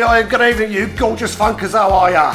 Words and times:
Good 0.00 0.40
evening, 0.40 0.72
you 0.72 0.86
gorgeous 0.96 1.36
funkers. 1.36 1.72
How 1.72 1.90
are 1.90 2.10
ya? 2.10 2.34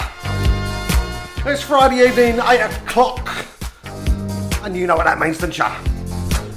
It's 1.47 1.63
Friday 1.63 2.07
evening, 2.07 2.39
8 2.39 2.61
o'clock. 2.61 3.27
And 4.61 4.77
you 4.77 4.85
know 4.85 4.95
what 4.95 5.05
that 5.05 5.17
means, 5.19 5.39
don't 5.39 5.57
ya? 5.57 5.75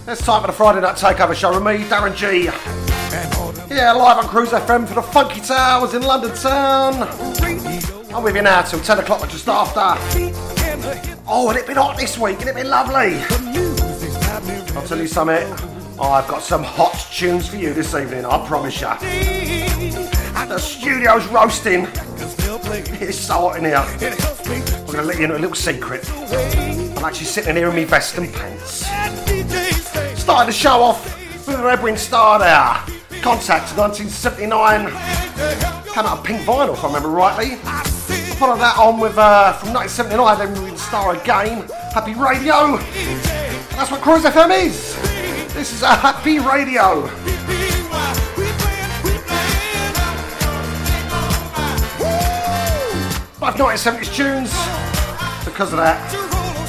It's 0.06 0.22
time 0.22 0.42
for 0.42 0.48
the 0.48 0.52
Friday 0.52 0.82
Night 0.82 0.97
Takeover 0.97 1.34
show 1.34 1.54
with 1.54 1.62
me, 1.62 1.82
Darren 1.88 2.14
G. 2.14 2.50
Yeah, 3.74 3.92
live 3.92 4.18
on 4.18 4.28
Cruise 4.28 4.50
FM 4.50 4.86
for 4.86 4.92
the 4.97 5.02
Funky 5.02 5.41
Towers 5.41 5.94
in 5.94 6.02
London 6.02 6.36
Town. 6.36 7.02
I'm 8.14 8.22
with 8.22 8.36
you 8.36 8.42
now 8.42 8.60
till 8.60 8.80
10 8.80 8.98
o'clock 8.98 9.24
or 9.24 9.28
just 9.28 9.48
after. 9.48 9.80
Oh, 11.26 11.48
and 11.48 11.58
it 11.58 11.66
been 11.66 11.76
hot 11.78 11.97
this 11.97 12.18
week, 12.18 12.38
and 12.41 12.50
it 12.50 12.54
been 12.54 12.68
lovely. 12.68 13.18
I'll 14.76 14.86
tell 14.86 14.98
you 14.98 15.06
something. 15.06 15.50
I've 15.98 16.28
got 16.28 16.42
some 16.42 16.62
hot 16.62 16.94
tunes 17.10 17.48
for 17.48 17.56
you 17.56 17.72
this 17.72 17.94
evening, 17.94 18.26
I 18.26 18.47
promise 18.47 18.78
you. 18.82 20.07
The 20.48 20.59
studio's 20.59 21.26
roasting. 21.26 21.86
It's 23.00 23.19
so 23.19 23.34
hot 23.34 23.59
in 23.59 23.66
here. 23.66 23.76
I'm 23.76 24.86
going 24.86 24.97
to 24.97 25.03
let 25.03 25.19
you 25.20 25.26
know 25.26 25.36
a 25.36 25.38
little 25.38 25.54
secret. 25.54 26.10
I'm 26.10 27.04
actually 27.04 27.26
sitting 27.26 27.54
here 27.54 27.69
in 27.69 27.76
my 27.76 27.84
vest 27.84 28.16
and 28.16 28.32
pants. 28.32 28.86
Starting 30.19 30.47
the 30.47 30.53
show 30.53 30.81
off 30.81 31.04
with 31.47 31.60
a 31.60 31.70
Edwin 31.70 31.98
Starr 31.98 32.38
there. 32.38 33.20
Contact 33.20 33.76
1979. 33.76 34.86
Came 35.92 36.06
out 36.06 36.19
of 36.19 36.25
pink 36.25 36.41
vinyl, 36.41 36.72
if 36.72 36.82
I 36.82 36.86
remember 36.86 37.10
rightly. 37.10 37.56
Follow 38.36 38.56
that 38.56 38.78
on 38.78 39.00
with 39.00 39.19
uh, 39.19 39.53
from 39.53 39.75
1979, 39.75 40.38
then 40.38 40.56
Edwin 40.56 40.78
Starr 40.78 41.15
again. 41.16 41.69
Happy 41.92 42.15
Radio. 42.15 42.78
That's 43.76 43.91
what 43.91 44.00
Cruise 44.00 44.25
FM 44.25 44.65
is. 44.65 44.97
This 45.53 45.75
is 45.75 45.82
a 45.82 45.94
happy 45.94 46.38
radio. 46.38 47.17
1970s 53.58 54.14
tunes. 54.14 54.50
Because 55.44 55.72
of 55.72 55.78
that, 55.78 55.98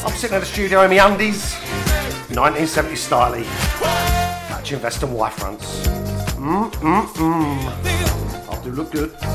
I'm 0.04 0.12
sitting 0.14 0.34
in 0.34 0.40
the 0.40 0.46
studio 0.46 0.82
in 0.82 0.90
my 0.90 1.06
undies. 1.06 1.54
1970s 2.34 2.98
style 2.98 3.36
Catch 4.48 4.72
vest 4.80 5.04
and 5.04 5.14
wife 5.14 5.34
fronts. 5.34 5.88
Mmm, 6.38 6.72
mmm, 6.72 7.06
mmm. 7.06 8.50
I'll 8.50 8.64
do 8.64 8.72
look 8.72 8.92
good. 8.92 9.29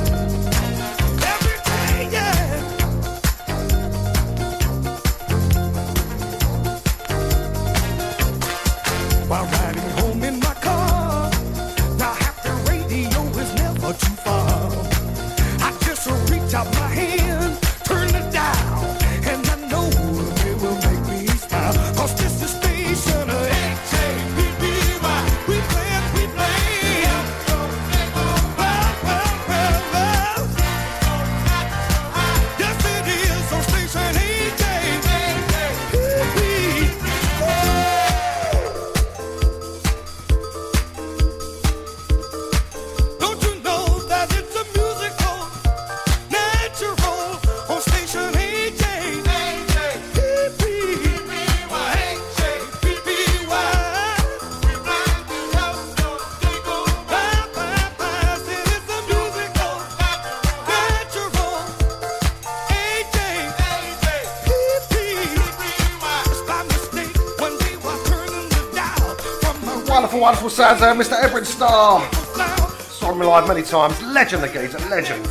Sounds 70.54 70.78
there, 70.78 70.90
uh, 70.90 70.94
Mr. 70.94 71.20
Edwin 71.20 71.44
Starr. 71.44 72.08
Saw 72.12 73.10
him 73.10 73.18
live 73.18 73.48
many 73.48 73.62
times. 73.62 74.00
Legend, 74.02 74.44
the 74.44 74.48
geezer, 74.48 74.78
legend. 74.88 75.26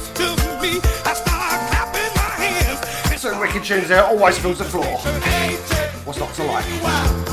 Some 3.18 3.40
wicked 3.40 3.64
tunes 3.64 3.88
there, 3.88 4.04
always 4.04 4.38
fills 4.38 4.58
the 4.58 4.66
floor. 4.66 4.98
What's 6.04 6.20
not 6.20 6.34
to 6.34 6.44
like? 6.44 7.33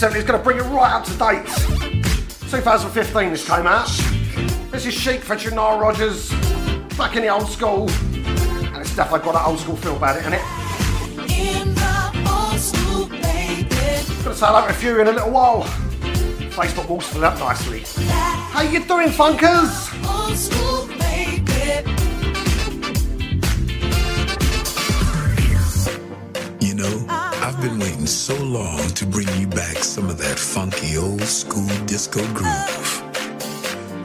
From 0.00 0.12
the 0.12 0.18
1970s, 0.20 0.26
going 0.26 0.38
to 0.38 0.44
bring 0.44 0.56
it 0.56 0.62
right 0.62 0.92
up 0.92 1.04
to 1.04 1.12
date. 1.18 1.44
2015 2.50 3.30
this 3.30 3.46
came 3.46 3.66
out. 3.66 3.88
This 4.70 4.86
is 4.86 4.94
Chic 4.94 5.20
featuring 5.20 5.56
Nile 5.56 5.78
Rodgers, 5.78 6.30
back 6.96 7.16
in 7.16 7.22
the 7.22 7.28
old 7.28 7.48
school. 7.48 7.90
And 7.90 8.76
it's 8.78 8.96
definitely 8.96 9.26
got 9.30 9.34
an 9.36 9.42
old 9.46 9.58
school 9.58 9.76
feel 9.76 9.96
about 9.96 10.16
it, 10.16 10.20
isn't 10.20 10.32
it, 10.32 10.40
innit? 10.40 10.70
Gonna 14.24 14.34
say 14.34 14.46
hello 14.46 14.62
to 14.62 14.70
a 14.70 14.72
few 14.72 15.00
in 15.00 15.08
a 15.08 15.12
little 15.12 15.30
while. 15.30 15.64
Facebook 16.54 16.88
walls 16.88 17.06
fill 17.06 17.24
up 17.24 17.38
nicely. 17.38 17.82
How 18.08 18.62
you 18.62 18.82
doing, 18.84 19.08
funkers? 19.08 19.90
You 26.60 26.74
know, 26.74 27.06
I've 27.08 27.60
been 27.60 27.78
waiting 27.78 28.06
so 28.06 28.34
long 28.42 28.78
to 28.90 29.04
bring 29.06 29.26
you 29.26 29.29
back 29.29 29.29
some 30.00 30.08
of 30.08 30.16
that 30.16 30.38
funky 30.38 30.96
old 30.96 31.20
school 31.20 31.68
disco 31.84 32.22
groove. 32.32 33.02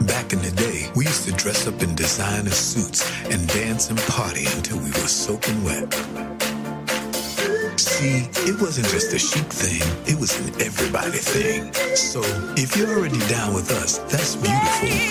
Back 0.06 0.34
in 0.34 0.42
the 0.42 0.52
day, 0.54 0.90
we 0.94 1.06
used 1.06 1.24
to 1.26 1.32
dress 1.32 1.66
up 1.66 1.82
in 1.82 1.94
designer 1.94 2.50
suits 2.50 3.00
and 3.30 3.48
dance 3.48 3.88
and 3.88 3.98
party 4.00 4.44
until 4.56 4.76
we 4.76 4.90
were 4.90 5.08
soaking 5.08 5.64
wet. 5.64 5.90
See, 7.80 8.28
it 8.44 8.60
wasn't 8.60 8.88
just 8.88 9.14
a 9.14 9.18
chic 9.18 9.46
thing, 9.46 9.80
it 10.06 10.20
was 10.20 10.38
an 10.40 10.60
everybody 10.60 11.16
thing. 11.16 11.72
So, 11.96 12.20
if 12.58 12.76
you're 12.76 12.90
already 12.90 13.20
down 13.30 13.54
with 13.54 13.70
us, 13.70 13.96
that's 14.12 14.36
beautiful. 14.36 15.05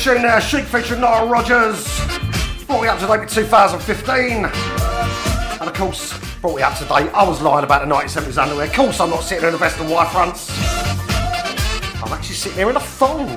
Tune 0.00 0.22
there, 0.22 0.40
Chic 0.40 0.64
featuring 0.64 1.02
Nile 1.02 1.28
Rodgers. 1.28 1.84
Brought 2.66 2.80
me 2.80 2.88
up 2.88 2.98
to 3.00 3.06
date 3.06 3.20
with 3.20 3.30
2015. 3.34 4.46
And 4.46 4.50
of 5.60 5.74
course, 5.74 6.18
brought 6.40 6.56
me 6.56 6.62
up 6.62 6.74
to 6.78 6.84
date. 6.84 7.10
I 7.12 7.22
was 7.28 7.42
lying 7.42 7.64
about 7.64 7.86
the 7.86 7.94
1970s 7.94 8.42
underwear. 8.42 8.64
Of 8.64 8.72
course, 8.72 8.98
I'm 8.98 9.10
not 9.10 9.22
sitting 9.22 9.46
in 9.46 9.52
a 9.52 9.58
vest 9.58 9.78
and 9.78 9.90
white 9.90 10.10
fronts. 10.10 10.48
I'm 12.02 12.10
actually 12.14 12.34
sitting 12.34 12.56
here 12.56 12.70
in 12.70 12.76
a 12.76 12.80
thong. 12.80 13.28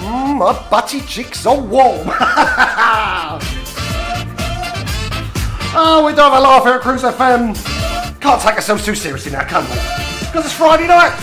Mmm, 0.00 0.38
my 0.38 0.68
butty 0.70 1.02
cheeks 1.02 1.44
are 1.44 1.60
warm. 1.60 2.08
oh, 5.74 6.02
we 6.06 6.14
don't 6.14 6.32
have 6.32 6.40
a 6.40 6.40
laugh 6.40 6.62
here 6.64 6.76
at 6.76 6.80
Cruise 6.80 7.02
FM. 7.02 7.54
Can't 8.22 8.40
take 8.40 8.54
ourselves 8.54 8.86
too 8.86 8.94
seriously 8.94 9.32
now, 9.32 9.46
can 9.46 9.64
we? 9.64 9.76
Because 10.26 10.46
it's 10.46 10.54
Friday 10.54 10.86
night. 10.86 11.14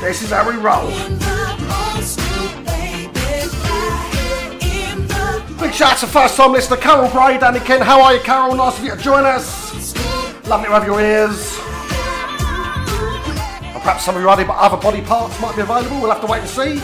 This 0.00 0.22
is 0.22 0.30
how 0.30 0.48
we 0.48 0.56
roll. 0.56 1.29
Shout 5.80 5.92
out 5.92 5.98
to 5.98 6.06
first 6.06 6.36
time 6.36 6.52
listener 6.52 6.76
Carol 6.76 7.08
Gray, 7.08 7.38
Danny 7.38 7.58
Kent. 7.58 7.82
How 7.82 8.02
are 8.02 8.12
you, 8.12 8.20
Carol? 8.20 8.54
Nice 8.54 8.78
of 8.78 8.84
you 8.84 8.90
to 8.90 8.98
join 8.98 9.24
us. 9.24 9.96
Lovely 10.46 10.66
to 10.66 10.74
have 10.74 10.84
your 10.84 11.00
ears. 11.00 11.56
And 13.64 13.82
perhaps 13.82 14.04
some 14.04 14.14
of 14.14 14.20
your 14.20 14.28
other 14.28 14.44
other 14.50 14.76
body 14.76 15.00
parts 15.00 15.40
might 15.40 15.56
be 15.56 15.62
available. 15.62 16.02
We'll 16.02 16.10
have 16.10 16.20
to 16.20 16.26
wait 16.26 16.40
and 16.40 16.50
see. 16.50 16.82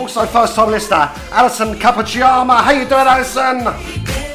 Also, 0.00 0.24
first 0.24 0.54
time 0.54 0.70
listener 0.70 1.10
Alison 1.32 1.74
Cappucciama. 1.74 2.62
How 2.62 2.70
you 2.70 2.88
doing, 2.88 3.06
Alison? 3.06 3.64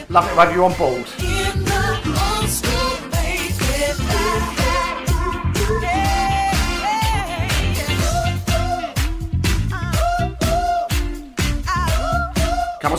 Lovely 0.09 0.29
to 0.29 0.39
have 0.39 0.53
you 0.53 0.63
on 0.63 0.77
board. 0.77 1.07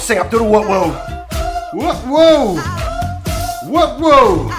Sing 0.05 0.19
up 0.19 0.31
to 0.31 0.37
the 0.37 0.45
whoa. 0.45 0.91
What 1.73 1.97
whoa. 2.05 2.57
What 3.71 3.99
whoa. 3.99 4.51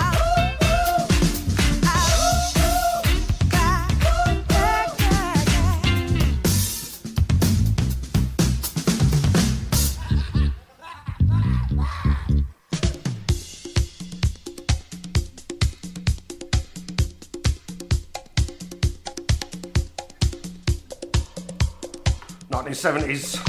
Seventies. 22.74 23.40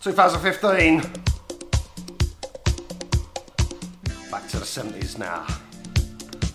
2015. 0.00 1.19
70s 4.70 5.18
now. 5.18 5.44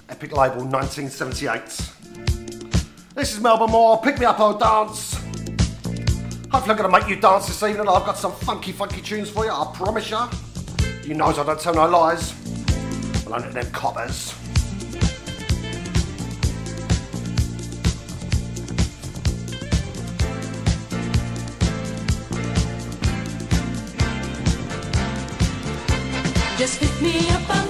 Epic 0.08 0.32
label 0.32 0.64
1978. 0.64 1.92
This 3.14 3.34
is 3.34 3.42
Melba 3.42 3.68
Moore. 3.68 4.00
Pick 4.02 4.20
me 4.20 4.26
up, 4.26 4.40
I'll 4.40 4.58
dance. 4.58 5.16
Hopefully, 6.50 6.72
I'm 6.72 6.78
going 6.78 6.90
to 6.90 6.92
make 6.98 7.10
you 7.10 7.18
dance 7.18 7.48
this 7.48 7.62
evening. 7.62 7.90
I've 7.90 8.06
got 8.06 8.18
some 8.18 8.32
funky, 8.32 8.72
funky 8.72 9.02
tunes 9.02 9.30
for 9.30 9.44
you, 9.44 9.52
I 9.52 9.70
promise 9.74 10.10
you. 10.10 10.22
You 11.04 11.16
know 11.16 11.26
I 11.26 11.34
don't 11.34 11.60
tell 11.60 11.74
no 11.74 11.90
lies. 11.90 12.34
Well, 13.26 13.36
only 13.36 13.50
them 13.50 13.70
coppers. 13.72 14.34
Just 26.58 26.80
pick 26.80 27.02
me 27.02 27.30
up 27.32 27.65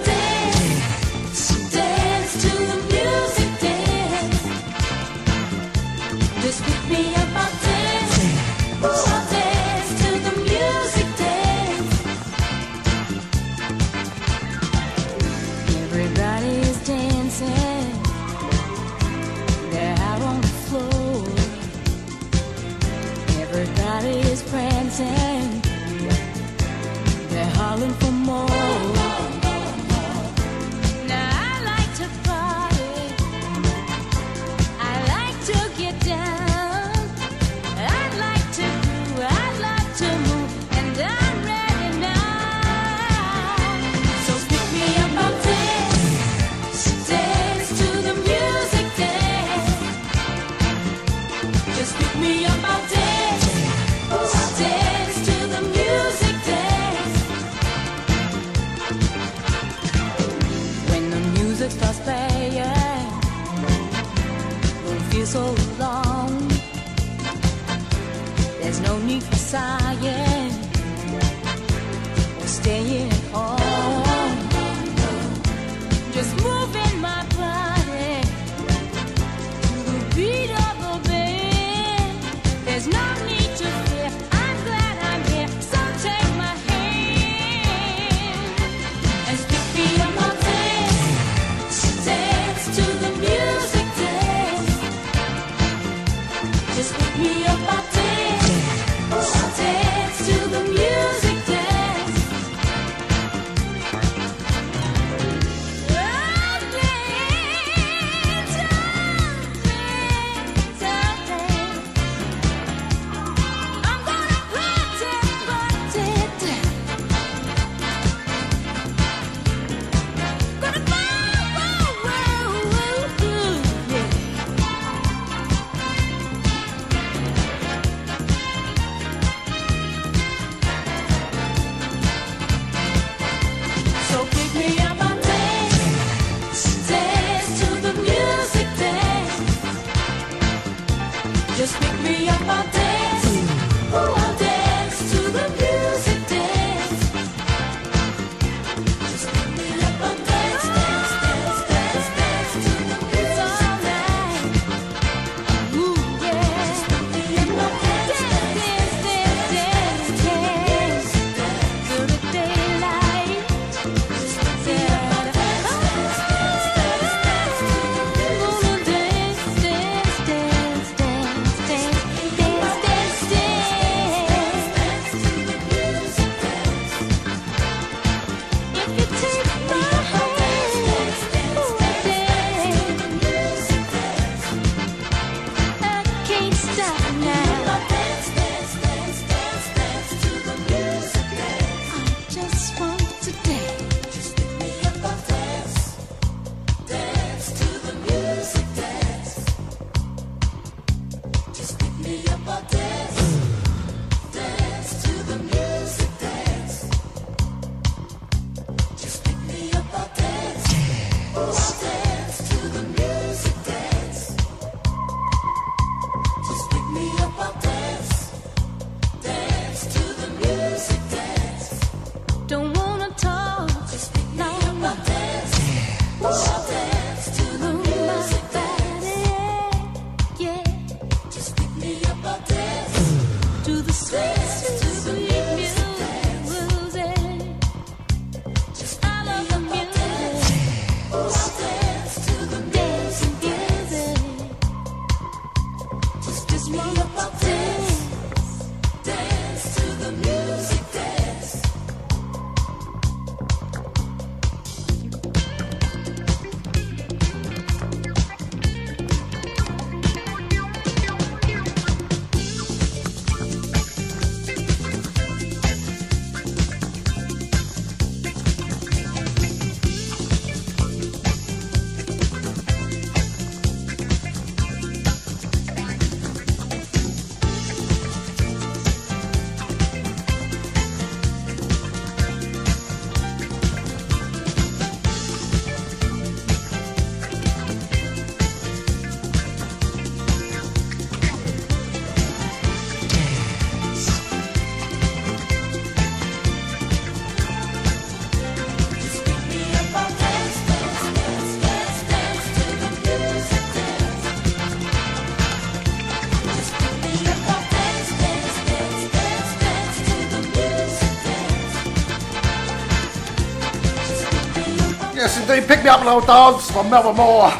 Indeed. 315.47 315.67
Pick 315.67 315.83
me 315.83 315.89
up 315.89 315.99
and 315.99 316.09
I'll 316.09 316.21
dance 316.21 316.71
from 316.71 316.89
Melba 316.89 317.13
Moore. 317.13 317.51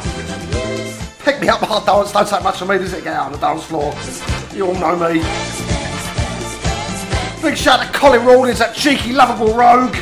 Pick 1.20 1.40
me 1.40 1.48
up 1.48 1.62
I'll 1.70 1.84
dance. 1.84 2.10
Don't 2.10 2.26
take 2.26 2.42
much 2.42 2.58
for 2.58 2.64
me, 2.64 2.78
does 2.78 2.92
it? 2.92 3.04
Get 3.04 3.14
out 3.14 3.26
on 3.26 3.32
the 3.32 3.38
dance 3.38 3.62
floor. 3.62 3.94
You 4.52 4.66
all 4.66 4.74
know 4.74 4.96
me. 4.96 5.20
Big 7.42 7.56
shout 7.56 7.80
to 7.80 7.92
Colin 7.96 8.24
Rawlins, 8.26 8.58
that 8.58 8.74
cheeky, 8.74 9.12
lovable 9.12 9.54
rogue. 9.54 9.94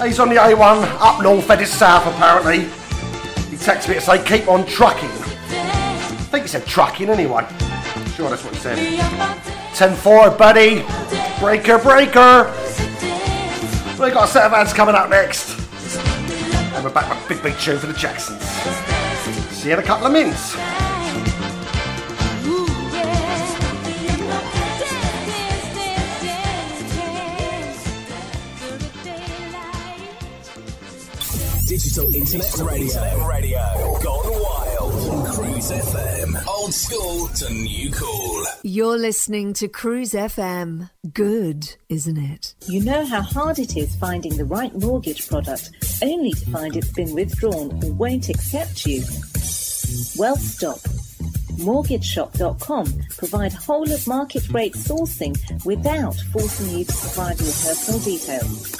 He's 0.00 0.20
on 0.20 0.28
the 0.28 0.36
A1, 0.36 0.84
up 1.00 1.20
north, 1.20 1.48
headed 1.48 1.66
south 1.66 2.06
apparently. 2.06 2.60
He 3.50 3.56
texted 3.56 3.88
me 3.88 3.94
to 3.94 4.00
say, 4.00 4.22
keep 4.22 4.46
on 4.46 4.64
trucking. 4.66 5.10
I 5.10 6.28
think 6.30 6.44
he 6.44 6.48
said 6.48 6.64
trucking 6.64 7.08
anyway. 7.08 7.44
Sure, 8.14 8.30
that's 8.30 8.44
what 8.44 8.54
he 8.54 8.60
said. 8.60 8.78
10 9.74 9.96
4, 9.96 10.30
buddy. 10.30 10.84
Breaker, 11.40 11.78
breaker. 11.78 12.54
We've 13.98 14.14
got 14.14 14.28
a 14.28 14.28
set 14.28 14.44
of 14.46 14.52
ads 14.52 14.72
coming 14.72 14.94
up 14.94 15.10
next. 15.10 15.49
Big, 17.30 17.42
big 17.44 17.58
tune 17.58 17.78
for 17.78 17.86
the 17.86 17.92
Jacksons. 17.92 18.42
See 19.54 19.68
you 19.68 19.74
in 19.74 19.78
a 19.78 19.82
couple 19.84 20.06
of 20.06 20.12
minutes. 20.12 20.56
Digital 31.68 32.12
Internet 32.16 32.58
Radio. 32.58 33.28
Radio. 33.28 33.98
Gone 34.02 34.42
wild. 34.42 34.69
Cruise 35.40 35.70
FM. 35.70 36.46
Old 36.46 36.74
school 36.74 37.26
to 37.28 37.54
new 37.54 37.90
cool. 37.92 38.44
You're 38.62 38.98
listening 38.98 39.54
to 39.54 39.68
Cruise 39.68 40.12
FM. 40.12 40.90
Good, 41.14 41.76
isn't 41.88 42.18
it? 42.18 42.54
You 42.66 42.84
know 42.84 43.06
how 43.06 43.22
hard 43.22 43.58
it 43.58 43.74
is 43.74 43.96
finding 43.96 44.36
the 44.36 44.44
right 44.44 44.74
mortgage 44.74 45.26
product 45.26 45.70
only 46.02 46.32
to 46.32 46.50
find 46.50 46.76
it's 46.76 46.92
been 46.92 47.14
withdrawn 47.14 47.82
or 47.82 47.90
won't 47.94 48.28
accept 48.28 48.84
you? 48.84 49.00
Well, 50.18 50.36
stop. 50.36 50.80
MortgageShop.com 51.56 53.00
provide 53.16 53.54
whole 53.54 53.90
of 53.90 54.06
market 54.06 54.46
rate 54.50 54.74
sourcing 54.74 55.34
without 55.64 56.16
forcing 56.34 56.78
you 56.78 56.84
to 56.84 56.92
provide 56.92 57.40
your 57.40 57.52
personal 57.64 58.00
details. 58.00 58.79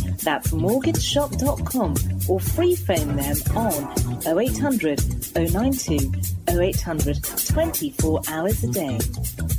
That's 0.23 0.51
mortgageshop.com 0.51 1.95
or 2.29 2.39
free 2.39 2.75
phone 2.75 3.15
them 3.15 3.37
on 3.55 4.27
0800 4.27 5.01
092 5.35 6.11
0800 6.49 7.23
24 7.23 8.21
hours 8.29 8.63
a 8.63 8.71
day. 8.71 8.99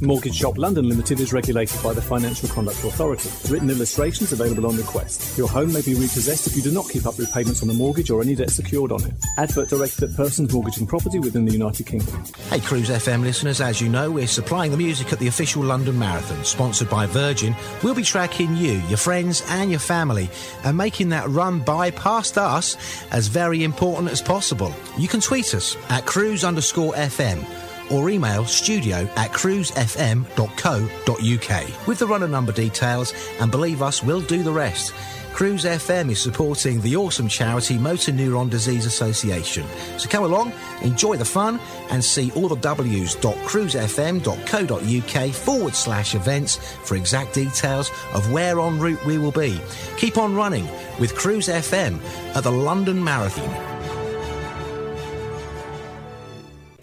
Mortgage 0.00 0.34
Shop 0.34 0.58
London 0.58 0.88
Limited 0.88 1.20
is 1.20 1.32
regulated 1.32 1.80
by 1.82 1.92
the 1.92 2.02
Financial 2.02 2.48
Conduct 2.48 2.82
Authority. 2.84 3.30
Written 3.52 3.70
illustrations 3.70 4.32
available 4.32 4.66
on 4.66 4.76
request. 4.76 5.38
Your 5.38 5.48
home 5.48 5.72
may 5.72 5.82
be 5.82 5.94
repossessed 5.94 6.46
if 6.46 6.56
you 6.56 6.62
do 6.62 6.72
not 6.72 6.88
keep 6.88 7.06
up 7.06 7.18
repayments 7.18 7.62
on 7.62 7.68
the 7.68 7.74
mortgage 7.74 8.10
or 8.10 8.20
any 8.20 8.34
debt 8.34 8.50
secured 8.50 8.90
on 8.92 9.04
it. 9.04 9.14
Advert 9.38 9.68
directed 9.68 10.10
at 10.10 10.16
persons 10.16 10.52
mortgaging 10.52 10.86
property 10.86 11.18
within 11.18 11.44
the 11.44 11.52
United 11.52 11.86
Kingdom. 11.86 12.24
Hey, 12.50 12.60
Cruise 12.60 12.90
FM 12.90 13.22
listeners, 13.22 13.60
as 13.60 13.80
you 13.80 13.88
know, 13.88 14.10
we're 14.10 14.26
supplying 14.26 14.70
the 14.70 14.76
music 14.76 15.12
at 15.12 15.18
the 15.18 15.28
official 15.28 15.62
London 15.62 15.98
Marathon, 15.98 16.44
sponsored 16.44 16.90
by 16.90 17.06
Virgin. 17.06 17.54
We'll 17.82 17.94
be 17.94 18.02
tracking 18.02 18.56
you, 18.56 18.72
your 18.88 18.98
friends, 18.98 19.42
and 19.48 19.70
your 19.70 19.80
family, 19.80 20.28
and 20.64 20.76
making 20.76 21.10
that 21.10 21.28
run 21.28 21.60
by 21.60 21.90
past 21.90 22.38
us 22.38 22.76
as 23.10 23.28
very 23.28 23.64
important 23.64 24.10
as 24.10 24.22
possible. 24.22 24.74
You 24.98 25.08
can 25.08 25.20
tweet 25.20 25.54
us 25.54 25.76
at 25.88 26.06
cruise 26.06 26.44
underscore 26.44 26.92
FM 26.94 27.44
or 27.90 28.10
email 28.10 28.44
studio 28.44 29.08
at 29.16 29.30
cruisefm.co.uk 29.30 31.86
with 31.86 31.98
the 31.98 32.06
runner 32.06 32.28
number 32.28 32.52
details, 32.52 33.12
and 33.40 33.50
believe 33.50 33.82
us, 33.82 34.02
we'll 34.02 34.20
do 34.20 34.42
the 34.42 34.52
rest. 34.52 34.92
Cruise 35.32 35.64
FM 35.64 36.10
is 36.10 36.20
supporting 36.20 36.80
the 36.82 36.94
awesome 36.94 37.26
charity 37.26 37.78
Motor 37.78 38.12
Neurone 38.12 38.50
Disease 38.50 38.86
Association. 38.86 39.66
So 39.96 40.08
come 40.08 40.22
along, 40.24 40.52
enjoy 40.82 41.16
the 41.16 41.24
fun, 41.24 41.58
and 41.90 42.04
see 42.04 42.30
all 42.32 42.48
the 42.48 42.56
w's.cruisefm.co.uk 42.56 45.34
forward 45.34 45.74
slash 45.74 46.14
events 46.14 46.56
for 46.84 46.96
exact 46.96 47.32
details 47.34 47.90
of 48.12 48.30
where 48.30 48.60
en 48.60 48.78
route 48.78 49.02
we 49.06 49.16
will 49.18 49.32
be. 49.32 49.58
Keep 49.96 50.18
on 50.18 50.34
running 50.34 50.68
with 51.00 51.14
Cruise 51.14 51.48
FM 51.48 51.98
at 52.36 52.44
the 52.44 52.52
London 52.52 53.02
Marathon. 53.02 53.48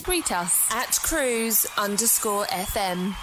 Greet 0.03 0.31
us 0.31 0.65
at 0.71 0.97
cruise 1.03 1.67
underscore 1.77 2.45
FM. 2.45 3.13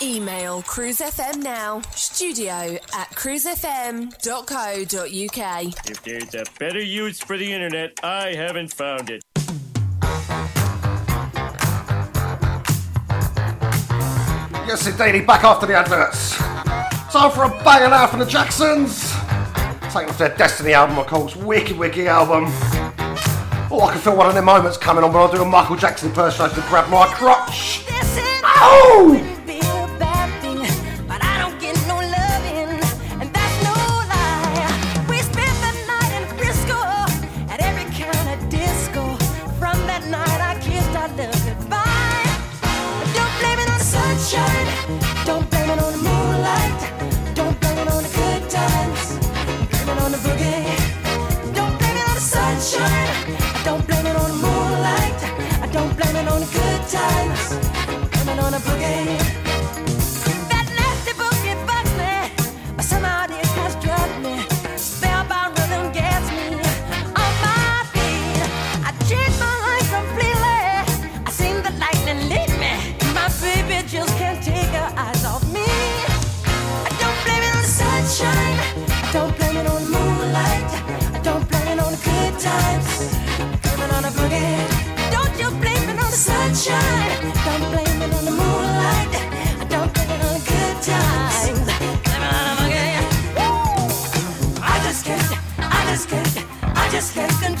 Email 0.00 0.62
cruisefm 0.62 1.42
now, 1.42 1.80
studio 1.92 2.78
at 2.94 3.10
cruisefm.co.uk. 3.10 5.90
If 5.90 6.02
there's 6.04 6.34
a 6.36 6.44
better 6.60 6.80
use 6.80 7.18
for 7.18 7.36
the 7.36 7.52
internet, 7.52 7.98
I 8.04 8.32
haven't 8.34 8.72
found 8.72 9.10
it. 9.10 9.24
Yes, 14.68 14.86
indeed, 14.86 15.26
back 15.26 15.42
after 15.42 15.66
the 15.66 15.74
adverts. 15.74 16.36
Time 17.12 17.32
for 17.32 17.42
a 17.44 17.48
banger 17.64 17.88
now 17.88 18.06
from 18.06 18.20
the 18.20 18.26
Jacksons. 18.26 19.12
Taking 19.92 20.10
off 20.10 20.18
their 20.18 20.36
Destiny 20.36 20.74
album, 20.74 20.98
of 20.98 21.08
course. 21.08 21.34
Wicked, 21.34 21.76
wicked 21.76 22.06
album. 22.06 22.44
Oh, 23.70 23.80
I 23.80 23.92
can 23.92 24.00
feel 24.00 24.16
one 24.16 24.28
of 24.28 24.34
their 24.34 24.44
moments 24.44 24.78
coming 24.78 25.02
on 25.02 25.12
when 25.12 25.28
I 25.28 25.32
do 25.32 25.42
a 25.42 25.44
Michael 25.44 25.74
Jackson 25.74 26.10
impersonation 26.10 26.62
to 26.62 26.68
grab 26.68 26.88
my 26.88 27.08
crotch. 27.08 27.84
Oh! 28.44 29.34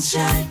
Sunshine. 0.00 0.47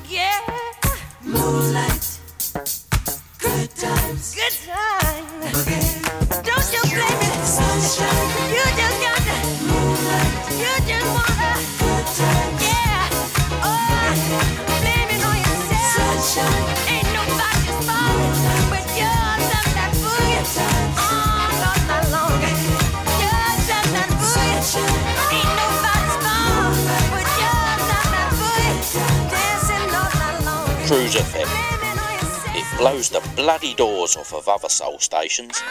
Bloody 33.48 33.74
doors 33.76 34.18
off 34.18 34.34
of 34.34 34.46
other 34.50 34.68
soul 34.68 35.00
stations. 35.00 35.64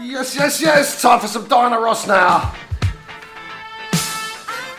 Yes, 0.00 0.34
yes, 0.34 0.60
yes. 0.60 1.00
Time 1.00 1.20
for 1.20 1.28
some 1.28 1.46
Diana 1.46 1.78
Ross 1.78 2.08
now. 2.08 2.52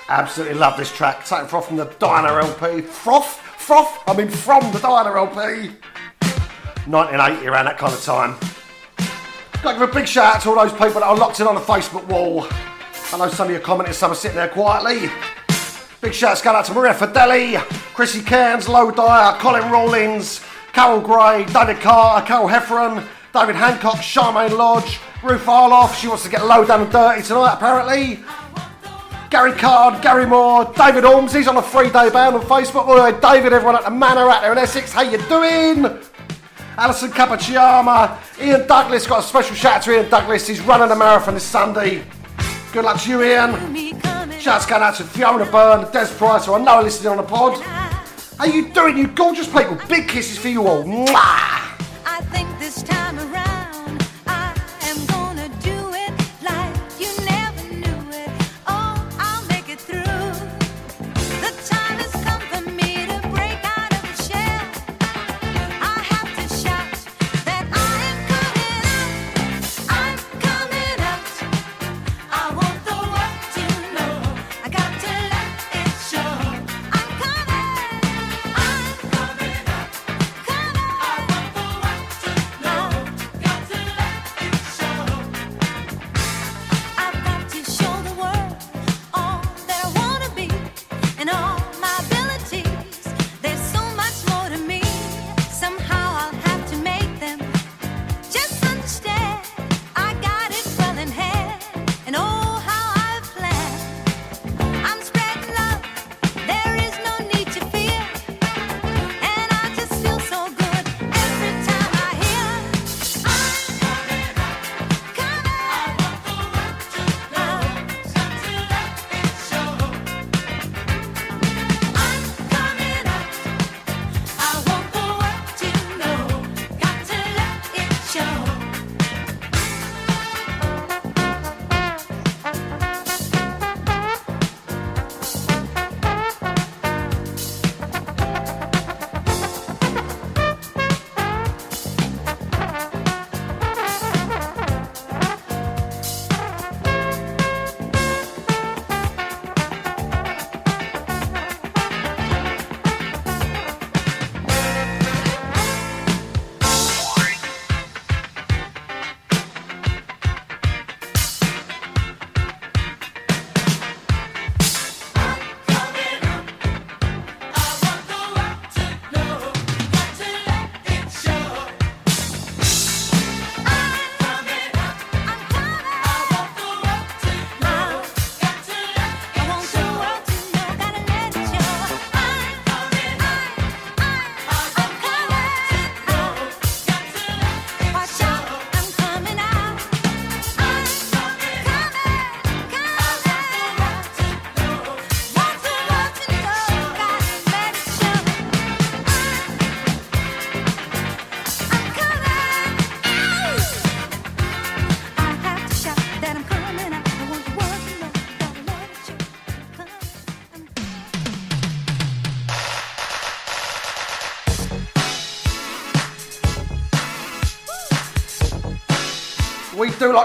Absolutely 0.09 0.55
love 0.55 0.75
this 0.75 0.91
track. 0.91 1.23
Taken 1.23 1.47
froth 1.47 1.67
from 1.67 1.77
the 1.77 1.85
Diana 1.97 2.27
LP. 2.45 2.81
Froth? 2.81 3.39
Froth? 3.57 4.03
I 4.05 4.13
mean, 4.17 4.27
from 4.27 4.69
the 4.73 4.79
Diana 4.79 5.17
LP. 5.17 5.69
1980, 6.87 7.47
around 7.47 7.65
that 7.67 7.77
kind 7.77 7.93
of 7.93 8.03
time. 8.03 8.48
Got 9.61 9.73
to 9.73 9.79
give 9.79 9.89
a 9.89 9.93
big 9.93 10.07
shout 10.07 10.35
out 10.37 10.41
to 10.43 10.49
all 10.49 10.55
those 10.55 10.71
people 10.71 11.01
that 11.01 11.03
are 11.03 11.17
locked 11.17 11.41
in 11.41 11.47
on 11.47 11.55
the 11.55 11.61
Facebook 11.61 12.05
wall. 12.05 12.47
I 13.11 13.17
know 13.17 13.27
some 13.27 13.49
of 13.49 13.53
you 13.53 13.59
commented, 13.59 13.93
some 13.93 14.11
are 14.11 14.15
sitting 14.15 14.37
there 14.37 14.47
quietly. 14.47 15.09
Big 15.99 16.13
shouts 16.13 16.41
going 16.41 16.55
out 16.55 16.63
to 16.65 16.73
Maria 16.73 16.93
Fideli, 16.93 17.57
Chrissy 17.93 18.21
Cairns, 18.21 18.69
Low 18.69 18.89
Dyer, 18.89 19.37
Colin 19.39 19.69
Rawlins, 19.69 20.41
Carol 20.71 21.01
Gray, 21.01 21.43
David 21.51 21.81
Carter, 21.81 22.25
Carol 22.25 22.47
Heffron, 22.47 23.05
David 23.33 23.57
Hancock, 23.57 23.97
Charmaine 23.97 24.57
Lodge, 24.57 25.01
Ruth 25.21 25.45
Arloff. 25.45 25.93
She 25.99 26.07
wants 26.07 26.23
to 26.23 26.29
get 26.29 26.45
low 26.45 26.63
down 26.63 26.83
and 26.83 26.91
dirty 26.91 27.21
tonight, 27.21 27.55
apparently. 27.55 28.23
Gary 29.29 29.51
Card, 29.51 30.01
Gary 30.01 30.25
Moore, 30.25 30.71
David 30.77 31.03
Orms, 31.03 31.35
he's 31.35 31.49
on 31.49 31.57
a 31.57 31.61
three 31.61 31.89
day 31.89 32.09
ban 32.09 32.33
on 32.33 32.41
Facebook. 32.43 32.87
Way, 32.87 33.19
David, 33.19 33.51
everyone 33.51 33.75
at 33.75 33.83
the 33.83 33.91
Manor 33.91 34.29
out 34.29 34.41
there 34.41 34.53
in 34.53 34.57
Essex, 34.57 34.93
how 34.93 35.01
you 35.01 35.17
doing? 35.27 35.99
Alison 36.79 37.11
Capacciama, 37.11 38.17
Ian 38.41 38.65
Douglas, 38.65 39.05
got 39.05 39.19
a 39.19 39.27
special 39.27 39.53
shout 39.53 39.75
out 39.75 39.83
to 39.83 39.91
Ian 39.91 40.09
Douglas, 40.09 40.47
he's 40.47 40.61
running 40.61 40.89
a 40.89 40.95
marathon 40.95 41.33
this 41.33 41.43
Sunday. 41.43 42.01
Good 42.71 42.85
luck 42.85 43.01
to 43.01 43.09
you, 43.09 43.21
Ian. 43.21 43.75
Shouts 44.39 44.65
going 44.65 44.81
out 44.81 44.95
to 44.95 45.03
Fiona 45.03 45.45
Byrne, 45.45 45.91
Des 45.91 46.07
Price, 46.15 46.45
who 46.45 46.53
I 46.53 46.63
know 46.63 46.75
are 46.75 46.83
listening 46.83 47.11
on 47.11 47.17
the 47.17 47.23
pod. 47.23 47.61
How 48.37 48.45
you 48.45 48.69
doing, 48.69 48.97
you 48.97 49.07
gorgeous 49.07 49.47
people? 49.47 49.77
Big 49.89 50.07
kisses 50.07 50.37
for 50.37 50.47
you 50.47 50.65
all. 50.67 50.85
Mwah! 50.85 51.68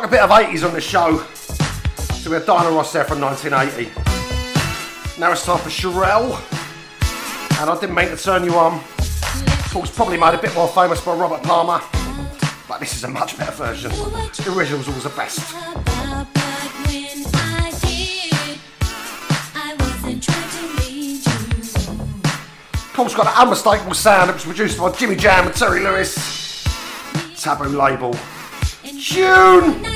A 0.05 0.07
bit 0.07 0.21
of 0.21 0.29
80s 0.29 0.67
on 0.67 0.75
the 0.75 0.83
show. 0.83 1.17
So 2.17 2.29
we 2.29 2.37
had 2.37 2.45
Diana 2.45 2.69
Ross 2.69 2.93
there 2.93 3.05
from 3.05 3.23
1980. 3.23 3.90
Now 5.19 5.33
it's 5.33 5.47
time 5.47 5.59
for 5.59 5.71
Cherrelle. 5.71 6.38
And 7.59 7.71
I 7.71 7.81
didn't 7.81 7.95
mean 7.95 8.09
to 8.09 8.17
turn 8.19 8.45
you 8.45 8.55
on. 8.55 8.83
It 8.99 9.75
was 9.75 9.90
probably 9.90 10.19
made 10.19 10.35
a 10.35 10.38
bit 10.38 10.55
more 10.55 10.69
famous 10.69 11.01
by 11.01 11.14
Robert 11.14 11.43
Palmer. 11.43 11.81
But 12.69 12.81
this 12.81 12.95
is 12.95 13.05
a 13.05 13.09
much 13.09 13.38
better 13.38 13.53
version. 13.53 13.93
The 13.93 14.55
original's 14.55 14.88
always 14.88 15.05
the 15.05 15.09
best. 15.09 15.40
Course, 22.93 23.14
got 23.14 23.27
an 23.27 23.33
unmistakable 23.37 23.95
sound. 23.95 24.29
It 24.29 24.35
was 24.35 24.45
produced 24.45 24.79
by 24.79 24.93
Jimmy 24.93 25.17
Jam 25.17 25.47
and 25.47 25.57
Terry 25.57 25.81
Lewis. 25.81 26.62
Tabu 27.40 27.64
label. 27.64 28.14
June! 28.99 29.93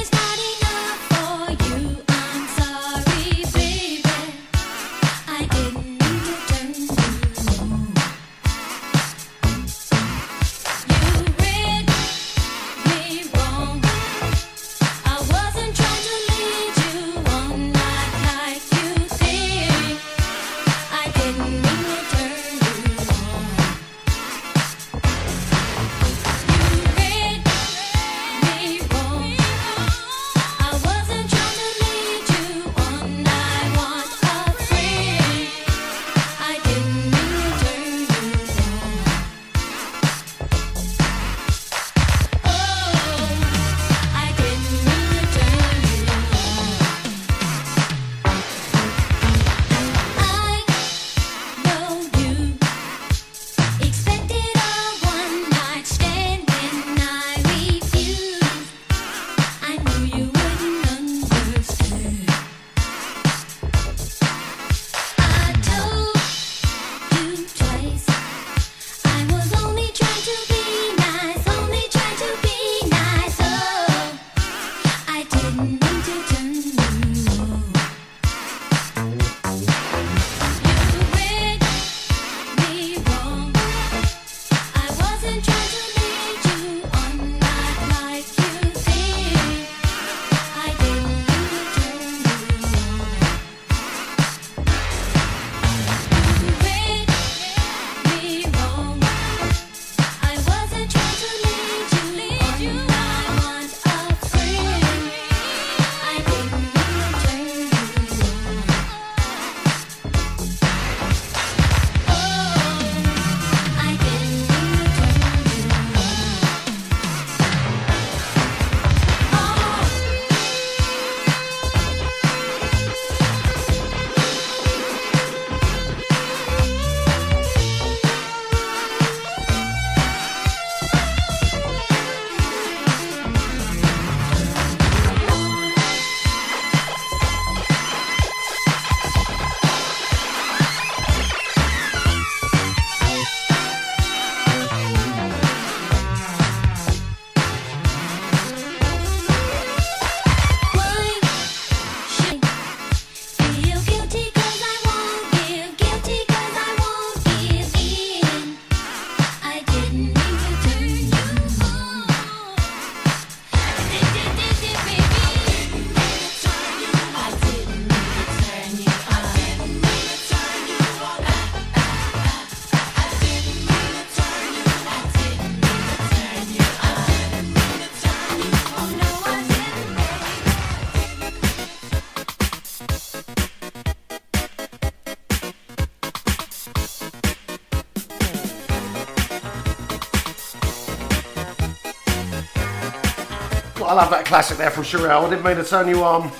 Love 193.98 194.10
that 194.10 194.26
classic 194.26 194.58
there 194.58 194.70
from 194.70 194.84
Cherrelle. 194.84 195.26
I 195.26 195.30
didn't 195.30 195.44
mean 195.44 195.56
to 195.56 195.64
turn 195.64 195.88
you 195.88 196.04
on. 196.04 196.22
Um, 196.22 196.30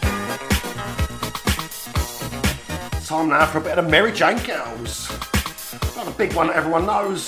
time 3.01 3.31
now 3.31 3.47
for 3.47 3.59
a 3.59 3.61
bit 3.61 3.77
of 3.77 3.91
Mary 3.91 4.13
Jane 4.13 4.39
Girls. 4.45 5.11
Not 5.97 6.07
a 6.07 6.13
big 6.13 6.35
one 6.35 6.47
that 6.47 6.55
everyone 6.55 6.87
knows. 6.87 7.25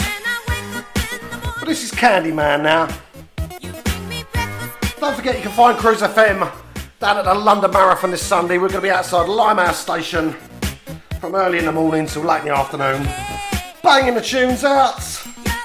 But 1.59 1.65
this 1.67 1.83
is 1.83 1.91
Candyman 1.91 2.63
now. 2.63 2.87
Don't 5.01 5.17
forget 5.17 5.35
you 5.35 5.43
can 5.43 5.51
find 5.51 5.77
Cruise 5.77 6.01
FM 6.01 6.49
down 7.01 7.17
at 7.17 7.25
the 7.25 7.35
London 7.35 7.73
Marathon 7.73 8.13
this 8.13 8.23
Sunday. 8.23 8.57
We're 8.57 8.69
going 8.69 8.83
to 8.83 8.87
be 8.87 8.91
outside 8.91 9.29
Limehouse 9.29 9.81
Station 9.81 10.37
from 11.19 11.35
early 11.35 11.59
in 11.59 11.65
the 11.65 11.73
morning 11.73 12.07
till 12.07 12.23
late 12.23 12.43
in 12.43 12.47
the 12.47 12.55
afternoon. 12.55 13.03
Banging 13.83 14.15
the 14.15 14.21
tunes 14.21 14.63
out, 14.63 15.03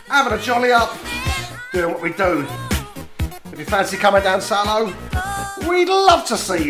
having 0.07 0.33
a 0.33 0.41
jolly 0.41 0.71
up, 0.71 0.97
doing 1.71 1.93
what 1.93 2.01
we 2.01 2.13
do. 2.13 2.47
If 3.55 3.59
you 3.59 3.65
fancy 3.67 3.95
coming 3.95 4.21
down 4.21 4.41
Salo, 4.41 4.93
we'd 5.65 5.87
love 5.87 6.25
to 6.25 6.35
see 6.35 6.67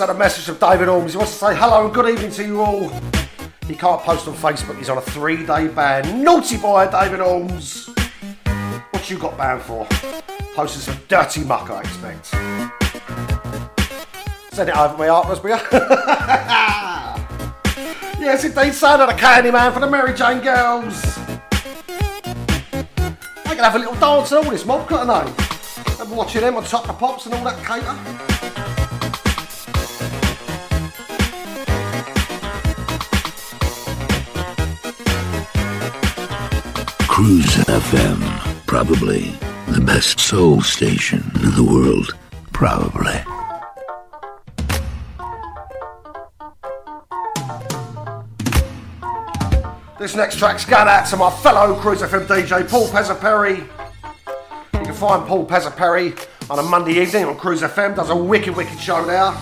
ya. 0.00 0.06
had 0.06 0.16
a 0.16 0.18
message 0.18 0.44
from 0.44 0.56
David 0.56 0.88
Orms. 0.88 1.10
He 1.10 1.16
wants 1.16 1.32
to 1.32 1.38
say 1.38 1.54
hello 1.54 1.84
and 1.84 1.94
good 1.94 2.08
evening 2.08 2.30
to 2.32 2.44
you 2.44 2.60
all. 2.60 2.90
He 3.66 3.74
can't 3.74 4.00
post 4.00 4.26
on 4.26 4.34
Facebook. 4.34 4.78
He's 4.78 4.88
on 4.88 4.98
a 4.98 5.02
three-day 5.02 5.68
ban. 5.68 6.24
Naughty 6.24 6.56
boy, 6.56 6.88
David 6.90 7.20
Orms. 7.20 7.88
What 8.92 9.10
you 9.10 9.18
got 9.18 9.36
banned 9.36 9.62
for? 9.62 9.86
Posting 10.54 10.80
some 10.80 10.98
dirty 11.06 11.44
muck, 11.44 11.70
I 11.70 11.80
expect. 11.80 12.26
Send 14.52 14.70
it 14.70 14.76
over 14.76 14.96
my 14.96 15.08
art, 15.08 15.28
Raspberry. 15.28 15.52
yes, 18.20 18.44
indeed, 18.44 18.74
son 18.74 19.00
of 19.00 19.08
the 19.08 19.14
candy 19.14 19.50
man 19.50 19.72
for 19.72 19.80
the 19.80 19.90
Mary 19.90 20.14
Jane 20.14 20.40
girls. 20.40 21.14
They 23.44 23.56
can 23.56 23.64
have 23.64 23.74
a 23.74 23.78
little 23.78 23.94
dance 23.96 24.32
and 24.32 24.44
all 24.44 24.50
this 24.50 24.64
mob, 24.64 24.88
couldn't 24.88 25.08
they? 25.08 25.32
I'm 26.00 26.10
watching 26.16 26.40
them 26.40 26.56
on 26.56 26.64
top 26.64 26.88
of 26.88 26.98
pops 26.98 27.26
and 27.26 27.34
all 27.34 27.44
that 27.44 27.64
cater. 27.64 28.29
Cruise 37.22 37.56
FM. 37.66 38.66
Probably 38.66 39.34
the 39.68 39.82
best 39.82 40.18
soul 40.18 40.62
station 40.62 41.22
in 41.34 41.54
the 41.54 41.62
world. 41.62 42.16
Probably. 42.50 43.12
This 49.98 50.16
next 50.16 50.38
track's 50.38 50.64
going 50.64 50.88
out 50.88 51.04
to 51.08 51.18
my 51.18 51.30
fellow 51.42 51.78
Cruise 51.78 52.00
FM 52.00 52.26
DJ, 52.26 52.66
Paul 52.66 52.88
Pezzaperry. 52.88 53.58
You 54.72 54.80
can 54.86 54.94
find 54.94 55.28
Paul 55.28 55.44
Pezzaperry 55.44 56.26
on 56.48 56.58
a 56.58 56.62
Monday 56.62 57.02
evening 57.02 57.26
on 57.26 57.36
Cruise 57.36 57.60
FM. 57.60 57.96
Does 57.96 58.08
a 58.08 58.16
wicked, 58.16 58.56
wicked 58.56 58.80
show 58.80 59.04
there. 59.04 59.34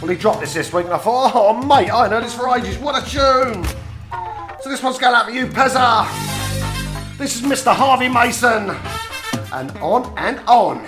Well, 0.00 0.10
he 0.10 0.16
dropped 0.16 0.40
this 0.40 0.54
this 0.54 0.72
week, 0.72 0.86
and 0.86 0.94
I 0.94 0.98
thought, 0.98 1.32
oh, 1.34 1.62
mate, 1.62 1.90
I 1.90 2.08
know 2.08 2.22
this 2.22 2.34
for 2.34 2.48
ages. 2.56 2.78
What 2.78 2.96
a 2.96 3.06
tune! 3.06 3.64
So 4.62 4.70
this 4.70 4.82
one's 4.82 4.96
going 4.96 5.14
out 5.14 5.26
for 5.26 5.32
you, 5.32 5.46
Pezza. 5.46 6.31
This 7.22 7.36
is 7.36 7.42
Mr. 7.42 7.72
Harvey 7.72 8.08
Mason. 8.08 8.68
And 9.52 9.70
on 9.78 10.12
and 10.18 10.40
on. 10.48 10.84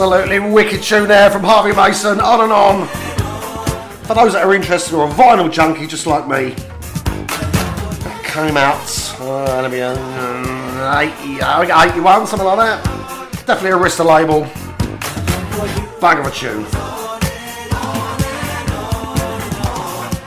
Absolutely 0.00 0.38
wicked 0.38 0.82
tune 0.82 1.08
there 1.08 1.28
from 1.28 1.44
Harvey 1.44 1.76
Mason, 1.76 2.20
on 2.20 2.40
and 2.40 2.50
on. 2.50 2.88
For 4.06 4.14
those 4.14 4.32
that 4.32 4.42
are 4.42 4.54
interested 4.54 4.94
or 4.94 5.06
a 5.06 5.10
vinyl 5.10 5.52
junkie 5.52 5.86
just 5.86 6.06
like 6.06 6.26
me, 6.26 6.54
it 6.54 8.24
came 8.24 8.56
out, 8.56 8.80
uh, 9.20 9.68
me, 9.68 9.82
uh, 9.82 11.00
80, 11.00 11.42
uh, 11.42 11.90
81, 11.90 12.26
something 12.26 12.48
like 12.48 12.56
that. 12.56 12.82
Definitely 13.46 13.72
a 13.72 13.76
Arista 13.76 14.02
label. 14.02 14.44
Bang 16.00 16.18
of 16.18 16.26
a 16.26 16.30
tune. 16.30 16.64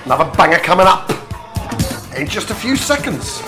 Another 0.06 0.32
banger 0.38 0.60
coming 0.60 0.86
up 0.86 1.10
in 2.16 2.28
just 2.28 2.52
a 2.52 2.56
few 2.56 2.76
seconds. 2.76 3.42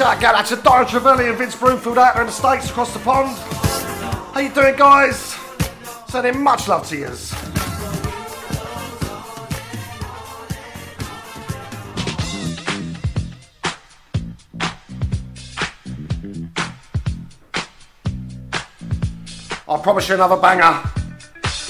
Shout 0.00 0.24
out 0.24 0.46
to 0.46 0.56
Dara 0.56 0.86
Trevelli 0.86 1.28
and 1.28 1.36
Vince 1.36 1.54
Broomfield 1.54 1.98
out 1.98 2.14
there 2.14 2.22
in 2.22 2.28
the 2.28 2.32
States 2.32 2.70
across 2.70 2.90
the 2.94 3.00
pond. 3.00 3.36
How 4.32 4.40
you 4.40 4.48
doing, 4.48 4.74
guys? 4.74 5.36
Sending 6.08 6.42
much 6.42 6.68
love 6.68 6.88
to 6.88 6.96
yous. 6.96 7.34
I 19.68 19.82
promise 19.82 20.08
you 20.08 20.14
another 20.14 20.40
banger. 20.40 20.82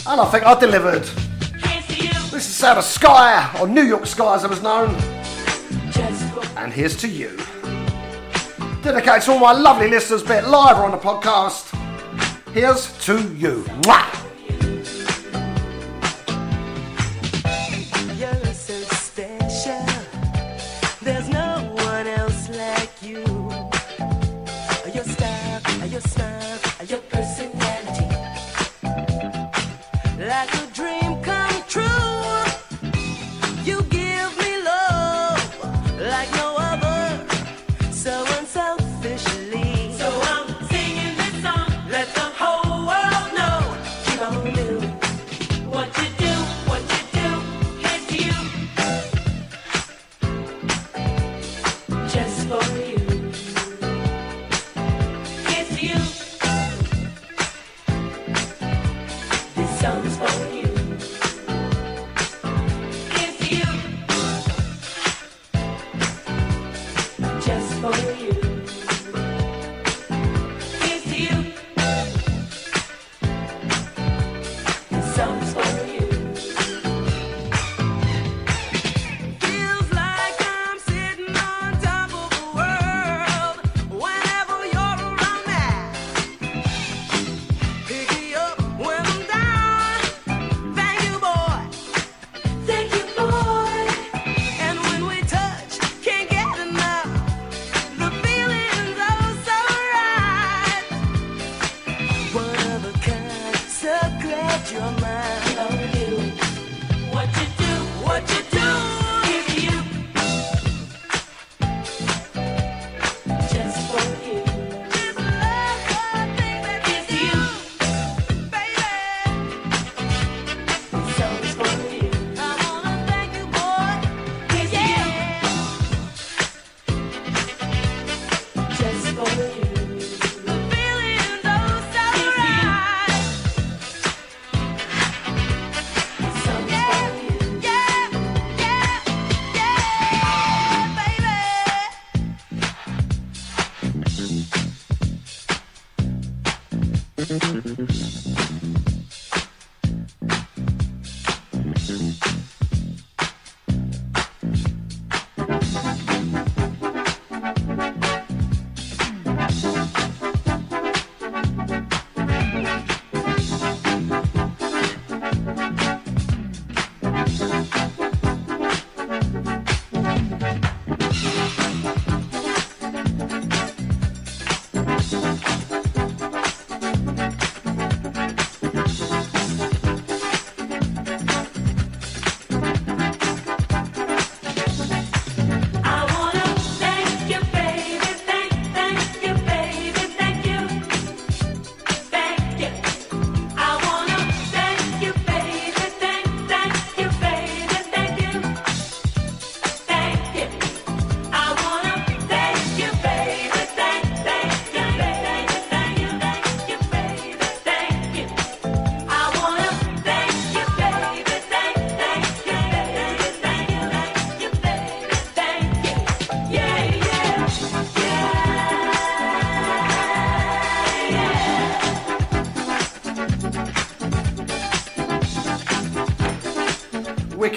And 0.07 0.20
I 0.20 0.28
think 0.31 0.47
I 0.47 0.57
delivered. 0.61 1.03
This 2.31 2.35
is 2.35 2.45
Sound 2.45 2.78
of 2.78 2.85
Skyy, 2.85 3.61
or 3.61 3.66
New 3.66 3.83
York 3.83 4.03
Skyy 4.03 4.37
as 4.37 4.45
it 4.45 4.51
was 4.51 4.62
known. 4.62 4.95
And 6.57 6.72
here's 6.72 6.97
to 6.99 7.09
you. 7.09 7.37
Dedicated 8.83 9.22
to 9.22 9.33
all 9.33 9.41
my 9.41 9.53
lovely 9.53 9.91
listeners, 9.91 10.22
be 10.22 10.33
it 10.33 10.49
live 10.49 10.78
or 10.78 10.85
on 10.85 10.91
the 10.93 10.97
podcast. 10.97 11.68
Here's 12.55 12.97
to 13.05 13.20
you. 13.35 13.64
Mwah! 13.83 14.19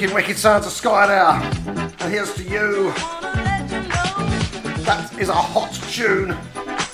Wicked, 0.04 0.16
wicked 0.16 0.38
sounds 0.38 0.66
of 0.66 0.74
Skyy 0.74 1.08
there. 1.08 1.88
And 2.02 2.14
here's 2.14 2.34
to 2.34 2.44
you. 2.44 2.92
That 4.84 5.10
is 5.18 5.30
a 5.30 5.34
hot 5.34 5.74
tune. 5.94 6.32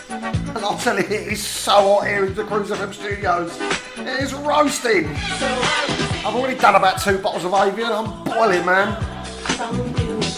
And 0.10 0.58
I'll 0.60 0.78
tell 0.78 0.96
you, 0.96 1.06
it 1.06 1.34
is 1.34 1.44
so 1.44 1.72
hot 1.72 2.08
here 2.08 2.26
in 2.26 2.36
the 2.36 2.44
Cruise 2.44 2.70
FM 2.70 2.94
studios. 2.94 3.60
It 3.98 4.22
is 4.22 4.36
roasting. 4.36 5.08
I've 5.08 6.36
already 6.36 6.56
done 6.60 6.76
about 6.76 7.02
two 7.02 7.18
bottles 7.18 7.46
of 7.46 7.54
Evian. 7.56 7.92
I'm 7.92 8.24
boiling, 8.26 8.64
man. 8.64 8.94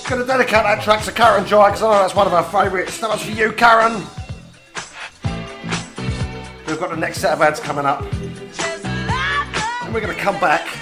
Gonna 0.07 0.26
dedicate 0.26 0.63
that 0.63 0.82
track 0.82 1.03
to 1.03 1.11
Karen 1.11 1.45
Joy 1.45 1.65
because 1.65 1.84
I 1.84 1.91
know 1.91 2.01
that's 2.03 2.15
one 2.15 2.26
of 2.26 2.32
her 2.32 2.43
favourites. 2.57 2.97
That 2.99 3.09
was 3.09 3.22
for 3.22 3.32
you, 3.32 3.51
Karen. 3.51 3.95
We've 6.67 6.80
got 6.80 6.91
the 6.91 6.95
next 6.95 7.17
set 7.17 7.34
of 7.34 7.41
ads 7.41 7.59
coming 7.59 7.86
up. 7.86 8.01
And 9.84 9.93
we're 9.93 9.99
gonna 9.99 10.15
come 10.15 10.39
back. 10.39 10.80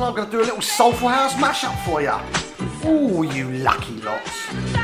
And 0.00 0.08
I'm 0.08 0.14
gonna 0.14 0.30
do 0.30 0.40
a 0.40 0.48
little 0.48 0.62
soulful 0.62 1.08
house 1.10 1.34
mashup 1.34 1.76
for 1.84 2.00
you. 2.00 2.88
Ooh, 2.88 3.22
you 3.22 3.50
lucky 3.58 4.00
lots. 4.00 4.79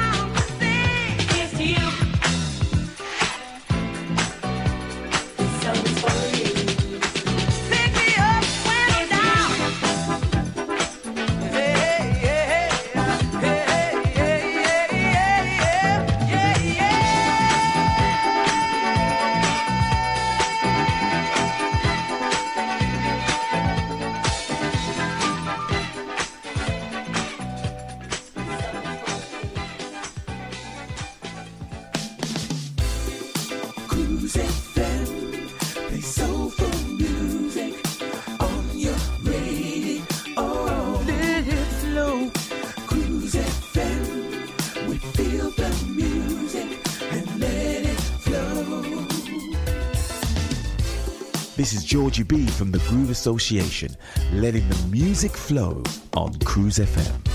B 52.29 52.47
from 52.47 52.71
the 52.71 52.79
Groove 52.81 53.11
Association, 53.11 53.97
letting 54.33 54.69
the 54.69 54.87
music 54.89 55.33
flow 55.33 55.83
on 56.15 56.35
Cruise 56.41 56.79
FM. 56.79 57.27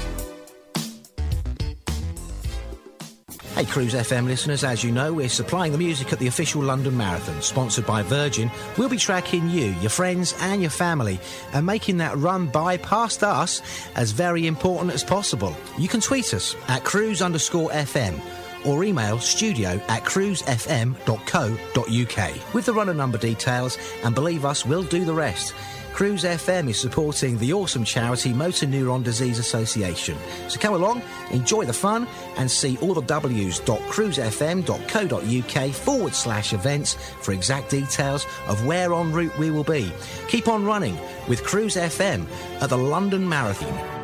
Hey, 3.56 3.66
Cruise 3.66 3.94
FM 3.94 4.26
listeners, 4.26 4.64
as 4.64 4.84
you 4.84 4.92
know, 4.92 5.14
we're 5.14 5.30
supplying 5.30 5.72
the 5.72 5.78
music 5.78 6.12
at 6.12 6.20
the 6.20 6.28
official 6.28 6.64
London 6.64 6.98
Marathon, 6.98 7.42
sponsored 7.42 7.86
by 7.86 8.02
Virgin. 8.02 8.50
We'll 8.78 8.90
be 8.90 8.98
tracking 8.98 9.50
you, 9.50 9.76
your 9.82 9.90
friends, 9.90 10.34
and 10.40 10.62
your 10.62 10.72
family, 10.72 11.20
and 11.54 11.66
making 11.66 11.98
that 11.98 12.18
run 12.18 12.48
by 12.48 12.78
past 12.78 13.24
us 13.24 13.62
as 13.96 14.12
very 14.12 14.48
important 14.48 14.94
as 14.94 15.04
possible. 15.04 15.56
You 15.78 15.88
can 15.88 16.02
tweet 16.02 16.34
us 16.34 16.56
at 16.70 16.84
cruise 16.84 17.22
underscore 17.22 17.70
FM 17.70 18.20
or 18.66 18.84
email 18.84 19.20
studio 19.20 19.80
at 19.88 20.04
cruisefm.co.uk 20.04 22.54
with 22.54 22.66
the 22.66 22.74
runner 22.74 22.94
number 22.94 23.18
details, 23.18 23.78
and 24.04 24.14
believe 24.16 24.46
us, 24.46 24.66
we'll 24.66 24.84
do 24.84 25.06
the 25.06 25.14
rest. 25.14 25.54
Cruise 25.94 26.24
FM 26.24 26.70
is 26.70 26.80
supporting 26.80 27.38
the 27.38 27.52
awesome 27.54 27.84
charity 27.84 28.32
Motor 28.34 28.66
Neurone 28.66 29.04
Disease 29.04 29.38
Association. 29.40 30.18
So 30.48 30.58
come 30.60 30.74
along, 30.74 31.02
enjoy 31.32 31.66
the 31.66 31.74
fun, 31.74 32.08
and 32.38 32.50
see 32.50 32.78
all 32.78 32.94
the 32.94 33.02
w's.cruisefm.co.uk 33.02 35.74
forward 35.74 36.16
slash 36.16 36.54
events 36.54 36.94
for 37.22 37.34
exact 37.34 37.70
details 37.70 38.26
of 38.48 38.66
where 38.66 38.94
en 38.94 39.12
route 39.12 39.38
we 39.38 39.52
will 39.52 39.66
be. 39.66 39.92
Keep 40.30 40.48
on 40.48 40.64
running 40.66 40.98
with 41.28 41.44
Cruise 41.44 41.76
FM 41.76 42.26
at 42.62 42.70
the 42.70 42.78
London 42.78 43.28
Marathon. 43.28 44.01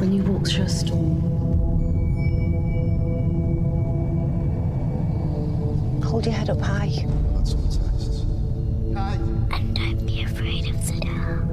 When 0.00 0.14
you 0.14 0.22
walk 0.22 0.48
through 0.48 0.64
a 0.64 0.68
storm, 0.70 1.20
hold 6.02 6.24
your 6.24 6.34
head 6.34 6.48
up 6.48 6.58
high. 6.58 7.04
And 8.96 9.76
don't 9.76 10.06
be 10.06 10.22
afraid 10.22 10.68
of 10.68 10.86
the 10.86 11.00
dark. 11.00 11.44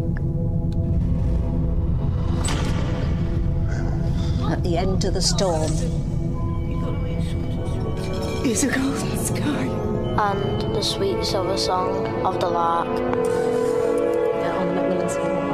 At 4.50 4.64
the 4.64 4.78
end 4.78 5.04
of 5.04 5.14
the 5.14 5.22
storm, 5.22 5.72
Is 8.46 8.64
a 8.64 8.68
golden 8.68 9.18
sky. 9.18 9.68
And 10.18 10.74
the 10.74 10.82
sweet 10.82 11.26
silver 11.26 11.58
song 11.58 12.08
of 12.26 12.40
the 12.40 12.48
lark. 12.48 12.88
on 12.88 14.74
Macmillan 14.74 15.47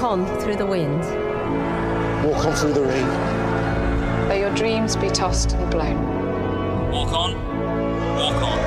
Walk 0.00 0.12
on 0.12 0.24
through 0.40 0.56
the 0.56 0.64
wind. 0.64 1.02
Walk 2.24 2.46
on 2.46 2.54
through 2.54 2.72
the 2.72 2.80
rain. 2.80 3.06
May 4.28 4.40
your 4.40 4.54
dreams 4.54 4.96
be 4.96 5.10
tossed 5.10 5.52
and 5.52 5.70
blown. 5.70 6.90
Walk 6.90 7.12
on. 7.12 7.34
Walk 8.16 8.42
on. 8.42 8.58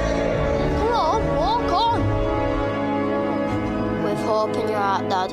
Come 0.77 0.93
on, 0.93 1.25
walk 1.35 1.71
on. 1.73 2.01
With 4.03 4.19
hope 4.19 4.55
in 4.57 4.69
your 4.69 4.77
heart, 4.77 5.09
Dad. 5.09 5.31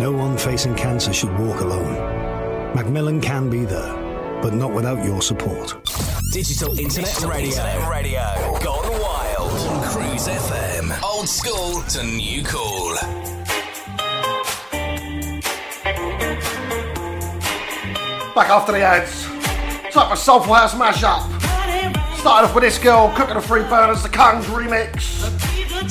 No 0.00 0.12
one 0.12 0.38
facing 0.38 0.74
cancer 0.76 1.12
should 1.12 1.38
walk 1.38 1.60
alone. 1.60 1.92
Macmillan 2.74 3.20
can 3.20 3.50
be 3.50 3.66
there, 3.66 3.92
but 4.40 4.54
not 4.54 4.72
without 4.72 5.04
your 5.04 5.20
support. 5.20 5.76
Digital 6.32 6.78
Internet 6.78 7.20
Radio. 7.24 7.90
Radio. 7.90 8.22
Gone 8.62 8.98
wild. 9.02 9.52
On 9.52 9.82
Cruise 9.90 10.26
FM. 10.26 11.02
Old 11.02 11.28
school 11.28 11.82
to 11.82 12.02
new 12.02 12.42
cool. 12.44 12.96
Back 18.34 18.48
after 18.50 18.72
the 18.72 18.80
ads. 18.80 19.24
Time 19.92 20.08
for 20.08 20.16
Soulful 20.16 20.54
House 20.54 20.74
mashup. 20.74 21.26
Started 22.16 22.46
off 22.46 22.54
with 22.54 22.62
this 22.62 22.78
girl 22.78 23.12
cooking 23.16 23.34
the 23.34 23.40
free 23.40 23.62
burners, 23.62 24.02
the 24.04 24.08
Kungs 24.08 24.44
remix. 24.44 25.24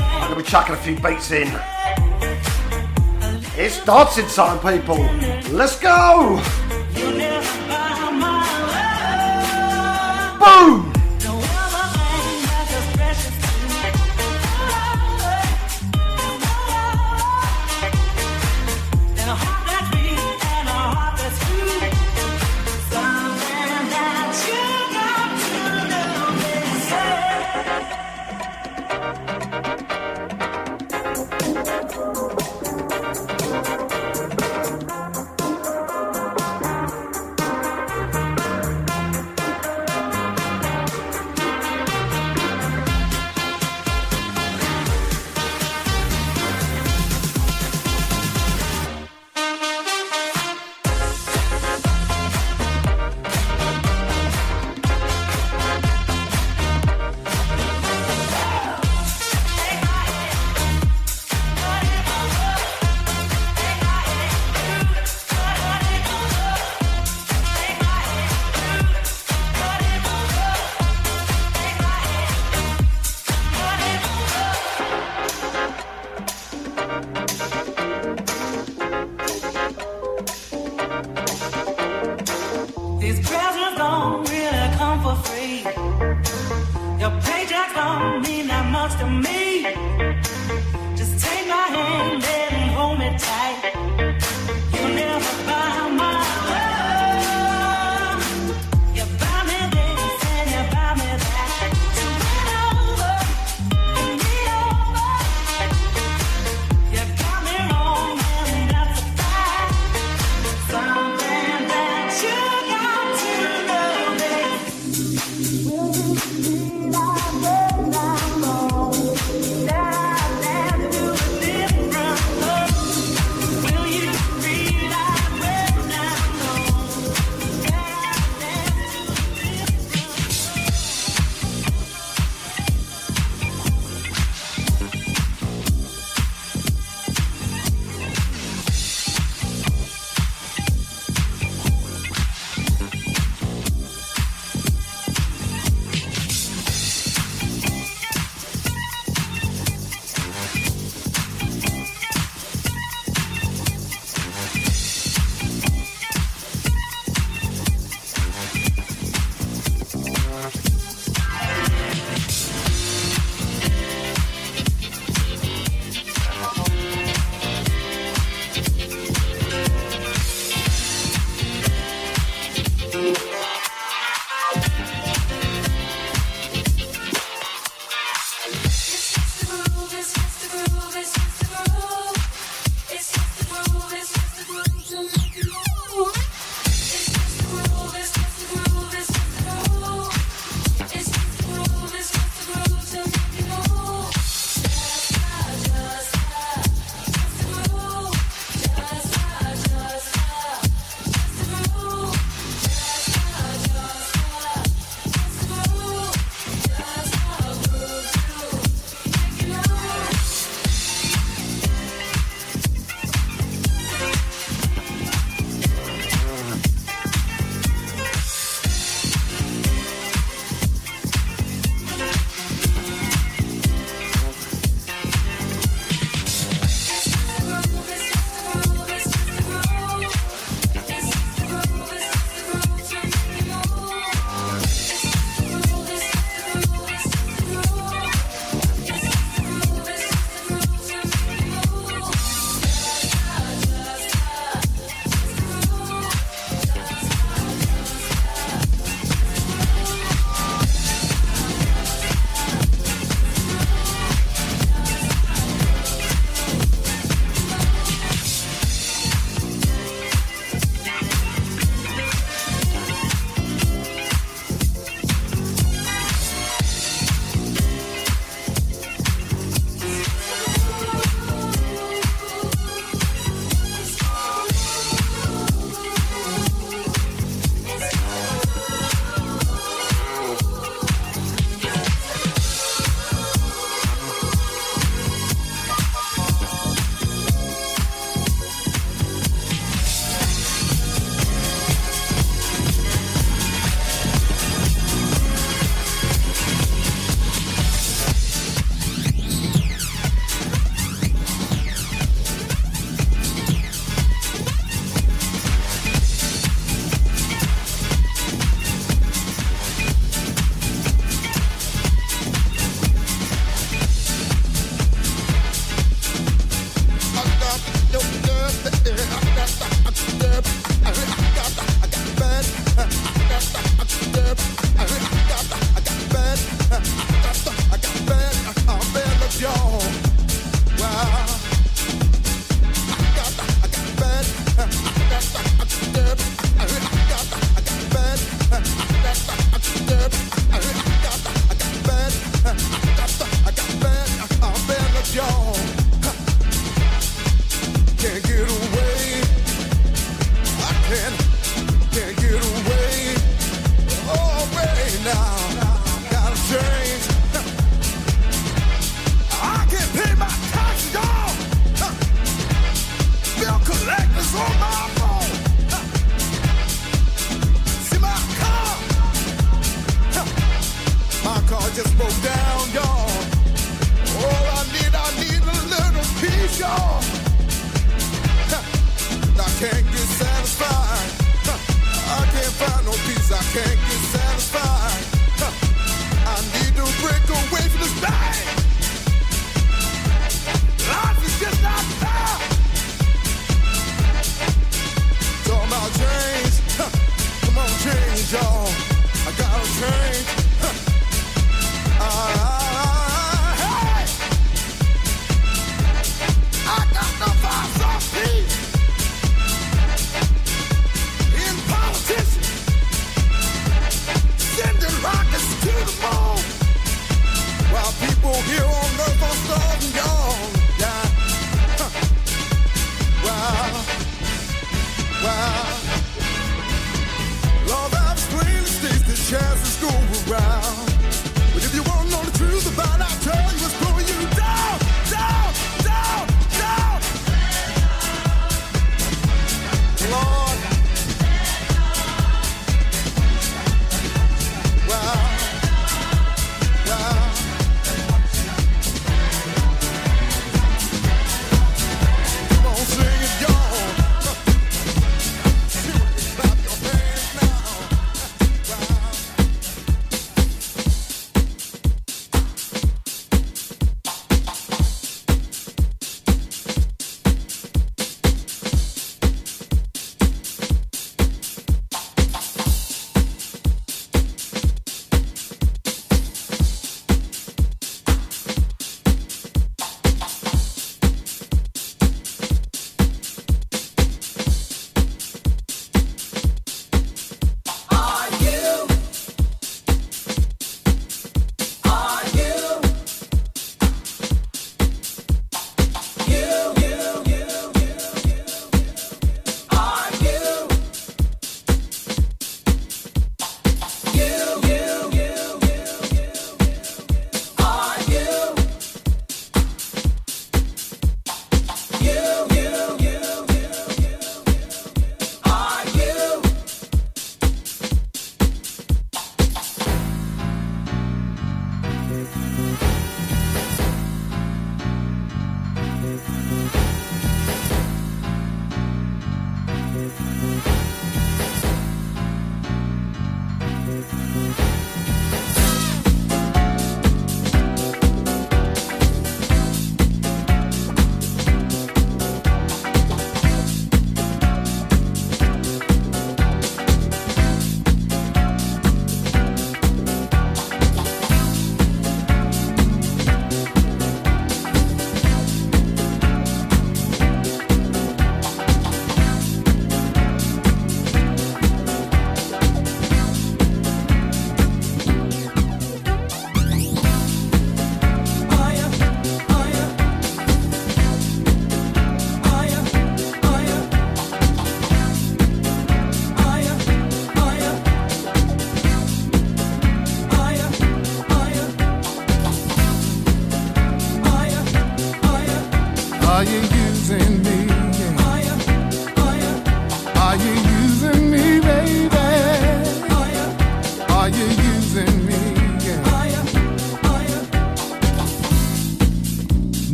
I'm 0.00 0.30
gonna 0.30 0.36
be 0.36 0.42
chucking 0.42 0.74
a 0.74 0.78
few 0.78 0.96
beats 0.96 1.30
in. 1.30 1.48
It's 3.56 3.84
dancing 3.84 4.26
time, 4.26 4.58
people. 4.58 4.98
Let's 5.52 5.78
go! 5.78 6.40
Boom! 10.40 10.83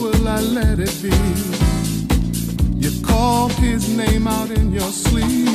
will 0.00 0.26
I 0.26 0.40
let 0.40 0.78
it 0.78 0.94
be? 1.02 1.14
You 2.76 2.90
called 3.04 3.52
his 3.52 3.88
name 3.94 4.26
out 4.26 4.50
in 4.50 4.72
your 4.72 4.90
sleep. 4.90 5.48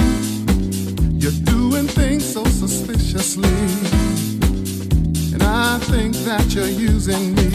You're 1.21 1.39
doing 1.43 1.87
things 1.87 2.33
so 2.33 2.43
suspiciously. 2.45 3.49
And 5.33 5.41
I 5.41 5.79
think 5.79 6.13
that 6.27 6.53
you're 6.53 6.67
using 6.67 7.33
me. 7.35 7.49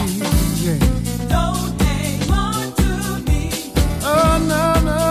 Yeah. 0.65 0.79
Don't 1.29 1.81
hang 1.81 2.29
on 2.31 2.73
to 2.73 3.31
me. 3.31 3.49
Oh, 4.03 4.37
no, 4.47 4.81
no. 4.85 5.10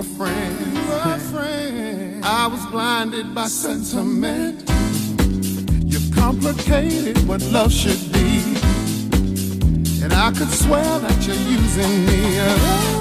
were 0.00 0.16
friends. 0.16 0.88
Were 0.88 1.18
friends. 1.30 2.24
I 2.24 2.46
was 2.46 2.64
blinded 2.66 3.34
by 3.34 3.46
sentiment. 3.48 4.62
You 5.84 5.98
complicated 6.14 7.18
what 7.28 7.42
love 7.42 7.72
should 7.72 8.00
be. 8.12 8.56
And 10.02 10.12
I 10.12 10.32
could 10.34 10.50
swear 10.50 10.98
that 11.00 11.26
you're 11.26 11.36
using 11.36 12.06
me. 12.06 12.99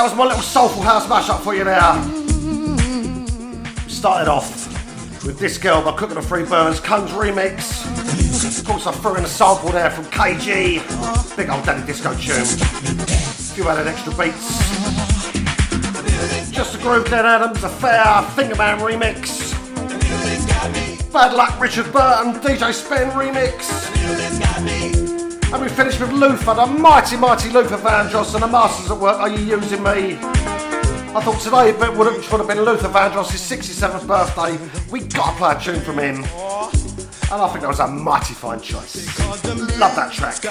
That 0.00 0.04
was 0.04 0.16
my 0.16 0.24
little 0.24 0.40
soulful 0.40 0.80
house 0.80 1.06
mashup 1.06 1.40
for 1.40 1.54
you 1.54 1.62
there. 1.62 1.78
Started 3.86 4.30
off 4.30 4.66
with 5.26 5.38
this 5.38 5.58
girl 5.58 5.82
by 5.82 5.92
Cookin' 5.92 6.16
on 6.16 6.22
3 6.22 6.44
Burners, 6.44 6.80
Kungs 6.80 7.10
remix. 7.10 7.84
Of 8.60 8.64
course, 8.66 8.86
I 8.86 8.92
threw 8.92 9.16
in 9.16 9.24
a 9.24 9.28
sample 9.28 9.70
there 9.70 9.90
from 9.90 10.06
KG. 10.06 10.80
Big 11.36 11.50
old 11.50 11.66
Daddy 11.66 11.86
Disco 11.86 12.14
tune. 12.14 12.40
A 12.40 13.52
few 13.52 13.68
added 13.68 13.88
extra 13.88 14.14
beats. 14.14 14.56
Just 16.50 16.76
a 16.76 16.78
Groove, 16.78 17.04
Glenn 17.04 17.26
Adams, 17.26 17.62
Affair 17.62 18.22
Fingerman 18.32 18.78
remix. 18.78 19.52
Bad 21.12 21.34
Luck, 21.34 21.60
Richard 21.60 21.92
Burton, 21.92 22.40
DJ 22.40 22.72
Spin 22.72 23.10
remix. 23.10 23.69
We 25.60 25.68
finished 25.68 26.00
with 26.00 26.12
Luther, 26.12 26.54
the 26.54 26.64
mighty, 26.64 27.18
mighty 27.18 27.50
Luther 27.50 27.76
Vandross 27.76 28.32
and 28.32 28.42
the 28.42 28.46
Masters 28.46 28.90
at 28.90 28.98
Work. 28.98 29.18
Are 29.18 29.28
you 29.28 29.44
using 29.58 29.82
me? 29.82 30.16
I 31.12 31.20
thought 31.22 31.38
today 31.38 31.68
it 31.68 31.96
would 31.98 32.10
have, 32.10 32.24
should 32.24 32.38
have 32.38 32.48
been 32.48 32.62
Luther 32.62 32.88
Vandross' 32.88 33.32
67th 33.32 34.06
birthday. 34.06 34.58
We 34.90 35.00
got 35.00 35.32
to 35.32 35.36
play 35.36 35.54
a 35.54 35.60
tune 35.60 35.84
from 35.84 35.98
him. 35.98 36.16
And 36.16 37.42
I 37.42 37.48
think 37.48 37.60
that 37.60 37.68
was 37.68 37.80
a 37.80 37.86
mighty 37.86 38.32
fine 38.32 38.62
choice. 38.62 39.18
Love 39.78 39.94
that 39.96 40.12
track. 40.14 40.42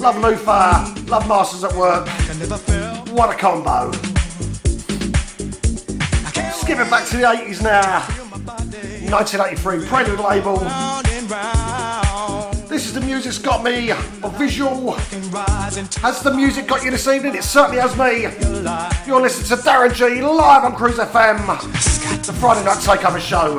Love 0.00 0.18
Luther, 0.18 1.10
love 1.10 1.28
Masters 1.28 1.62
at 1.62 1.72
Work. 1.76 2.08
What 3.10 3.30
a 3.32 3.38
combo. 3.38 3.92
Skipping 6.52 6.90
back 6.90 7.06
to 7.10 7.18
the 7.18 7.22
80s 7.22 7.62
now. 7.62 8.00
1983, 9.10 9.86
Prelude 9.86 10.18
label. 10.18 11.65
The 12.96 13.02
music's 13.02 13.36
got 13.36 13.62
me. 13.62 13.90
A 13.90 14.30
visual. 14.38 14.92
Has 14.92 16.22
the 16.22 16.32
music 16.34 16.66
got 16.66 16.82
you 16.82 16.90
this 16.90 17.06
evening? 17.06 17.34
It 17.34 17.44
certainly 17.44 17.78
has 17.78 17.94
me. 17.94 18.22
You're 19.06 19.20
listening 19.20 19.48
to 19.48 19.62
Darren 19.62 19.92
G 19.92 20.22
live 20.22 20.64
on 20.64 20.74
Cruise 20.74 20.96
FM. 20.96 21.36
The 22.24 22.32
Friday 22.32 22.64
night 22.64 22.78
takeover 22.78 23.20
show. 23.20 23.58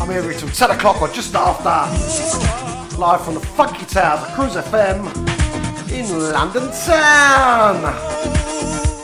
I'm 0.00 0.08
here 0.08 0.30
until 0.30 0.48
10 0.48 0.70
o'clock 0.70 1.02
or 1.02 1.08
just 1.08 1.34
after. 1.34 1.66
Live 2.96 3.24
from 3.24 3.34
the 3.34 3.40
funky 3.40 3.84
town, 3.84 4.24
Cruise 4.36 4.54
FM 4.54 5.10
in 5.90 6.30
London 6.30 6.70
town. 6.86 7.82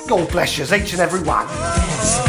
God 0.07 0.31
bless 0.31 0.57
you, 0.57 0.73
each 0.73 0.93
and 0.93 1.01
every 1.01 1.23
one. 1.23 2.28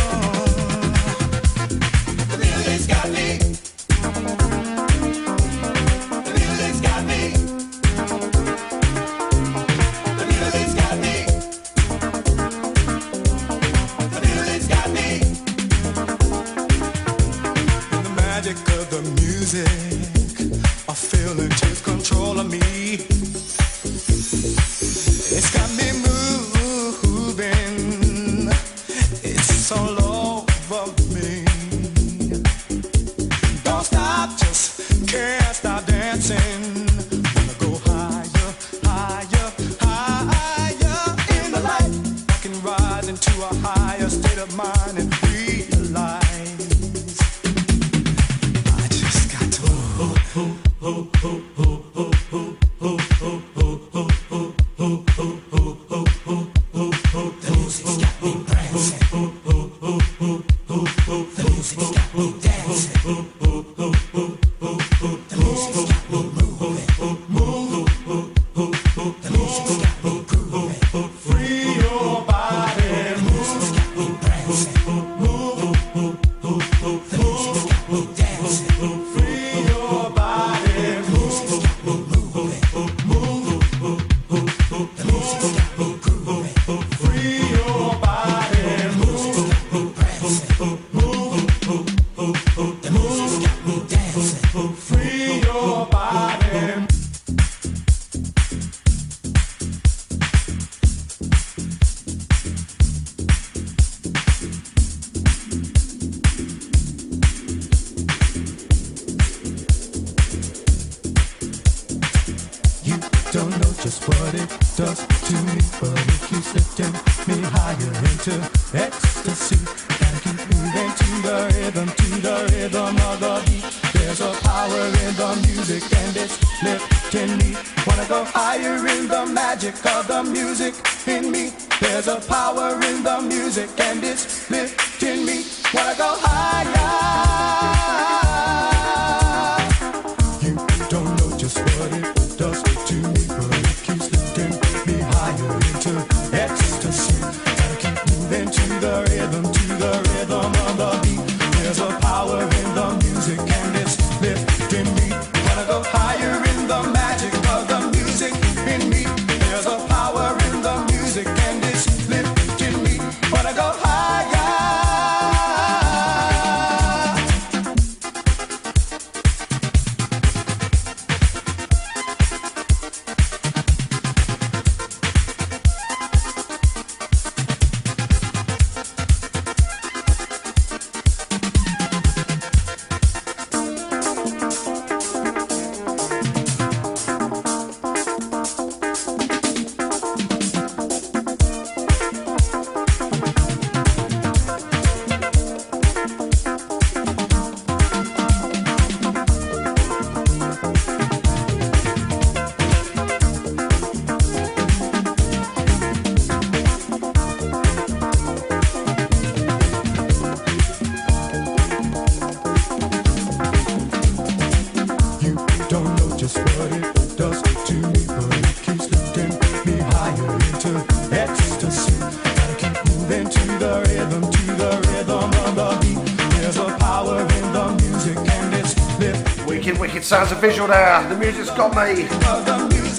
Visual 230.40 230.68
there. 230.70 231.08
The 231.10 231.18
music's 231.18 231.50
got 231.52 231.72
me. 231.72 232.04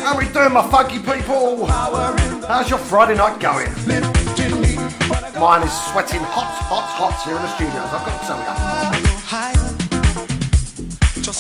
How 0.05 0.17
we 0.19 0.29
doing, 0.29 0.53
my 0.53 0.69
funky 0.71 0.99
people? 0.99 1.67
How's 1.67 2.69
your 2.69 2.79
Friday 2.79 3.17
night 3.17 3.41
going? 3.41 3.73
Mine 5.41 5.63
is 5.63 5.73
sweating 5.91 6.21
hot, 6.21 6.53
hot, 6.69 6.85
hot 6.85 7.23
here 7.25 7.37
in 7.37 7.43
the 7.43 7.49
studios. 7.55 7.93
I've 7.93 8.05
got 8.05 8.21
to 8.21 8.27
tell 8.27 8.39
you. 8.39 8.47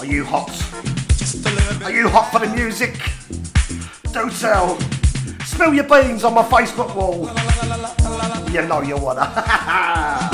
Are 0.00 0.06
you 0.06 0.24
hot? 0.24 0.50
Are 1.84 1.92
you 1.92 2.08
hot 2.08 2.30
for 2.32 2.38
the 2.38 2.48
music? 2.54 2.94
Do 4.12 4.30
tell. 4.30 4.78
Spill 5.44 5.74
your 5.74 5.84
beans 5.84 6.24
on 6.24 6.32
my 6.34 6.44
Facebook 6.44 6.94
wall. 6.96 7.28
You 8.50 8.62
know 8.66 8.80
you 8.80 8.96
wanna. 8.96 10.26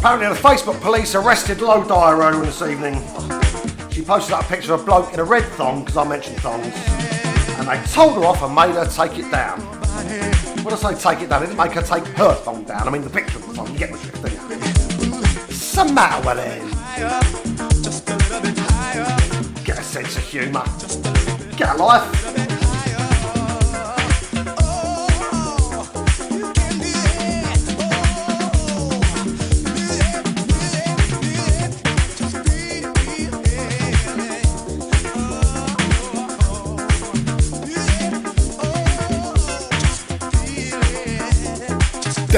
Apparently, 0.00 0.28
the 0.28 0.34
Facebook 0.34 0.80
police 0.80 1.14
arrested 1.14 1.60
Low 1.60 1.82
Diaro 1.82 2.42
this 2.42 2.62
evening. 2.62 2.94
She 3.90 4.00
posted 4.00 4.32
up 4.32 4.46
a 4.46 4.48
picture 4.48 4.72
of 4.72 4.80
a 4.80 4.84
bloke 4.84 5.12
in 5.12 5.20
a 5.20 5.24
red 5.24 5.44
thong 5.52 5.80
because 5.80 5.98
I 5.98 6.08
mentioned 6.08 6.38
thongs, 6.38 6.74
and 7.58 7.68
they 7.68 7.78
told 7.92 8.14
her 8.14 8.24
off 8.24 8.40
and 8.42 8.54
made 8.54 8.74
her 8.76 8.86
take 8.86 9.18
it 9.18 9.30
down. 9.30 9.60
When 10.64 10.72
I 10.72 10.76
say 10.76 10.94
take 10.94 11.22
it 11.22 11.28
down, 11.28 11.42
they 11.42 11.48
didn't 11.48 11.58
make 11.58 11.72
her 11.72 11.82
take 11.82 12.06
her 12.16 12.32
thong 12.32 12.64
down. 12.64 12.88
I 12.88 12.90
mean 12.90 13.02
the 13.02 13.10
picture 13.10 13.36
of 13.36 13.46
the 13.46 13.52
thong. 13.52 13.70
You 13.72 13.78
get 13.78 13.92
the 13.92 13.98
drift, 13.98 14.22
don't 14.22 14.32
you? 14.32 14.38
What's 15.10 15.74
the 15.74 15.84
matter 15.92 16.26
with? 16.26 16.64
Get 19.66 19.78
a 19.78 19.82
sense 19.82 20.16
of 20.16 20.22
humour. 20.24 20.64
Get 21.58 21.74
a 21.74 21.78
life. 21.78 22.29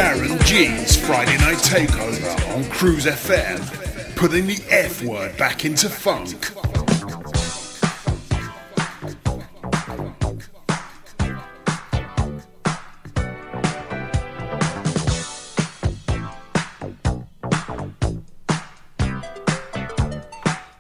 Darren 0.03 0.45
G's 0.45 0.97
Friday 0.97 1.37
Night 1.37 1.59
Takeover 1.59 2.57
on 2.57 2.65
Cruise 2.71 3.07
FM, 3.07 4.17
putting 4.17 4.49
the 4.49 4.61
F 4.69 5.01
word 5.05 5.37
back 5.37 5.65
into 5.65 5.89
funk. 5.89 6.53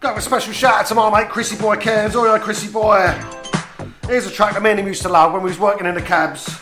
Got 0.01 0.19
a 0.19 0.21
special 0.21 0.53
shout 0.53 0.81
out 0.81 0.87
to 0.87 0.97
my 0.97 1.21
mate 1.21 1.31
Chrissy 1.31 1.57
Boy 1.57 1.77
Cairns. 1.77 2.17
Oh 2.17 2.25
yeah, 2.25 2.41
Chrissy 2.41 2.73
Boy. 2.73 3.17
Here's 4.09 4.27
a 4.27 4.33
track 4.33 4.55
that 4.55 4.63
me 4.65 4.71
and 4.71 4.81
him 4.81 4.89
used 4.89 5.03
to 5.03 5.09
love 5.09 5.33
when 5.33 5.45
we 5.45 5.51
was 5.51 5.61
working 5.61 5.87
in 5.87 5.95
the 5.95 6.03
cabs. 6.03 6.62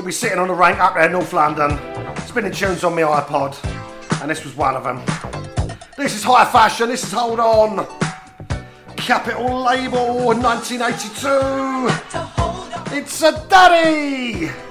We'd 0.00 0.06
be 0.06 0.12
sitting 0.12 0.38
on 0.38 0.48
the 0.48 0.54
rank 0.54 0.80
up 0.80 0.94
there 0.94 1.04
in 1.04 1.12
North 1.12 1.34
London, 1.34 1.78
spinning 2.26 2.52
tunes 2.52 2.84
on 2.84 2.94
my 2.94 3.02
iPod, 3.02 3.54
and 4.22 4.30
this 4.30 4.42
was 4.46 4.56
one 4.56 4.74
of 4.74 4.82
them. 4.82 5.02
This 5.94 6.14
is 6.14 6.24
high 6.24 6.50
fashion. 6.50 6.88
This 6.88 7.04
is 7.04 7.12
Hold 7.12 7.38
On. 7.38 7.86
Capitol 8.96 9.62
Label 9.62 10.24
1982. 10.24 12.96
It's 12.96 13.22
a 13.22 13.46
daddy. 13.46 14.69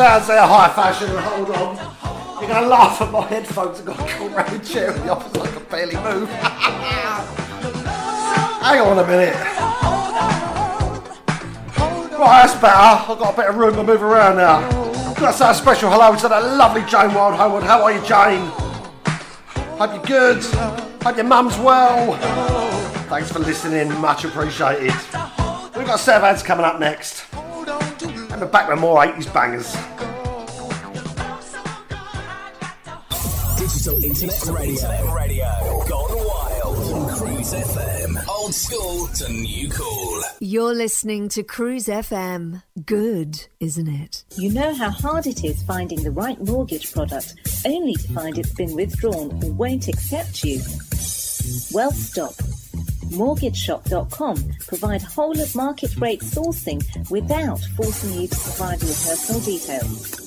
Sounds 0.00 0.28
there, 0.28 0.40
high 0.40 0.70
fashion, 0.70 1.10
and 1.10 1.18
hold 1.18 1.50
on. 1.50 1.76
You're 2.40 2.54
to 2.54 2.66
laugh 2.66 3.02
at 3.02 3.12
my 3.12 3.20
headphones. 3.26 3.80
I've 3.80 3.84
got 3.84 4.00
a 4.00 4.14
cool 4.14 4.30
round 4.30 4.64
chair 4.64 4.96
in 4.96 5.02
the 5.02 5.12
office, 5.12 5.36
I 5.36 5.58
barely 5.64 5.96
move. 5.96 6.30
Hang 8.62 8.80
on 8.80 8.98
a 8.98 9.06
minute. 9.06 9.34
Right, 12.18 12.46
that's 12.46 12.54
better. 12.54 13.12
I've 13.12 13.18
got 13.18 13.34
a 13.34 13.36
bit 13.36 13.50
of 13.50 13.56
room 13.56 13.74
to 13.74 13.82
move 13.82 14.02
around 14.02 14.36
now. 14.36 14.60
Got 15.16 15.32
to 15.32 15.36
say 15.36 15.50
a 15.50 15.54
special 15.54 15.90
hello 15.90 16.16
to 16.16 16.28
that 16.28 16.56
lovely 16.56 16.80
Jane 16.84 17.12
Wild 17.12 17.34
Howard. 17.34 17.64
How 17.64 17.82
are 17.82 17.92
you, 17.92 18.00
Jane? 18.06 18.46
Hope 19.76 19.92
you're 19.92 20.02
good. 20.04 20.42
Hope 21.02 21.16
your 21.16 21.26
mum's 21.26 21.58
well. 21.58 22.16
Thanks 23.10 23.30
for 23.30 23.40
listening, 23.40 23.92
much 24.00 24.24
appreciated. 24.24 24.94
We've 25.76 25.86
got 25.86 26.00
Sevans 26.00 26.42
coming 26.42 26.64
up 26.64 26.80
next. 26.80 27.26
And 28.40 28.40
we're 28.40 28.46
back 28.46 28.68
with 28.70 28.78
more 28.78 29.04
80s 29.04 29.30
bangers. 29.34 29.76
Internet 34.40 34.60
Radio. 34.60 35.14
Radio. 35.14 35.84
Gone 35.86 36.26
wild 36.26 36.92
on 36.94 37.16
Cruise 37.18 37.52
FM. 37.52 38.28
Old 38.28 38.54
school 38.54 39.06
to 39.08 39.30
new 39.30 39.68
cool. 39.68 40.22
You're 40.40 40.74
listening 40.74 41.28
to 41.30 41.42
Cruise 41.42 41.88
FM. 41.88 42.62
Good, 42.86 43.46
isn't 43.58 43.88
it? 43.88 44.24
You 44.36 44.50
know 44.52 44.72
how 44.74 44.88
hard 44.88 45.26
it 45.26 45.44
is 45.44 45.62
finding 45.64 46.02
the 46.02 46.10
right 46.10 46.40
mortgage 46.40 46.90
product 46.90 47.34
only 47.66 47.92
to 47.94 48.12
find 48.14 48.38
it's 48.38 48.54
been 48.54 48.74
withdrawn 48.74 49.44
or 49.44 49.52
won't 49.52 49.88
accept 49.88 50.42
you? 50.42 50.60
Well, 51.72 51.92
stop. 51.92 52.32
MortgageShop.com 53.10 54.52
provide 54.66 55.02
whole 55.02 55.38
of 55.38 55.54
market 55.54 55.94
rate 55.98 56.20
sourcing 56.20 57.10
without 57.10 57.60
forcing 57.76 58.22
you 58.22 58.28
to 58.28 58.36
provide 58.36 58.80
your 58.80 58.94
personal 58.94 59.40
details. 59.42 60.19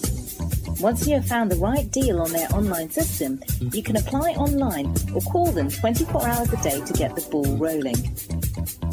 Once 0.84 1.08
you 1.08 1.14
have 1.14 1.26
found 1.26 1.50
the 1.50 1.56
right 1.56 1.90
deal 1.92 2.20
on 2.20 2.30
their 2.34 2.54
online 2.54 2.90
system, 2.90 3.40
you 3.72 3.82
can 3.82 3.96
apply 3.96 4.32
online 4.32 4.94
or 5.16 5.22
call 5.22 5.50
them 5.50 5.70
24 5.70 6.28
hours 6.28 6.52
a 6.52 6.62
day 6.62 6.82
to 6.82 6.92
get 6.92 7.16
the 7.16 7.22
ball 7.32 7.56
rolling. 7.56 7.96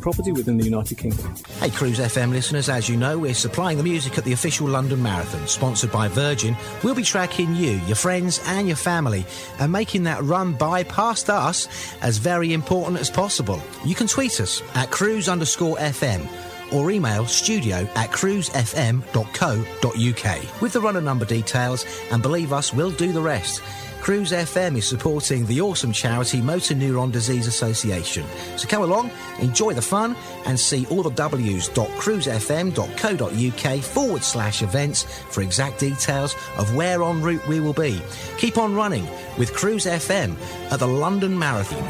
property 0.00 0.32
within 0.32 0.56
the 0.56 0.64
United 0.64 0.98
Kingdom. 0.98 1.34
Hey, 1.58 1.70
Cruise 1.70 1.98
FM 1.98 2.30
listeners, 2.30 2.68
as 2.68 2.88
you 2.88 2.96
know, 2.96 3.18
we're 3.18 3.34
supplying 3.34 3.78
the 3.78 3.84
music 3.84 4.18
at 4.18 4.24
the 4.24 4.32
official 4.32 4.66
London 4.66 5.02
Marathon, 5.02 5.46
sponsored 5.46 5.92
by 5.92 6.08
Virgin. 6.08 6.56
We'll 6.82 6.94
be 6.94 7.02
tracking 7.02 7.54
you, 7.54 7.72
your 7.86 7.96
friends, 7.96 8.40
and 8.46 8.66
your 8.66 8.76
family, 8.76 9.24
and 9.58 9.70
making 9.70 10.04
that 10.04 10.22
run 10.22 10.54
by 10.54 10.84
past 10.84 11.30
us 11.30 11.68
as 12.02 12.18
very 12.18 12.52
important 12.52 12.98
as 12.98 13.10
possible. 13.10 13.60
You 13.84 13.94
can 13.94 14.06
tweet 14.06 14.40
us 14.40 14.62
at 14.74 14.90
cruise 14.90 15.28
underscore 15.28 15.76
FM 15.76 16.26
or 16.72 16.90
email 16.90 17.26
studio 17.26 17.88
at 17.94 18.10
cruisefm.co.uk 18.10 20.62
with 20.62 20.72
the 20.72 20.80
runner 20.80 21.00
number 21.00 21.24
details 21.24 21.84
and 22.10 22.22
believe 22.22 22.52
us, 22.52 22.72
we'll 22.72 22.90
do 22.90 23.12
the 23.12 23.20
rest. 23.20 23.62
Cruise 24.00 24.32
FM 24.32 24.76
is 24.78 24.88
supporting 24.88 25.46
the 25.46 25.60
awesome 25.60 25.92
charity 25.92 26.40
Motor 26.40 26.74
Neurone 26.74 27.12
Disease 27.12 27.46
Association. 27.46 28.24
So 28.56 28.66
come 28.66 28.82
along, 28.82 29.10
enjoy 29.40 29.74
the 29.74 29.82
fun, 29.82 30.16
and 30.46 30.58
see 30.58 30.86
all 30.86 31.02
the 31.02 31.10
w's.cruisefm.co.uk 31.10 33.82
forward 33.82 34.24
slash 34.24 34.62
events 34.62 35.02
for 35.30 35.42
exact 35.42 35.80
details 35.80 36.34
of 36.56 36.74
where 36.74 37.02
en 37.02 37.20
route 37.20 37.46
we 37.46 37.60
will 37.60 37.74
be. 37.74 38.00
Keep 38.38 38.56
on 38.56 38.74
running 38.74 39.06
with 39.38 39.52
Cruise 39.52 39.84
FM 39.84 40.34
at 40.72 40.78
the 40.78 40.88
London 40.88 41.38
Marathon. 41.38 41.86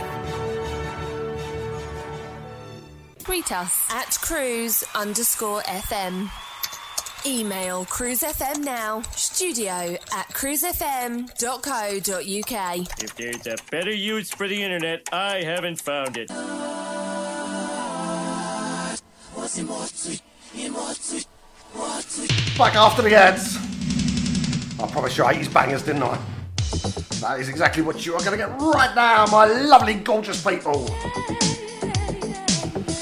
Tweet 3.20 3.53
us 3.53 3.87
at 3.91 4.19
cruise 4.20 4.82
underscore 4.97 5.62
FM. 5.62 6.28
Email 7.27 7.85
Cruise 7.85 8.21
FM 8.21 8.65
now, 8.65 9.03
studio 9.15 9.95
at 10.15 10.27
cruisefm.co.uk. 10.29 13.03
If 13.03 13.17
there's 13.17 13.47
a 13.47 13.57
better 13.71 13.93
use 13.93 14.31
for 14.31 14.49
the 14.49 14.63
internet, 14.63 15.07
I 15.13 15.43
haven't 15.43 15.83
found 15.83 16.17
it. 16.17 16.29
Back 22.57 22.75
after 22.75 23.03
the 23.03 23.15
ads. 23.15 23.59
I 24.81 24.87
promise 24.91 25.19
you 25.19 25.25
80s 25.25 25.53
bangers, 25.53 25.83
didn't 25.83 26.05
I? 26.05 26.19
That 27.21 27.39
is 27.39 27.51
exactly 27.51 27.83
what 27.83 28.07
you 28.07 28.15
are 28.15 28.21
going 28.21 28.33
to 28.33 28.39
get 28.39 28.49
right 28.49 28.95
now, 28.95 29.27
my 29.27 29.45
lovely, 29.45 29.93
gorgeous 29.95 30.43
people. 30.43 30.87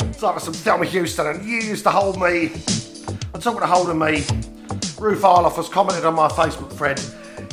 It's 0.09 0.23
like 0.23 0.35
with 0.35 0.43
some 0.43 0.55
Thelma 0.55 0.87
Houston 0.87 1.29
and 1.29 1.45
You 1.45 1.59
Used 1.59 1.85
to 1.85 1.91
Hold 1.91 2.21
Me. 2.21 2.51
I'm 3.35 3.41
talking 3.41 3.61
to 3.61 3.67
hold 3.67 3.91
of 3.91 3.97
me. 3.97 4.25
Ruth 4.99 5.23
Arloff 5.23 5.57
has 5.57 5.69
commented 5.69 6.05
on 6.05 6.15
my 6.15 6.29
Facebook 6.29 6.73
thread. 6.73 7.01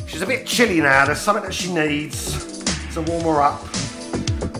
She's 0.06 0.22
a 0.22 0.26
bit 0.26 0.46
chilly 0.46 0.80
now. 0.80 1.04
There's 1.04 1.20
something 1.20 1.44
that 1.44 1.52
she 1.54 1.72
needs 1.72 2.64
to 2.94 3.02
warm 3.02 3.24
her 3.24 3.42
up. 3.42 3.62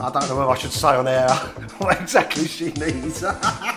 I 0.00 0.10
don't 0.10 0.28
know 0.28 0.36
whether 0.36 0.50
I 0.50 0.58
should 0.58 0.72
say 0.72 0.88
on 0.88 1.08
air 1.08 1.28
what 1.78 2.00
exactly 2.00 2.46
she 2.46 2.72
needs. 2.72 3.24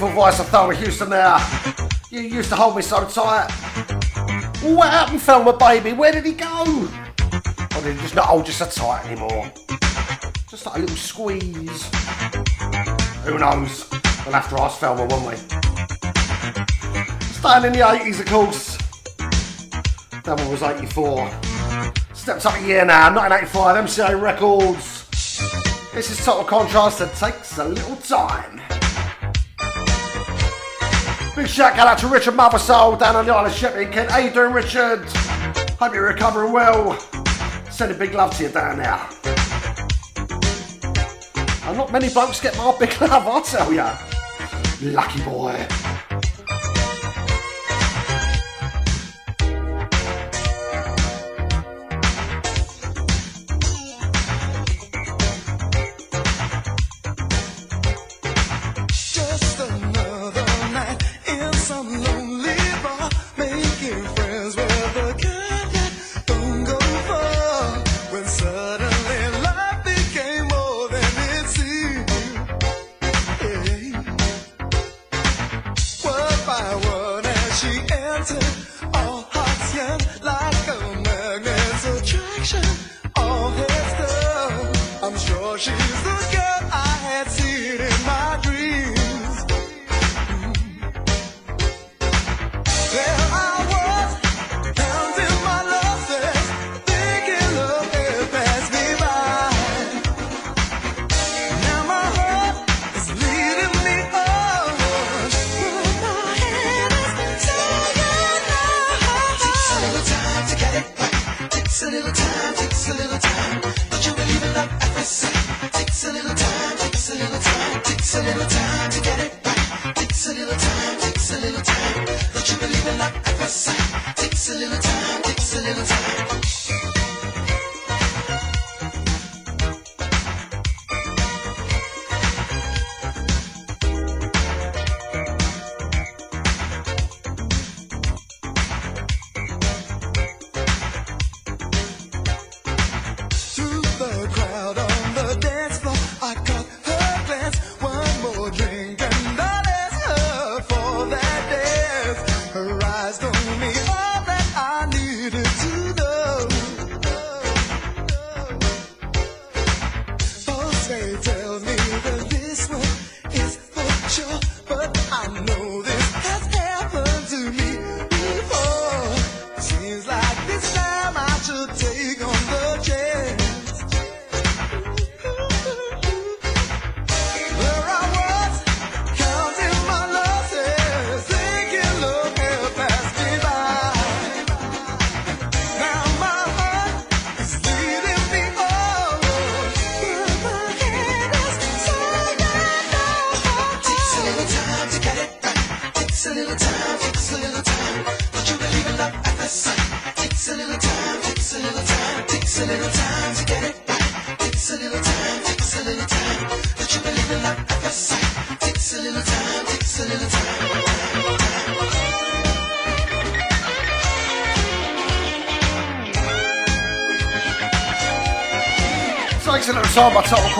beautiful 0.00 0.22
voice 0.22 0.40
of 0.40 0.48
Thelma 0.48 0.74
Houston 0.76 1.10
there. 1.10 1.36
You 2.10 2.20
used 2.20 2.48
to 2.48 2.56
hold 2.56 2.74
me 2.74 2.80
so 2.80 3.06
tight. 3.06 3.50
What 4.62 4.88
happened, 4.88 5.20
Thelma, 5.20 5.54
baby? 5.54 5.92
Where 5.92 6.10
did 6.10 6.24
he 6.24 6.32
go? 6.32 6.88
Or 7.76 7.82
did 7.82 7.96
he 7.96 8.00
just 8.00 8.14
not 8.14 8.24
hold 8.24 8.46
you 8.46 8.54
so 8.54 8.64
tight 8.64 9.04
anymore? 9.04 9.52
Just 10.48 10.64
like 10.64 10.76
a 10.76 10.78
little 10.78 10.96
squeeze. 10.96 11.90
Who 13.24 13.38
knows? 13.38 13.90
We'll 14.24 14.32
have 14.32 14.48
to 14.48 14.58
ask 14.62 14.78
Thelma, 14.78 15.04
won't 15.04 15.26
we? 15.26 15.36
Staying 17.36 17.66
in 17.66 17.72
the 17.74 17.84
80s, 17.84 18.20
of 18.20 18.26
course. 18.26 18.78
Thelma 20.22 20.48
was 20.48 20.62
84. 20.62 21.30
Steps 22.14 22.46
up 22.46 22.56
a 22.56 22.66
year 22.66 22.86
now, 22.86 23.14
1985, 23.14 23.84
MCA 23.84 24.18
Records. 24.18 25.04
This 25.92 26.10
is 26.10 26.24
Total 26.24 26.44
Contrast 26.44 27.00
that 27.00 27.14
takes 27.16 27.58
a 27.58 27.64
little 27.66 27.96
time. 27.96 28.79
Big 31.40 31.48
shout 31.48 31.78
out 31.78 31.96
to 31.96 32.06
Richard 32.06 32.34
Mothersole 32.34 32.98
down 32.98 33.16
on 33.16 33.24
the 33.24 33.32
Isle 33.32 33.46
of 33.46 33.52
Sheppey. 33.52 33.90
Kent, 33.90 34.10
how 34.10 34.18
you 34.18 34.30
doing, 34.30 34.52
Richard? 34.52 35.02
Hope 35.78 35.94
you're 35.94 36.06
recovering 36.06 36.52
well. 36.52 37.00
Sending 37.70 37.96
big 37.96 38.12
love 38.12 38.36
to 38.36 38.42
you 38.42 38.50
down 38.50 38.76
there. 38.76 39.00
And 41.64 41.78
not 41.78 41.90
many 41.92 42.10
blokes 42.10 42.42
get 42.42 42.54
my 42.58 42.76
big 42.78 42.90
love, 43.00 43.26
I 43.26 43.40
tell 43.40 43.72
ya. 43.72 43.96
Lucky 44.82 45.22
boy. 45.22 45.79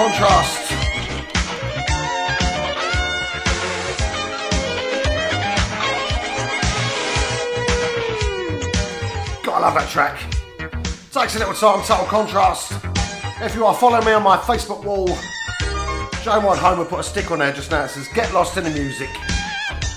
Contrast. 0.01 0.70
Gotta 9.44 9.60
love 9.60 9.74
that 9.74 9.89
track. 9.90 10.18
Takes 11.12 11.36
a 11.36 11.40
little 11.40 11.52
time, 11.52 11.85
Total 11.85 12.06
Contrast. 12.06 12.72
If 13.43 13.55
you 13.55 13.66
are 13.66 13.74
following 13.74 14.06
me 14.06 14.12
on 14.12 14.22
my 14.22 14.39
Facebook 14.39 14.82
wall, 14.85 15.06
Joe 16.22 16.40
Wide 16.47 16.59
Homer 16.59 16.86
put 16.86 17.01
a 17.01 17.02
stick 17.02 17.31
on 17.31 17.40
there 17.40 17.52
just 17.52 17.70
now 17.70 17.82
that 17.82 17.90
says 17.90 18.09
Get 18.14 18.32
Lost 18.32 18.56
in 18.56 18.64
the 18.64 18.70
Music. 18.70 19.10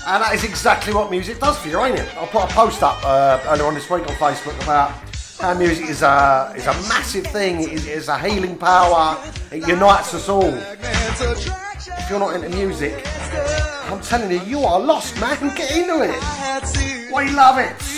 And 0.06 0.22
that 0.22 0.32
is 0.34 0.44
exactly 0.44 0.92
what 0.92 1.10
music 1.10 1.40
does 1.40 1.56
for 1.56 1.68
you, 1.68 1.80
ain't 1.80 1.98
it? 1.98 2.14
I 2.18 2.26
put 2.26 2.44
a 2.44 2.48
post 2.48 2.82
up 2.82 3.02
uh, 3.02 3.40
earlier 3.46 3.64
on 3.64 3.72
this 3.72 3.88
week 3.88 4.02
on 4.02 4.14
Facebook 4.16 4.62
about 4.64 4.90
how 5.40 5.54
music 5.54 5.88
is 5.88 6.02
a, 6.02 6.52
is 6.54 6.66
a 6.66 6.74
massive 6.90 7.26
thing, 7.28 7.62
it 7.62 7.86
is 7.86 8.08
a 8.08 8.18
healing 8.18 8.58
power, 8.58 9.16
it 9.54 9.68
unites 9.68 10.12
us 10.14 10.28
all. 10.28 10.42
If 10.42 12.10
you're 12.10 12.18
not 12.18 12.34
into 12.34 12.48
music, 12.48 13.06
I'm 13.86 14.00
telling 14.00 14.30
you, 14.30 14.40
you 14.44 14.60
are 14.64 14.80
lost, 14.80 15.18
man. 15.20 15.54
Get 15.54 15.70
into 15.70 16.02
it. 16.02 17.12
We 17.14 17.30
love 17.30 17.58
it. 17.58 17.93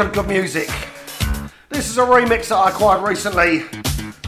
Of 0.00 0.14
good 0.14 0.28
music, 0.28 0.70
this 1.68 1.90
is 1.90 1.98
a 1.98 2.00
remix 2.00 2.48
that 2.48 2.54
I 2.54 2.70
acquired 2.70 3.06
recently, 3.06 3.64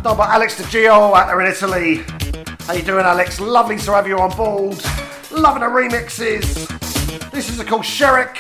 done 0.03 0.19
by 0.19 0.27
Alex 0.27 0.61
DiGio 0.61 1.17
out 1.17 1.29
there 1.29 1.41
in 1.41 1.51
Italy. 1.51 2.05
How 2.67 2.75
you 2.75 2.83
doing, 2.83 3.07
Alex? 3.07 3.41
Lovely 3.41 3.79
to 3.79 3.93
have 3.93 4.07
you 4.07 4.19
on 4.19 4.37
board. 4.37 4.77
Loving 5.31 5.63
the 5.63 5.69
remixes. 5.69 6.69
This 7.31 7.49
is 7.49 7.59
a 7.59 7.65
called 7.65 7.85
Sherrick 7.85 8.37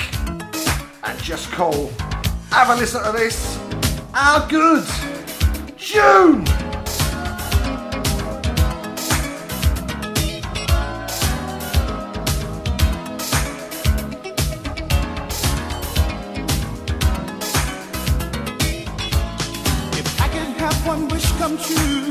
and 1.04 1.18
Just 1.22 1.50
Call. 1.52 1.90
Have 2.50 2.68
a 2.68 2.74
listen 2.74 3.02
to 3.02 3.12
this. 3.12 3.58
How 4.12 4.46
good. 4.46 4.86
June. 5.78 6.44
One 21.58 22.01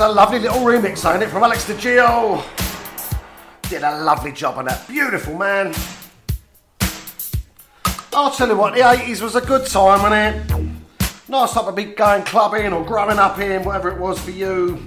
a 0.00 0.08
lovely 0.08 0.38
little 0.38 0.60
remix, 0.60 1.10
ain't 1.10 1.22
it, 1.22 1.28
from 1.28 1.42
Alex 1.42 1.64
DeGio. 1.64 2.42
Did 3.68 3.82
a 3.82 4.02
lovely 4.02 4.32
job 4.32 4.58
on 4.58 4.64
that. 4.64 4.86
Beautiful, 4.88 5.36
man. 5.36 5.74
I'll 8.12 8.30
tell 8.30 8.48
you 8.48 8.56
what, 8.56 8.74
the 8.74 8.80
80s 8.80 9.20
was 9.20 9.36
a 9.36 9.40
good 9.40 9.66
time, 9.66 10.02
wasn't 10.02 10.50
it? 10.50 11.28
Nice 11.28 11.52
time 11.52 11.66
to 11.66 11.72
be 11.72 11.84
going 11.84 12.24
clubbing 12.24 12.72
or 12.72 12.84
growing 12.84 13.18
up 13.18 13.38
in, 13.38 13.62
whatever 13.62 13.90
it 13.90 13.98
was 13.98 14.18
for 14.18 14.32
you. 14.32 14.82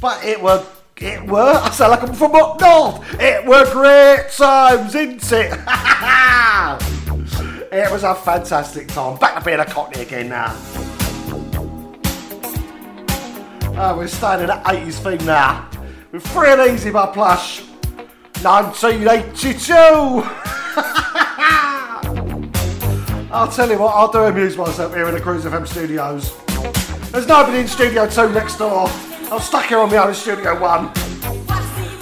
But 0.00 0.24
it 0.24 0.42
were, 0.42 0.64
it 0.96 1.24
were, 1.26 1.60
I 1.62 1.70
sound 1.70 1.92
like 1.92 2.02
I'm 2.02 2.14
from 2.14 2.34
up 2.34 2.60
north. 2.60 3.20
It 3.20 3.46
were 3.46 3.70
great 3.70 4.30
times, 4.36 4.94
isn't 4.94 5.32
it? 5.32 5.52
it 7.72 7.92
was 7.92 8.02
a 8.02 8.14
fantastic 8.14 8.88
time. 8.88 9.16
Back 9.18 9.38
to 9.38 9.44
being 9.44 9.60
a 9.60 9.64
cockney 9.64 10.02
again 10.02 10.30
now. 10.30 10.83
Oh, 13.76 13.96
we're 13.96 14.06
staying 14.06 14.42
in 14.42 14.46
that 14.46 14.62
80s 14.64 15.02
theme 15.02 15.26
now. 15.26 15.68
With 16.12 16.24
Free 16.28 16.52
and 16.52 16.60
Easy 16.70 16.92
by 16.92 17.06
Plush. 17.06 17.62
1982! 18.42 19.74
I'll 23.32 23.48
tell 23.48 23.68
you 23.68 23.80
what, 23.80 23.92
I'll 23.96 24.12
do 24.12 24.20
amuse 24.20 24.56
myself 24.56 24.94
here 24.94 25.08
in 25.08 25.14
the 25.14 25.20
Cruise 25.20 25.44
FM 25.44 25.66
studios. 25.66 26.36
There's 27.10 27.26
nobody 27.26 27.58
in 27.58 27.66
Studio 27.66 28.08
2 28.08 28.30
next 28.30 28.58
door. 28.58 28.86
I'm 29.32 29.40
stuck 29.40 29.66
here 29.66 29.80
on 29.80 29.90
my 29.90 29.96
own 29.96 30.10
in 30.10 30.14
Studio 30.14 30.60
1. 30.60 30.92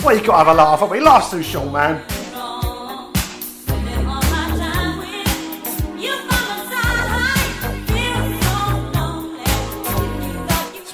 Well, 0.05 0.15
you 0.15 0.23
gotta 0.23 0.44
have 0.44 0.49
a 0.49 0.55
laugh, 0.55 0.81
haven't 0.81 0.94
we? 0.94 1.01
Life's 1.01 1.31
too 1.31 1.43
short, 1.43 1.73
man. 1.73 2.03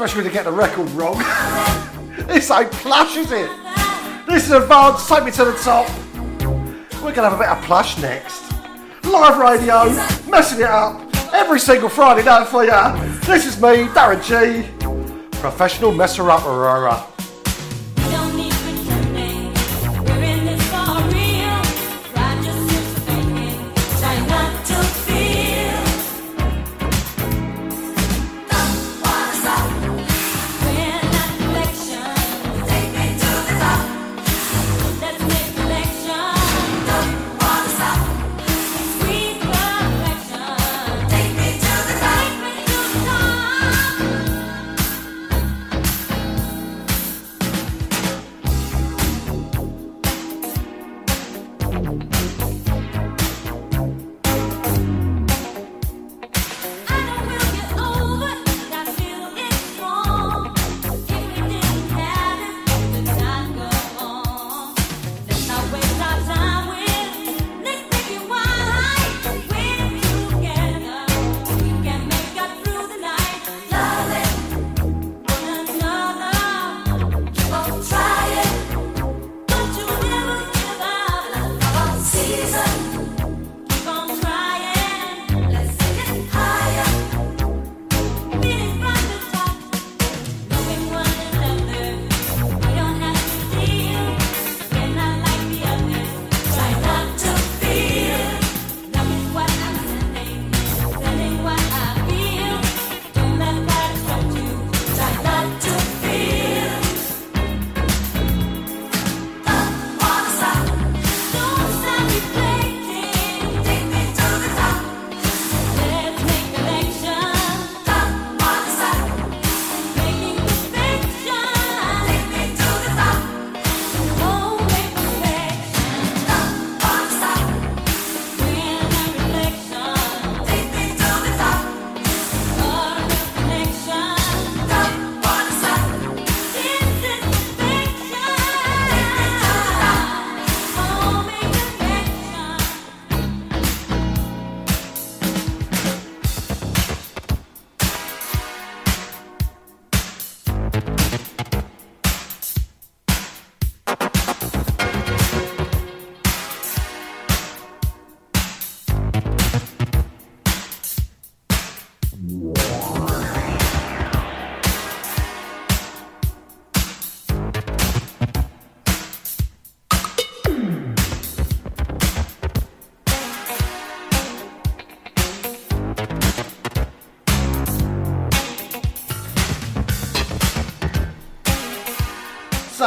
Especially 0.01 0.23
to 0.23 0.31
get 0.31 0.45
the 0.45 0.53
record 0.53 0.89
wrong. 0.91 1.19
this 2.29 2.53
ain't 2.53 2.71
plush, 2.71 3.17
is 3.17 3.33
it? 3.33 3.51
This 4.29 4.45
is 4.45 4.53
advanced, 4.53 5.09
take 5.09 5.25
me 5.25 5.33
to 5.33 5.47
the 5.47 5.55
top. 5.55 5.91
We're 7.03 7.13
gonna 7.13 7.29
have 7.29 7.33
a 7.33 7.39
bit 7.39 7.49
of 7.49 7.61
plush 7.65 7.99
next. 7.99 8.45
Live 9.03 9.39
radio, 9.39 9.87
messing 10.31 10.61
it 10.61 10.67
up 10.67 11.03
every 11.33 11.59
single 11.59 11.89
Friday 11.89 12.25
night 12.25 12.47
for 12.47 12.63
you. 12.63 12.71
This 13.23 13.45
is 13.45 13.61
me, 13.61 13.89
Darren 13.89 14.23
G. 14.23 14.69
Professional 15.41 15.91
messer 15.91 16.31
up, 16.31 16.45
Aurora. 16.45 17.05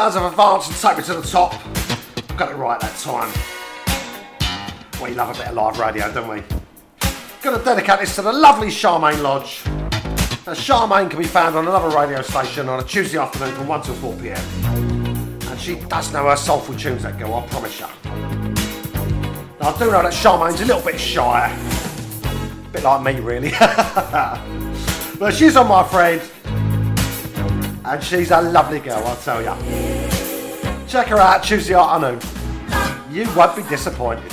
Sounds 0.01 0.15
of 0.15 0.23
advance 0.23 0.67
and 0.67 0.75
take 0.77 0.97
me 0.97 1.03
to 1.03 1.21
the 1.21 1.27
top. 1.27 1.53
I've 1.53 2.35
got 2.35 2.51
it 2.51 2.55
right 2.55 2.79
that 2.79 2.97
time. 2.97 3.31
We 4.99 5.13
love 5.13 5.35
a 5.35 5.37
bit 5.37 5.49
of 5.49 5.53
live 5.53 5.77
radio, 5.77 6.11
don't 6.11 6.27
we? 6.27 6.41
Gonna 7.43 7.63
dedicate 7.63 7.99
this 7.99 8.15
to 8.15 8.23
the 8.23 8.33
lovely 8.33 8.69
Charmaine 8.69 9.21
Lodge. 9.21 9.61
Now, 10.47 10.53
Charmaine 10.53 11.07
can 11.07 11.19
be 11.19 11.27
found 11.27 11.55
on 11.55 11.67
another 11.67 11.95
radio 11.95 12.23
station 12.23 12.67
on 12.67 12.79
a 12.79 12.83
Tuesday 12.83 13.19
afternoon 13.19 13.53
from 13.53 13.67
1 13.67 13.83
till 13.83 13.93
4 13.93 14.15
pm. 14.15 14.37
And 15.47 15.59
she 15.59 15.75
does 15.75 16.11
know 16.11 16.29
her 16.29 16.35
soulful 16.35 16.75
tunes, 16.75 17.03
that 17.03 17.19
girl, 17.19 17.35
I 17.35 17.45
promise 17.45 17.79
you. 17.79 17.85
Now, 19.59 19.69
I 19.69 19.77
do 19.77 19.91
know 19.91 20.01
that 20.01 20.13
Charmaine's 20.13 20.61
a 20.61 20.65
little 20.65 20.81
bit 20.81 20.99
shy. 20.99 21.55
A 22.25 22.69
bit 22.69 22.81
like 22.81 23.03
me, 23.03 23.21
really. 23.21 23.51
but 25.19 25.31
she's 25.31 25.55
on 25.55 25.67
my 25.67 25.83
friend. 25.83 26.23
And 27.83 28.03
she's 28.03 28.31
a 28.31 28.41
lovely 28.41 28.79
girl, 28.79 29.03
I'll 29.05 29.15
tell 29.17 29.43
ya. 29.43 29.90
Check 30.91 31.07
her 31.07 31.19
out 31.19 31.41
Choose 31.41 31.67
Tuesday 31.67 31.73
afternoon. 31.73 32.19
You 33.13 33.23
won't 33.33 33.55
be 33.55 33.63
disappointed. 33.63 34.29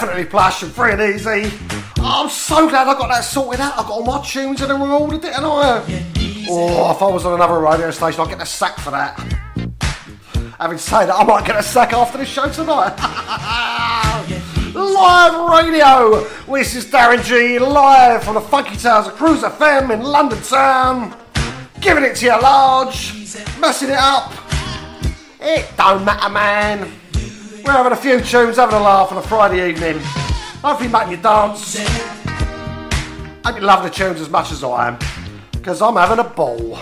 Definitely 0.00 0.26
plush 0.26 0.62
and 0.62 0.70
free 0.70 0.92
and 0.92 1.02
easy. 1.02 1.50
I'm 1.96 2.28
so 2.28 2.68
glad 2.68 2.86
I 2.86 2.94
got 2.94 3.08
that 3.08 3.24
sorted 3.24 3.60
out. 3.60 3.72
I 3.72 3.82
got 3.82 3.90
all 3.90 4.04
my 4.04 4.24
tunes 4.24 4.60
and 4.60 4.70
everything 4.70 4.92
ordered, 4.92 5.22
didn't 5.22 5.44
I? 5.44 5.84
Oh, 6.48 6.92
if 6.92 7.02
I 7.02 7.06
was 7.08 7.26
on 7.26 7.34
another 7.34 7.58
radio 7.58 7.90
station, 7.90 8.20
I'd 8.20 8.28
get 8.28 8.40
a 8.40 8.46
sack 8.46 8.78
for 8.78 8.92
that. 8.92 9.18
Having 10.60 10.78
said 10.78 11.06
that, 11.06 11.16
I 11.16 11.24
might 11.24 11.44
get 11.44 11.56
a 11.56 11.64
sack 11.64 11.92
after 11.92 12.16
this 12.16 12.28
show 12.28 12.48
tonight. 12.48 12.94
live 14.74 15.64
radio! 15.66 16.20
This 16.46 16.76
is 16.76 16.84
Darren 16.84 17.24
G, 17.24 17.58
live 17.58 18.22
from 18.22 18.34
the 18.34 18.40
Funky 18.40 18.76
Towers 18.76 19.08
of 19.08 19.14
Cruise 19.14 19.42
FM 19.42 19.92
in 19.92 20.02
London 20.02 20.40
Town. 20.42 21.16
Giving 21.80 22.04
it 22.04 22.14
to 22.16 22.26
you 22.26 22.40
large, 22.40 23.14
messing 23.58 23.90
it 23.90 23.98
up. 23.98 24.32
It 25.40 25.68
don't 25.76 26.04
matter, 26.04 26.28
man. 26.32 26.97
We're 27.68 27.74
having 27.74 27.92
a 27.92 27.96
few 27.96 28.18
tunes, 28.22 28.56
having 28.56 28.76
a 28.76 28.80
laugh 28.80 29.12
on 29.12 29.18
a 29.18 29.22
Friday 29.22 29.68
evening. 29.68 29.98
Hopefully 30.62 30.88
making 30.88 31.10
you 31.10 31.16
dance. 31.18 31.76
Hope 33.44 33.56
you 33.56 33.60
love 33.60 33.82
the 33.82 33.90
tunes 33.90 34.22
as 34.22 34.30
much 34.30 34.52
as 34.52 34.64
I 34.64 34.88
am. 34.88 34.98
Because 35.52 35.82
I'm 35.82 35.96
having 35.96 36.18
a 36.18 36.24
ball. 36.24 36.78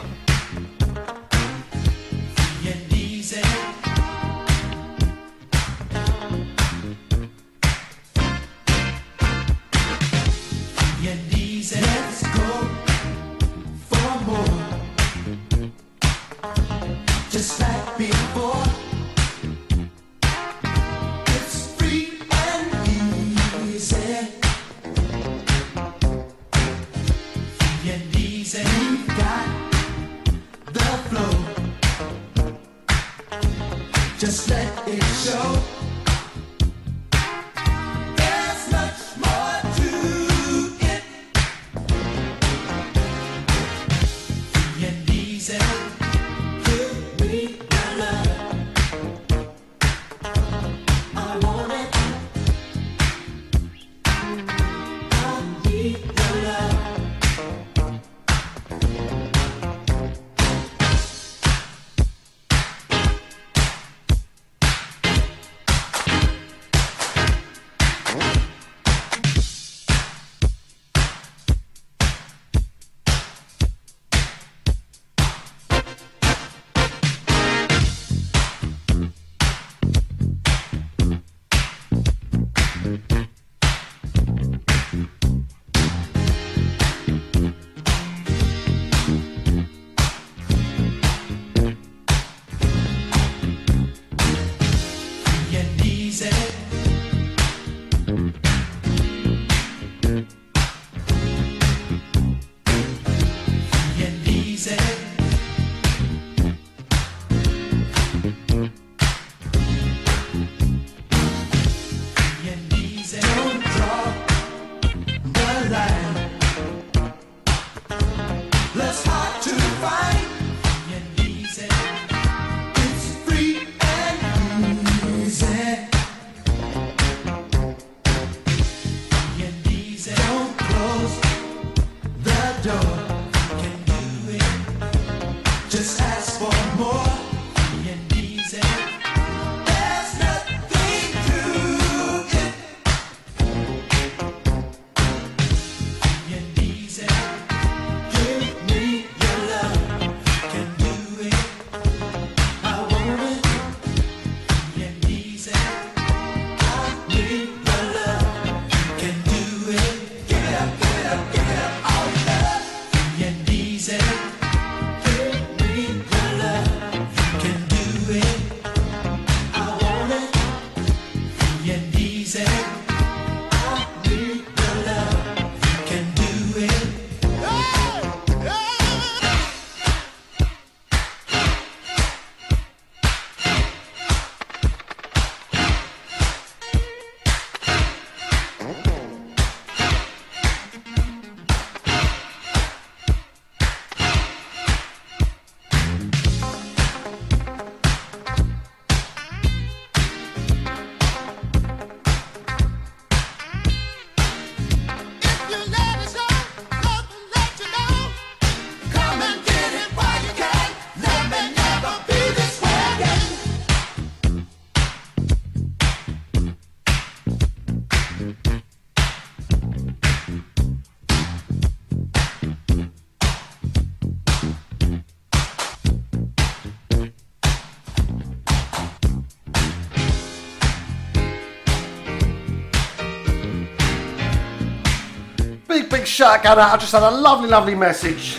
Shout 236.17 236.47
out. 236.47 236.59
I 236.59 236.79
just 236.79 236.93
had 236.93 237.03
a 237.03 237.11
lovely, 237.11 237.47
lovely 237.47 237.75
message 237.75 238.39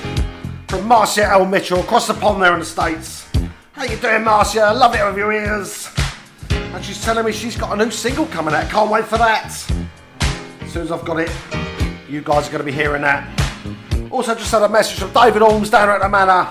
from 0.67 0.87
Marcia 0.87 1.25
L. 1.25 1.45
Mitchell 1.45 1.79
across 1.79 2.07
the 2.07 2.15
pond 2.15 2.41
there 2.41 2.53
in 2.53 2.59
the 2.59 2.65
States. 2.65 3.29
How 3.73 3.83
you 3.83 3.97
doing, 3.97 4.23
Marcia? 4.23 4.73
Love 4.73 4.95
it 4.95 5.05
with 5.05 5.15
your 5.15 5.31
ears. 5.31 5.87
And 6.49 6.83
she's 6.83 6.99
telling 7.03 7.23
me 7.23 7.31
she's 7.31 7.55
got 7.55 7.79
a 7.79 7.85
new 7.85 7.91
single 7.91 8.25
coming 8.25 8.55
out. 8.55 8.67
Can't 8.71 8.89
wait 8.89 9.05
for 9.05 9.19
that. 9.19 9.45
As 10.61 10.73
soon 10.73 10.81
as 10.81 10.91
I've 10.91 11.05
got 11.05 11.19
it, 11.19 11.29
you 12.09 12.21
guys 12.21 12.47
are 12.47 12.51
going 12.51 12.65
to 12.65 12.65
be 12.65 12.71
hearing 12.71 13.03
that. 13.03 13.29
Also, 14.09 14.33
just 14.33 14.51
had 14.51 14.63
a 14.63 14.69
message 14.69 14.97
from 14.97 15.13
David 15.13 15.43
Orms 15.43 15.69
down 15.69 15.87
at 15.87 16.01
the 16.01 16.09
Manor. 16.09 16.49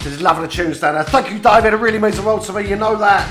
Says 0.00 0.22
loving 0.22 0.44
the 0.44 0.48
tunes 0.48 0.80
down 0.80 0.94
there. 0.94 1.04
Thank 1.04 1.30
you, 1.30 1.38
David. 1.38 1.74
It 1.74 1.76
really 1.76 1.98
means 1.98 2.16
the 2.16 2.22
world 2.22 2.40
to 2.44 2.54
me. 2.54 2.66
You 2.66 2.76
know 2.76 2.96
that. 2.96 3.28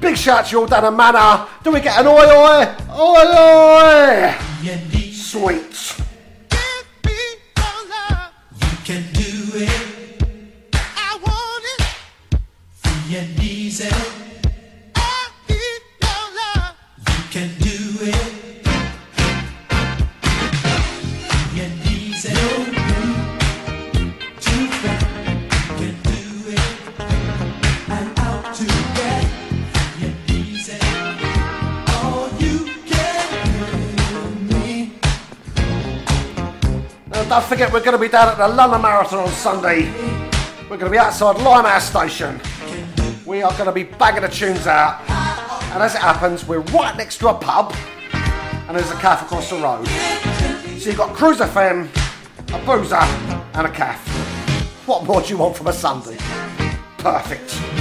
Big 0.00 0.16
shout 0.16 0.46
to 0.46 0.52
you 0.52 0.60
all 0.60 0.66
down 0.66 0.86
at 0.86 0.94
Manor. 0.94 1.46
Do 1.62 1.70
we 1.70 1.80
get 1.82 2.00
an 2.00 2.06
oi 2.06 2.14
oi? 2.14 2.64
Oi 2.98 4.32
oi! 4.32 4.97
Sweet. 5.38 5.94
You 8.60 8.76
can 8.84 9.02
do 9.12 9.30
it. 9.54 10.22
I 10.74 11.16
want 11.22 11.64
it. 11.78 12.40
Free 12.72 13.16
and 13.18 13.40
easy. 13.40 13.88
I 14.96 15.30
need 15.48 15.82
your 16.02 16.24
love. 16.40 16.74
You 17.06 17.22
can 17.30 17.50
do 17.60 17.67
don't 37.28 37.44
forget, 37.44 37.70
we're 37.70 37.80
going 37.80 37.96
to 37.96 38.00
be 38.00 38.08
down 38.08 38.28
at 38.28 38.38
the 38.38 38.48
London 38.48 38.80
Marathon 38.80 39.18
on 39.18 39.28
Sunday. 39.28 39.90
We're 40.62 40.78
going 40.78 40.90
to 40.90 40.90
be 40.90 40.98
outside 40.98 41.36
Limehouse 41.36 41.90
Station. 41.90 42.40
We 43.26 43.42
are 43.42 43.52
going 43.52 43.66
to 43.66 43.72
be 43.72 43.82
banging 43.82 44.22
the 44.22 44.28
tunes 44.28 44.66
out. 44.66 45.00
And 45.74 45.82
as 45.82 45.94
it 45.94 46.00
happens, 46.00 46.46
we're 46.46 46.60
right 46.60 46.96
next 46.96 47.18
to 47.18 47.28
a 47.28 47.34
pub. 47.34 47.74
And 48.12 48.76
there's 48.76 48.90
a 48.90 48.94
cafe 48.94 49.26
across 49.26 49.50
the 49.50 49.56
road. 49.56 49.86
So 50.78 50.88
you've 50.88 50.96
got 50.96 51.14
Cruiser 51.14 51.44
FM, 51.44 51.88
a 52.54 52.66
boozer, 52.66 52.96
and 52.96 53.66
a 53.66 53.70
cafe. 53.70 54.10
What 54.86 55.04
more 55.04 55.20
do 55.20 55.28
you 55.28 55.36
want 55.36 55.54
from 55.54 55.66
a 55.66 55.72
Sunday? 55.72 56.16
Perfect. 56.96 57.77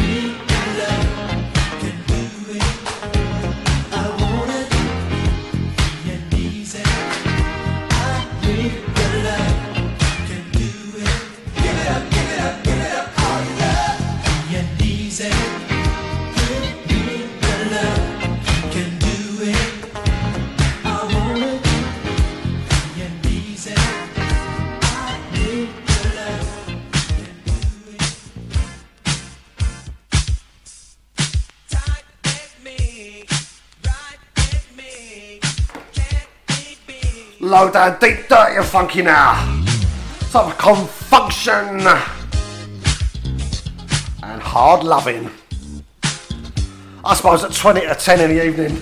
Low 37.47 37.71
down, 37.71 37.97
deep, 38.01 38.27
dirty 38.27 38.57
and 38.57 38.65
funky 38.65 39.01
now. 39.01 39.63
Sort 40.31 40.47
of 40.47 40.57
Con 40.57 40.85
Funk 40.85 41.31
Shun 41.31 41.79
and 44.21 44.41
hard 44.41 44.83
loving. 44.83 45.31
I 47.05 47.15
suppose 47.15 47.45
at 47.45 47.53
20 47.53 47.87
to 47.87 47.95
10 47.95 48.19
in 48.19 48.35
the 48.35 48.45
evening, 48.45 48.81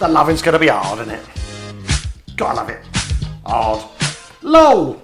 the 0.00 0.08
loving's 0.08 0.42
gonna 0.42 0.58
be 0.58 0.66
hard, 0.66 0.98
isn't 0.98 1.14
it? 1.14 1.24
Gotta 2.36 2.56
love 2.56 2.70
it. 2.70 2.84
Hard. 3.46 3.84
Low. 4.42 5.00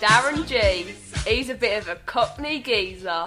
Darren 0.00 0.46
G 0.46 0.94
He's 1.26 1.50
a 1.50 1.54
bit 1.54 1.82
of 1.82 1.88
a 1.88 1.96
cockney 1.96 2.60
geezer. 2.60 3.26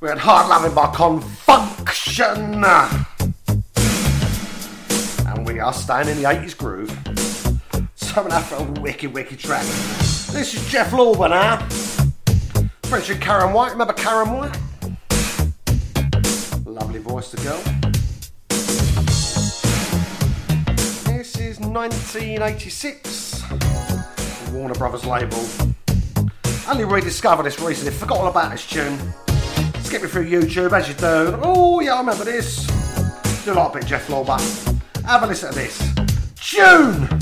We 0.00 0.08
had 0.08 0.18
Hard 0.18 0.48
Loving 0.48 0.74
by 0.74 0.86
Con 0.94 1.20
Funk 1.20 1.90
Shun. 1.90 2.64
And 5.26 5.46
we 5.46 5.58
are 5.58 5.72
staying 5.72 6.08
in 6.08 6.18
the 6.18 6.28
80s 6.28 6.56
groove. 6.56 6.90
That 8.14 8.44
for 8.44 8.56
a 8.56 8.80
wicked, 8.80 9.12
wicked 9.12 9.38
track. 9.38 9.62
This 9.62 10.54
is 10.54 10.66
Jeff 10.70 10.92
Lorber 10.92 11.28
now. 11.28 11.58
And 12.90 13.20
Karen 13.20 13.52
White. 13.52 13.72
Remember 13.72 13.92
Karen 13.92 14.30
White? 14.30 14.56
1986. 22.14 23.42
Warner 24.52 24.74
Brothers 24.74 25.04
label. 25.04 25.44
Only 26.68 26.84
rediscovered 26.84 27.44
this 27.46 27.58
recently. 27.60 27.92
Forgot 27.92 28.18
all 28.18 28.28
about 28.28 28.52
this 28.52 28.64
tune. 28.64 28.96
Skip 29.82 30.02
me 30.02 30.08
through 30.08 30.30
YouTube 30.30 30.72
as 30.72 30.88
you 30.88 30.94
do. 30.94 31.38
Oh 31.42 31.80
yeah, 31.80 31.94
I 31.94 31.98
remember 31.98 32.24
this. 32.24 32.64
Do 33.44 33.54
like 33.54 33.70
a 33.70 33.78
bit 33.78 33.86
Jeff 33.86 34.06
Lorber. 34.06 34.38
Have 35.04 35.24
a 35.24 35.26
listen 35.26 35.52
to 35.52 35.54
this. 35.58 35.94
Tune! 36.36 37.15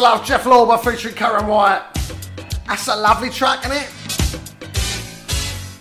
Love, 0.00 0.26
Jeff 0.26 0.44
Lorber 0.44 0.78
featuring 0.78 1.14
Karen 1.14 1.46
White. 1.46 1.82
That's 2.66 2.86
a 2.88 2.96
lovely 2.96 3.30
track, 3.30 3.64
isn't 3.64 3.76
it? 3.76 3.88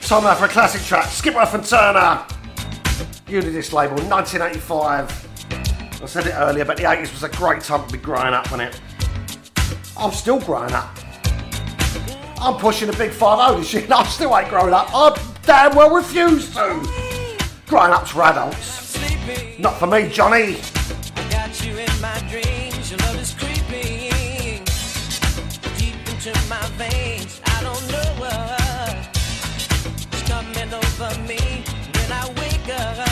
Time 0.01 0.23
now 0.23 0.35
for 0.35 0.45
a 0.45 0.47
classic 0.47 0.81
track, 0.83 1.09
Skip 1.09 1.33
Skipworth 1.33 1.53
and 1.53 1.65
Turner. 1.65 2.25
Unidisc 3.27 3.73
label, 3.73 3.95
1985. 4.07 6.01
I 6.01 6.05
said 6.05 6.27
it 6.27 6.33
earlier, 6.35 6.63
but 6.63 6.77
the 6.77 6.83
80s 6.83 7.11
was 7.11 7.23
a 7.23 7.29
great 7.29 7.61
time 7.61 7.85
to 7.87 7.91
be 7.91 7.97
growing 7.97 8.33
up, 8.33 8.49
wasn't 8.51 8.73
it? 8.73 8.81
I'm 9.97 10.11
still 10.11 10.39
growing 10.39 10.71
up. 10.71 10.97
I'm 12.39 12.55
pushing 12.55 12.87
a 12.89 12.93
big 12.93 13.11
5 13.11 13.57
this 13.57 13.73
year 13.73 13.83
and 13.85 13.93
I 13.93 14.03
still 14.03 14.37
ain't 14.37 14.49
growing 14.49 14.73
up. 14.73 14.87
I 14.93 15.19
damn 15.43 15.75
well 15.75 15.93
refuse 15.93 16.53
to. 16.53 16.79
Growing 17.67 17.91
up's 17.91 18.11
for 18.11 18.23
adults. 18.23 18.97
Not 19.59 19.77
for 19.77 19.87
me, 19.87 20.07
Johnny. 20.09 20.57
got 21.29 21.65
you 21.65 21.77
in 21.77 22.01
my 22.01 22.19
dreams. 22.29 22.91
Your 22.91 22.99
love 22.99 23.19
is 23.19 23.33
into 26.27 26.39
my 26.47 26.65
veins. 26.77 27.39
I 27.45 27.61
don't 27.61 27.87
know 27.91 28.15
what's 28.17 29.09
coming 30.27 30.73
over 30.73 31.19
me 31.27 31.63
when 31.93 32.11
I 32.11 32.27
wake 32.37 32.69
up. 32.79 33.04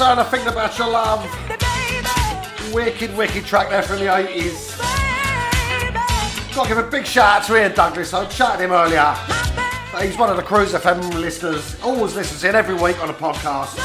And 0.00 0.16
Turner, 0.16 0.24
thinking 0.30 0.48
about 0.48 0.78
your 0.78 0.88
love. 0.88 1.22
Wicked, 2.72 3.14
wicked 3.18 3.44
track 3.44 3.68
there 3.68 3.82
from 3.82 3.98
the 3.98 4.06
80s. 4.06 4.78
Got 6.54 6.62
to 6.62 6.68
give 6.68 6.78
a 6.78 6.90
big 6.90 7.04
shout 7.04 7.42
out 7.42 7.46
to 7.46 7.56
Ian 7.56 7.74
Douglas. 7.74 8.14
I 8.14 8.24
chatted 8.26 8.64
him 8.64 8.72
earlier. 8.72 9.14
He's 10.00 10.16
one 10.16 10.30
of 10.30 10.36
the 10.36 10.42
Cruise 10.42 10.72
FM 10.72 11.20
listeners. 11.20 11.78
Always 11.82 12.14
listens 12.14 12.44
in 12.44 12.54
every 12.54 12.76
week 12.76 13.02
on 13.02 13.10
a 13.10 13.12
podcast. 13.12 13.76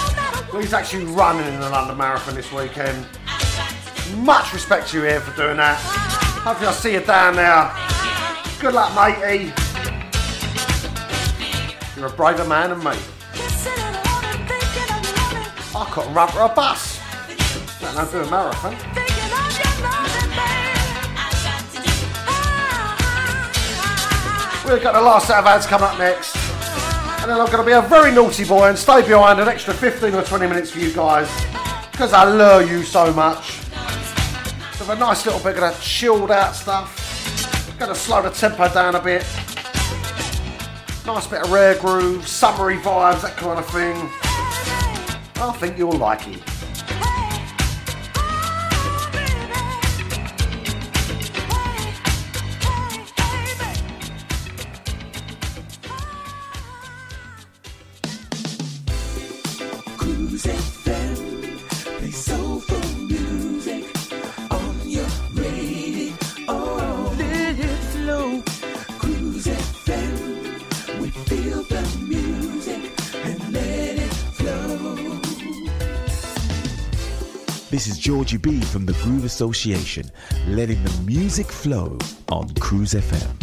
Well, 0.54 0.62
he's 0.62 0.74
actually 0.74 1.04
running 1.06 1.54
in 1.54 1.60
the 1.60 1.70
London 1.70 1.98
Marathon 1.98 2.36
this 2.36 2.50
weekend. 2.52 3.06
Much 4.16 4.54
respect 4.54 4.88
to 4.90 5.00
you, 5.00 5.06
Ian, 5.08 5.22
for 5.22 5.36
doing 5.36 5.58
that. 5.58 5.78
Hopefully, 6.46 6.68
I'll 6.68 6.74
see 6.74 6.94
you 6.94 7.02
down 7.02 7.36
there. 7.36 7.74
Good 8.62 8.74
luck, 8.74 8.96
matey. 8.96 9.52
You're 11.98 12.08
a 12.08 12.16
braver 12.16 12.46
man 12.46 12.70
than 12.70 12.84
me. 12.84 13.15
I 15.96 15.98
couldn't 16.00 16.14
run 16.14 16.28
for 16.28 16.42
a 16.42 16.50
bus. 16.50 17.00
Let 17.82 17.94
alone 17.94 18.12
do 18.12 18.18
a 18.18 18.30
marathon. 18.30 18.72
We've 24.70 24.84
got 24.84 24.92
the 24.92 25.02
last 25.02 25.28
set 25.28 25.40
of 25.40 25.46
ads 25.46 25.66
coming 25.66 25.88
up 25.88 25.98
next. 25.98 26.36
And 27.22 27.32
then 27.32 27.40
I'm 27.40 27.46
going 27.46 27.60
to 27.60 27.64
be 27.64 27.72
a 27.72 27.82
very 27.82 28.12
naughty 28.12 28.44
boy 28.44 28.68
and 28.68 28.78
stay 28.78 29.08
behind 29.08 29.40
an 29.40 29.48
extra 29.48 29.74
15 29.74 30.14
or 30.16 30.22
20 30.22 30.48
minutes 30.48 30.72
for 30.72 30.80
you 30.80 30.92
guys. 30.92 31.32
Because 31.94 32.12
I 32.12 32.26
love 32.26 32.70
you 32.70 32.84
so 32.84 33.14
much. 33.14 33.60
With 34.78 34.90
a 34.90 34.98
nice 34.98 35.26
little 35.26 35.42
bit 35.42 35.64
of 35.64 35.82
chilled 35.82 36.30
out 36.30 36.56
stuff. 36.56 37.78
Going 37.80 37.94
to 37.94 37.98
slow 37.98 38.22
the 38.22 38.32
tempo 38.32 38.68
down 38.74 38.96
a 38.96 39.02
bit. 39.02 39.26
Nice 41.06 41.28
bit 41.28 41.42
of 41.42 41.52
rare 41.54 41.80
groove, 41.80 42.28
summery 42.28 42.80
vibes, 42.80 43.22
that 43.22 43.38
kind 43.38 43.60
of 43.60 43.66
thing. 43.68 44.25
I 45.46 45.52
think 45.52 45.78
you'll 45.78 45.92
like 45.92 46.28
it. 46.28 46.55
Georgie 78.06 78.38
B 78.38 78.62
from 78.62 78.86
the 78.86 78.94
Groove 79.02 79.26
Association, 79.26 80.12
letting 80.50 80.84
the 80.84 81.02
music 81.08 81.48
flow 81.48 81.98
on 82.30 82.48
Cruise 82.54 82.94
FM. 82.94 83.34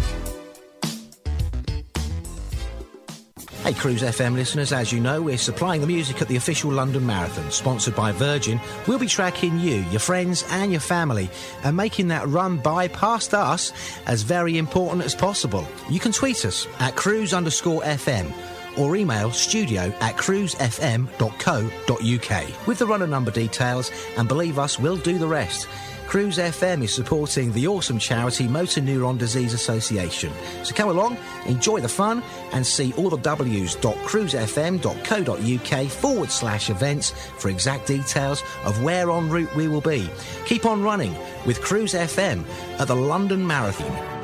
Hey, 3.64 3.72
Cruise 3.72 4.02
FM 4.02 4.36
listeners, 4.36 4.72
as 4.72 4.93
you 4.93 5.01
know, 5.01 5.20
we're 5.20 5.36
supplying 5.36 5.80
the 5.80 5.89
music 5.89 6.22
at 6.22 6.28
the 6.28 6.36
official 6.36 6.70
London 6.70 7.05
Marathon, 7.05 7.51
sponsored 7.51 7.97
by 7.97 8.12
Virgin. 8.12 8.60
We'll 8.86 9.01
be 9.01 9.09
tracking 9.09 9.59
you, 9.59 9.84
your 9.90 9.98
friends, 9.98 10.44
and 10.51 10.70
your 10.70 10.80
family, 10.80 11.28
and 11.64 11.76
making 11.76 12.06
that 12.09 12.28
run 12.28 12.59
by 12.59 12.86
past 12.86 13.34
us 13.34 13.72
as 14.06 14.22
very 14.22 14.59
important 14.59 15.05
as 15.05 15.12
possible. 15.12 15.66
You 15.90 15.98
can 15.98 16.12
tweet 16.12 16.44
us 16.44 16.68
at 16.78 16.94
cruise 16.94 17.34
underscore 17.34 17.82
FM 17.82 18.32
or 18.78 18.96
email 18.96 19.30
studio 19.30 19.92
at 20.00 20.16
cruisefm.co.uk 20.16 22.66
with 22.66 22.78
the 22.78 22.86
runner 22.86 23.06
number 23.06 23.30
details, 23.30 23.90
and 24.16 24.28
believe 24.28 24.58
us, 24.58 24.78
we'll 24.78 24.96
do 24.96 25.18
the 25.18 25.26
rest. 25.26 25.68
Cruise 26.12 26.36
FM 26.36 26.82
is 26.82 26.92
supporting 26.94 27.50
the 27.52 27.66
awesome 27.66 27.98
charity 27.98 28.46
Motor 28.46 28.82
Neurone 28.82 29.16
Disease 29.16 29.54
Association. 29.54 30.30
So 30.62 30.74
come 30.74 30.90
along, 30.90 31.16
enjoy 31.46 31.80
the 31.80 31.88
fun, 31.88 32.22
and 32.52 32.66
see 32.66 32.92
all 32.98 33.08
the 33.08 33.16
w's.cruisefm.co.uk 33.16 35.90
forward 35.90 36.30
slash 36.30 36.68
events 36.68 37.14
for 37.38 37.48
exact 37.48 37.86
details 37.86 38.42
of 38.66 38.82
where 38.82 39.10
en 39.10 39.30
route 39.30 39.56
we 39.56 39.68
will 39.68 39.80
be. 39.80 40.06
Keep 40.44 40.66
on 40.66 40.82
running 40.82 41.16
with 41.46 41.62
Cruise 41.62 41.94
FM 41.94 42.44
at 42.78 42.88
the 42.88 42.96
London 42.96 43.46
Marathon. 43.46 44.21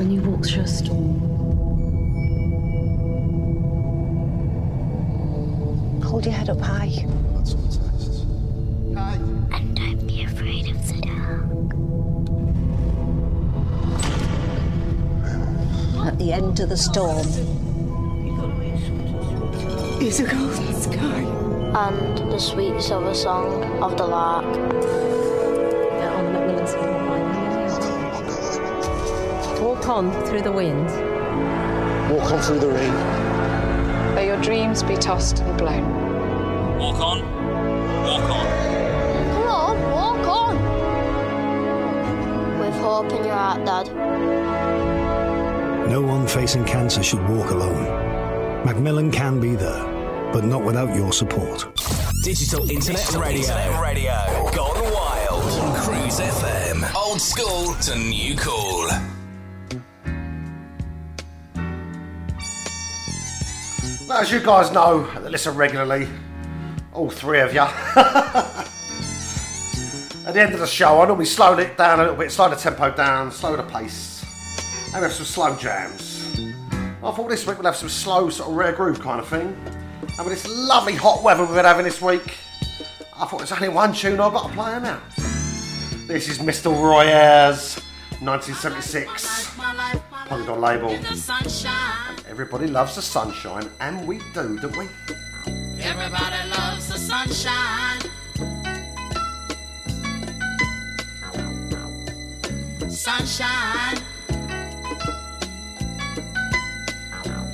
When 0.00 0.10
you 0.10 0.22
walk 0.22 0.46
through 0.46 0.62
a 0.62 0.66
storm, 0.66 1.20
Hold 6.02 6.24
your 6.24 6.32
head 6.32 6.48
up 6.48 6.58
high. 6.58 7.04
And 8.96 9.76
don't 9.76 10.06
be 10.06 10.22
afraid 10.22 10.68
of 10.70 10.88
the 10.88 10.94
dark. 11.02 11.44
At 16.06 16.18
the 16.18 16.32
end 16.32 16.60
of 16.60 16.70
the 16.70 16.78
storm 16.78 17.26
is 20.00 20.20
a 20.20 20.24
golden 20.24 20.80
sky. 20.80 21.24
And 21.76 22.32
the 22.32 22.38
sweet 22.38 22.80
silver 22.80 23.12
song 23.12 23.82
of 23.82 23.98
the 23.98 24.06
lark. 24.06 24.50
They're 24.54 26.10
on 26.10 26.32
the 26.32 26.99
Macmillan 29.80 29.88
Walk 29.88 29.88
on 29.88 30.26
through 30.26 30.42
the 30.42 30.52
wind. 30.52 30.86
Walk 32.10 32.30
on 32.32 32.42
through 32.42 32.60
the 32.60 32.68
rain. 32.68 32.92
May 34.14 34.26
your 34.26 34.40
dreams 34.42 34.82
be 34.82 34.94
tossed 34.94 35.38
and 35.40 35.56
blown. 35.56 35.84
Walk 36.78 37.00
on. 37.00 37.22
Walk 38.04 38.30
on. 38.30 38.46
Come 39.32 39.48
on, 39.48 39.80
walk 39.90 40.26
on. 40.28 40.56
With 42.60 42.74
hope 42.74 43.10
in 43.12 43.24
your 43.24 43.34
heart, 43.34 43.64
Dad. 43.64 43.88
No 45.88 46.02
one 46.02 46.26
facing 46.28 46.64
cancer 46.66 47.02
should 47.02 47.26
walk 47.28 47.50
alone. 47.50 48.64
Macmillan 48.66 49.10
can 49.10 49.40
be 49.40 49.54
there, 49.56 49.82
but 50.30 50.44
not 50.44 50.62
without 50.62 50.94
your 50.94 51.12
support. 51.12 51.66
Digital 52.22 52.70
Internet 52.70 53.14
Radio. 53.14 53.40
Internet 53.40 53.80
Radio. 53.80 54.50
Gone 54.54 54.92
wild. 54.92 55.42
On 55.42 55.74
Cruise 55.80 56.20
FM. 56.20 56.94
Old 56.94 57.20
school 57.20 57.74
to 57.74 57.96
new 57.96 58.36
cool. 58.36 58.90
As 64.12 64.32
you 64.32 64.40
guys 64.40 64.72
know, 64.72 65.04
that 65.14 65.30
listen 65.30 65.56
regularly, 65.56 66.08
all 66.92 67.08
three 67.08 67.38
of 67.40 67.54
you. 67.54 67.60
At 70.26 70.34
the 70.34 70.42
end 70.42 70.52
of 70.52 70.58
the 70.58 70.66
show, 70.66 71.00
I 71.00 71.06
normally 71.06 71.24
slow 71.24 71.56
it 71.56 71.78
down 71.78 72.00
a 72.00 72.02
little 72.02 72.18
bit, 72.18 72.32
slow 72.32 72.50
the 72.50 72.56
tempo 72.56 72.94
down, 72.94 73.30
slow 73.30 73.56
the 73.56 73.62
pace, 73.62 74.24
and 74.92 75.02
have 75.02 75.12
some 75.12 75.24
slow 75.24 75.56
jams. 75.56 76.36
I 77.02 77.12
thought 77.12 77.30
this 77.30 77.46
week 77.46 77.58
we'd 77.58 77.66
have 77.66 77.76
some 77.76 77.88
slow, 77.88 78.28
sort 78.30 78.50
of 78.50 78.56
rare 78.56 78.72
groove 78.72 79.00
kind 79.00 79.20
of 79.20 79.28
thing. 79.28 79.56
And 80.18 80.26
with 80.26 80.42
this 80.42 80.46
lovely 80.48 80.94
hot 80.96 81.22
weather 81.22 81.44
we've 81.44 81.54
been 81.54 81.64
having 81.64 81.84
this 81.84 82.02
week, 82.02 82.36
I 83.16 83.26
thought 83.26 83.38
there's 83.38 83.52
only 83.52 83.68
one 83.68 83.94
tune 83.94 84.20
I've 84.20 84.32
got 84.32 84.48
to 84.48 84.54
play 84.54 84.80
now. 84.80 85.00
This 86.06 86.28
is 86.28 86.38
Mr. 86.40 86.66
Roy 86.66 87.06
Ayers, 87.06 87.76
1976, 88.20 89.56
Polydor 90.30 90.60
label. 90.60 90.90
And 90.90 91.04
everybody 92.28 92.68
loves 92.68 92.94
the 92.94 93.02
sunshine, 93.02 93.68
and 93.80 94.06
we 94.06 94.18
do, 94.32 94.56
don't 94.60 94.76
we? 94.76 94.86
Everybody 95.82 96.48
loves 96.50 96.88
the 96.88 96.98
sunshine. 96.98 98.00
Sunshine. 102.88 103.98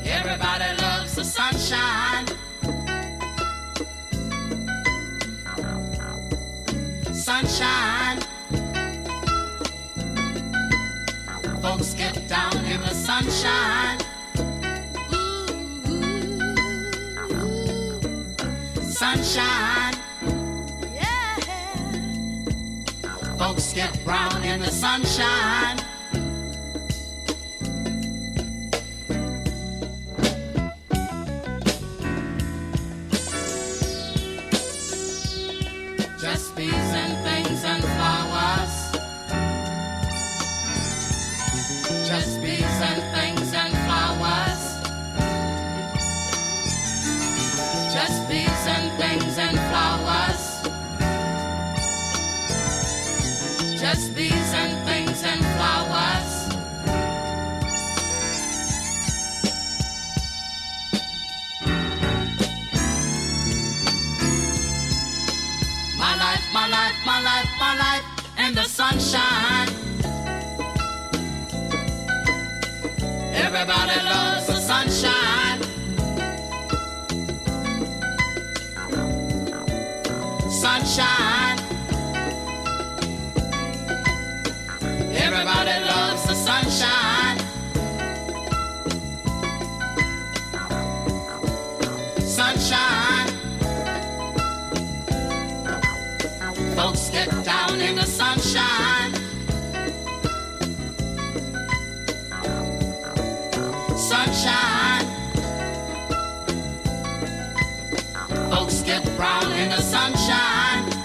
Everybody 0.05 0.83
loves 0.83 1.15
the 1.15 1.25
sunshine. 1.25 2.27
Sunshine. 7.15 8.36
Folks 11.67 11.95
get 11.95 12.29
down 12.29 12.65
in 12.65 12.81
the 12.81 12.95
sunshine. 12.95 13.99
sunshine. 18.81 19.95
Yeah. 20.95 21.37
Folks 23.37 23.73
get 23.73 23.93
brown 24.05 24.45
in 24.45 24.61
the 24.61 24.71
sunshine. 24.71 25.86
Sunshine. 68.99 69.69
Everybody 73.35 74.03
loves 74.03 74.47
the 74.47 74.55
sunshine. 74.55 75.61
Sunshine. 80.51 81.59
Everybody 85.15 85.85
loves 85.85 86.27
the 86.27 86.35
sunshine. 86.35 86.96
Sunshine. 98.07 99.13
Sunshine. 103.97 105.07
Folks 108.51 108.83
get 108.83 109.05
brown 109.17 109.53
in 109.53 109.71
the 109.71 109.81
sunshine. 109.81 110.96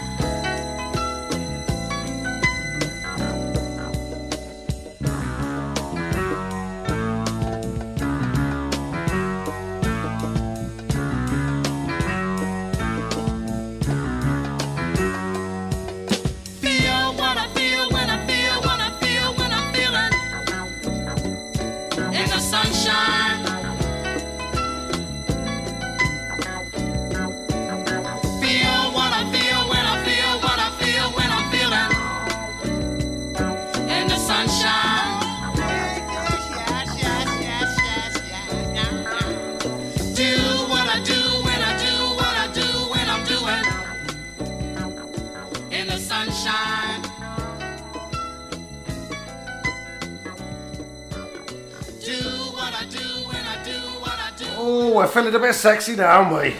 Feeling 55.12 55.36
a 55.36 55.40
bit 55.40 55.54
sexy 55.54 55.98
now, 55.98 56.22
aren't 56.22 56.34
we? 56.34 56.56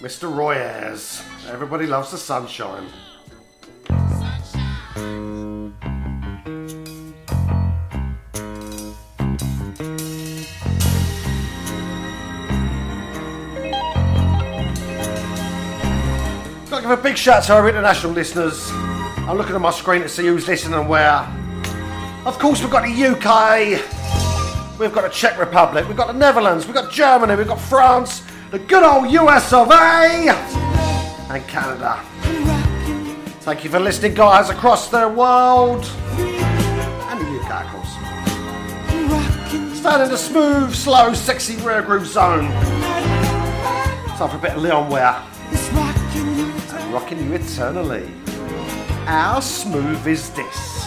Mr. 0.00 0.32
Roy 0.32 0.54
Ayers. 0.54 1.24
Everybody 1.48 1.88
loves 1.88 2.12
the 2.12 2.18
sunshine. 2.18 2.86
Got 16.68 16.76
to 16.76 16.82
give 16.82 16.90
a 16.90 16.96
big 16.96 17.16
shout 17.16 17.42
to 17.44 17.54
our 17.54 17.68
international 17.68 18.12
listeners. 18.12 18.70
I'm 18.70 19.36
looking 19.36 19.56
at 19.56 19.60
my 19.60 19.72
screen 19.72 20.02
to 20.02 20.08
see 20.08 20.28
who's 20.28 20.46
listening 20.46 20.78
and 20.78 20.88
where. 20.88 21.26
Of 22.24 22.38
course, 22.38 22.60
we've 22.60 22.70
got 22.70 22.84
the 22.84 23.04
UK, 23.04 23.99
we've 24.80 24.92
got 24.94 25.02
the 25.02 25.10
Czech 25.10 25.38
Republic, 25.38 25.86
we've 25.86 25.96
got 25.96 26.06
the 26.06 26.14
Netherlands, 26.14 26.64
we've 26.66 26.74
got 26.74 26.90
Germany, 26.90 27.36
we've 27.36 27.46
got 27.46 27.60
France, 27.60 28.22
the 28.50 28.58
good 28.58 28.82
old 28.82 29.10
US 29.10 29.52
of 29.52 29.70
A, 29.70 30.30
and 31.28 31.46
Canada. 31.46 32.00
Thank 33.40 33.62
you 33.62 33.70
for 33.70 33.78
listening, 33.78 34.14
guys, 34.14 34.48
across 34.48 34.88
the 34.88 35.06
world. 35.08 35.84
And 36.16 37.20
the 37.20 37.26
UK, 37.40 37.64
of 37.64 37.70
course. 37.72 37.90
Stand 39.78 40.02
in 40.02 40.08
the 40.08 40.16
smooth, 40.16 40.74
slow, 40.74 41.12
sexy 41.12 41.56
rare 41.56 41.82
groove 41.82 42.06
zone. 42.06 42.50
Time 44.16 44.30
for 44.30 44.36
a 44.36 44.38
bit 44.38 44.52
of 44.52 44.62
Leon 44.62 44.90
Ware. 44.90 45.22
And 46.72 46.92
rocking 46.92 47.18
you 47.22 47.34
eternally. 47.34 48.10
How 49.04 49.40
smooth 49.40 50.06
is 50.06 50.30
this? 50.30 50.79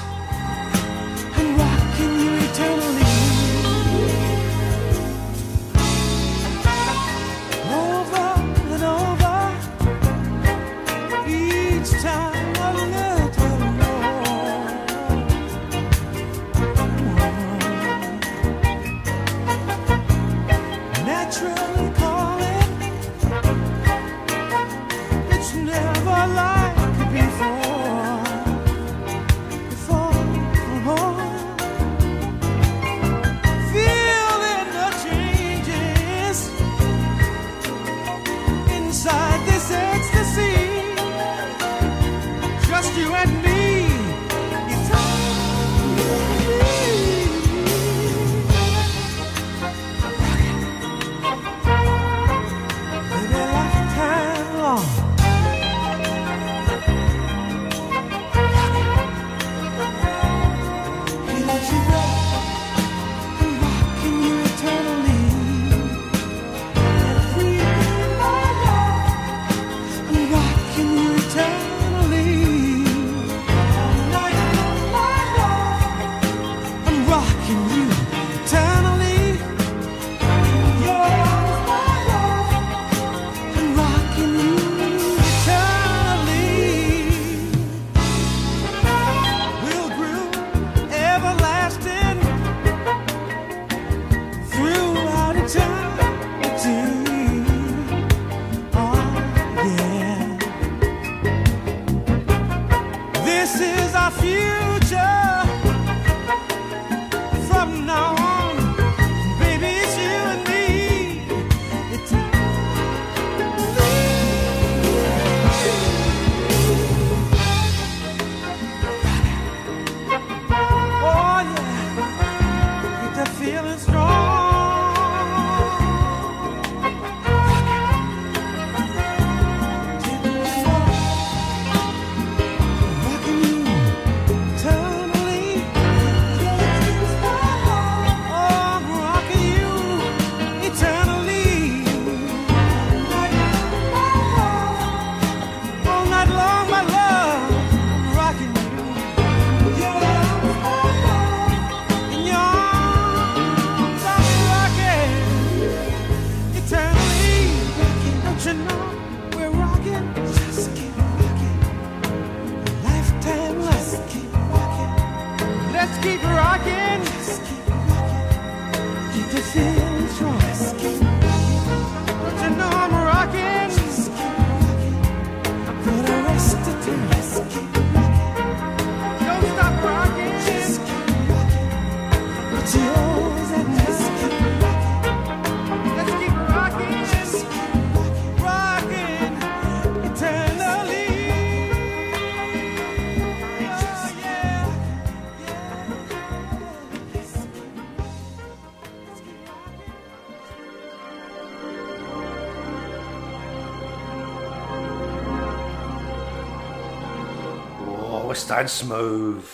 Oh, 208.64 208.68
smooth. 208.68 209.45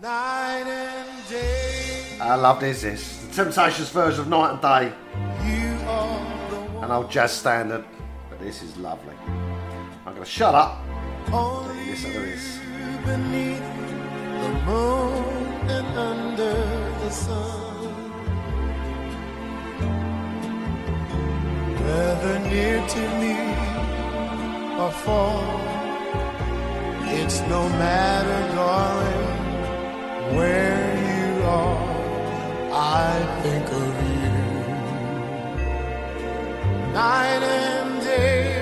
Night 0.00 0.64
and 0.66 1.28
day, 1.28 2.16
I 2.18 2.36
love 2.36 2.58
this. 2.58 2.80
This 2.80 3.18
the 3.18 3.34
Temptations 3.34 3.90
version 3.90 4.20
of 4.22 4.28
Night 4.28 4.52
and 4.52 4.62
Day, 4.62 4.94
you 5.44 5.76
are 5.86 6.48
the 6.48 6.56
one. 6.56 6.84
an 6.84 6.90
old 6.90 7.10
jazz 7.10 7.32
standard, 7.32 7.84
but 8.30 8.40
this 8.40 8.62
is 8.62 8.74
lovely. 8.78 9.14
I'm 10.06 10.14
gonna 10.14 10.24
shut 10.24 10.54
up. 10.54 10.78
Only 11.30 11.84
listen 11.84 12.12
to 12.12 12.20
this. 12.20 12.58
beneath 13.04 13.60
the 13.60 14.52
moon 14.64 15.70
and 15.76 15.98
under 15.98 16.54
the 17.00 17.10
sun. 17.10 17.92
Whether 21.84 22.38
near 22.38 22.86
to 22.88 23.02
me 23.20 23.36
or 24.80 24.90
far, 24.90 25.85
it's 27.26 27.40
no 27.48 27.68
matter, 27.68 28.40
darling, 28.54 29.26
where 30.36 30.86
you 31.10 31.42
are, 31.42 31.82
I 32.72 33.12
think 33.42 33.66
of 33.82 33.92
you. 34.12 34.34
Night 36.92 37.42
and 37.42 37.90
day, 38.04 38.54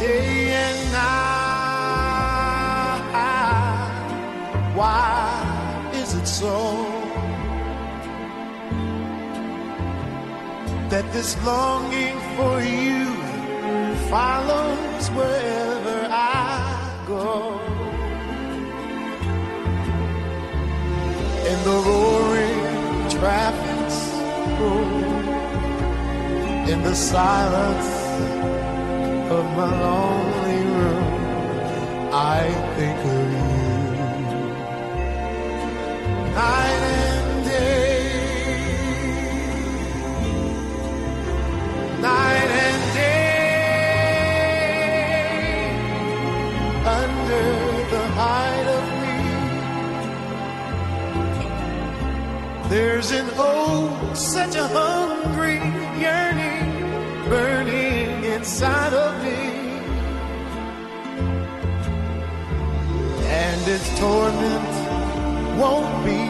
day 0.00 0.50
and 0.64 0.80
night. 0.90 2.26
Why 4.74 5.92
is 5.94 6.10
it 6.14 6.26
so? 6.26 6.54
that 10.88 11.06
this 11.12 11.36
longing 11.44 12.18
for 12.36 12.60
you 12.62 13.05
follows 14.10 15.10
wherever 15.10 16.08
I 16.10 17.02
go? 17.06 17.58
In 21.50 21.58
the 21.68 21.76
roaring 21.88 22.62
traffic's 23.10 23.98
roar, 24.60 25.16
in 26.72 26.82
the 26.82 26.94
silence 26.94 27.90
of 29.30 29.44
my 29.56 29.70
lonely 29.86 30.62
room, 30.78 32.10
I 32.12 32.42
think 32.76 32.98
there's 52.76 53.10
an 53.10 53.26
oh, 53.38 54.12
such 54.14 54.54
a 54.54 54.68
hungry 54.68 55.60
yearning 55.98 56.68
burning 57.26 58.22
inside 58.24 58.92
of 58.92 59.12
me. 59.24 59.40
And 63.44 63.60
its 63.74 63.88
torment 63.98 64.72
won't 65.58 66.04
be 66.04 66.25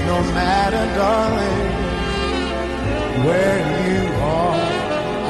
no 0.00 0.22
matter, 0.32 0.84
darling, 0.96 1.68
where 3.26 3.58
you 3.84 4.00
are. 4.22 4.62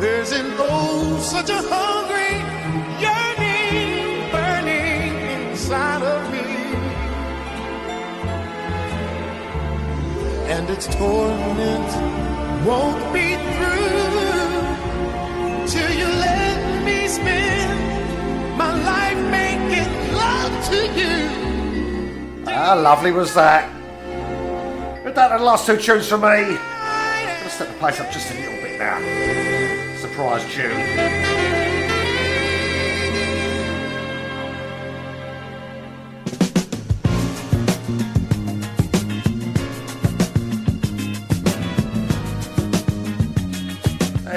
there's 0.01 0.33
an 0.33 0.47
oh 0.59 1.19
such 1.21 1.51
a 1.51 1.61
its 10.81 10.95
torment 10.97 11.91
won't 12.65 13.13
be 13.13 13.37
through 13.55 14.65
till 15.67 15.93
you 15.93 16.07
let 16.07 16.85
me 16.87 17.07
spend 17.07 18.57
my 18.57 18.73
life 18.83 19.19
making 19.31 19.93
love 20.15 20.55
to 20.71 20.79
you. 20.99 22.45
How 22.47 22.81
lovely 22.81 23.13
was 23.13 23.35
that? 23.35 23.69
With 25.05 25.15
that, 25.17 25.37
the 25.37 25.45
last 25.45 25.67
two 25.67 25.77
tunes 25.77 26.09
for 26.09 26.17
me. 26.17 26.27
I'm 26.29 26.57
Gonna 26.57 27.51
step 27.51 27.69
the 27.69 27.75
pace 27.75 28.01
up 28.01 28.11
just 28.11 28.31
a 28.31 28.35
little 28.35 28.63
bit 28.63 28.79
now. 28.79 29.97
Surprise 29.99 30.51
tune. 30.51 31.30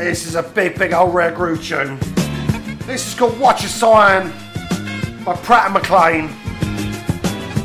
This 0.04 0.28
is 0.28 0.36
a 0.36 0.44
big, 0.44 0.78
big 0.78 0.92
old 0.94 1.16
rare 1.16 1.32
groove 1.32 1.64
tune. 1.64 1.98
This 2.80 3.08
is 3.08 3.16
called 3.16 3.40
Watch 3.40 3.62
Your 3.62 3.70
Sign 3.70 4.34
by 5.24 5.34
Pratt 5.38 5.68
and 5.68 5.74
McLean. 5.74 6.26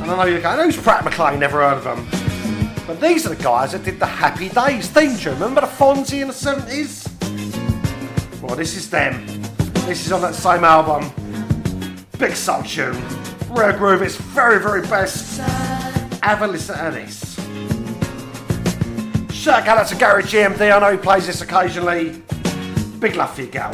And 0.00 0.08
I 0.08 0.16
know 0.16 0.24
you're 0.24 0.40
going, 0.40 0.64
who's 0.64 0.76
Pratt 0.76 1.04
and 1.04 1.10
McLean? 1.10 1.40
Never 1.40 1.58
heard 1.58 1.78
of 1.78 1.84
them. 1.84 2.06
But 2.86 3.00
these 3.00 3.26
are 3.26 3.30
the 3.30 3.42
guys 3.42 3.72
that 3.72 3.82
did 3.82 3.98
the 3.98 4.06
Happy 4.06 4.48
Days 4.50 4.88
theme 4.88 5.18
tune. 5.18 5.34
Remember 5.34 5.62
the 5.62 5.66
Fonzie 5.66 6.22
in 6.22 6.28
the 6.28 6.32
70s? 6.32 7.10
Well, 8.40 8.54
this 8.54 8.76
is 8.76 8.88
them. 8.88 9.26
This 9.84 10.06
is 10.06 10.12
on 10.12 10.20
that 10.20 10.36
same 10.36 10.62
album. 10.62 11.10
Big 12.18 12.36
soul 12.36 12.62
tune. 12.62 12.96
Rare 13.50 13.76
groove, 13.76 14.02
it's 14.02 14.16
very, 14.16 14.62
very 14.62 14.82
best. 14.82 15.40
Have 16.22 16.42
a 16.42 16.46
listen 16.46 16.78
to 16.78 16.90
this. 16.92 17.27
Shout 19.38 19.68
out 19.68 19.86
to 19.86 19.94
Gary 19.94 20.24
GMD, 20.24 20.74
I 20.74 20.80
know 20.80 20.90
he 20.90 20.98
plays 20.98 21.28
this 21.28 21.42
occasionally. 21.42 22.20
Big 22.98 23.14
love 23.14 23.32
for 23.36 23.42
you, 23.42 23.46
gal. 23.46 23.72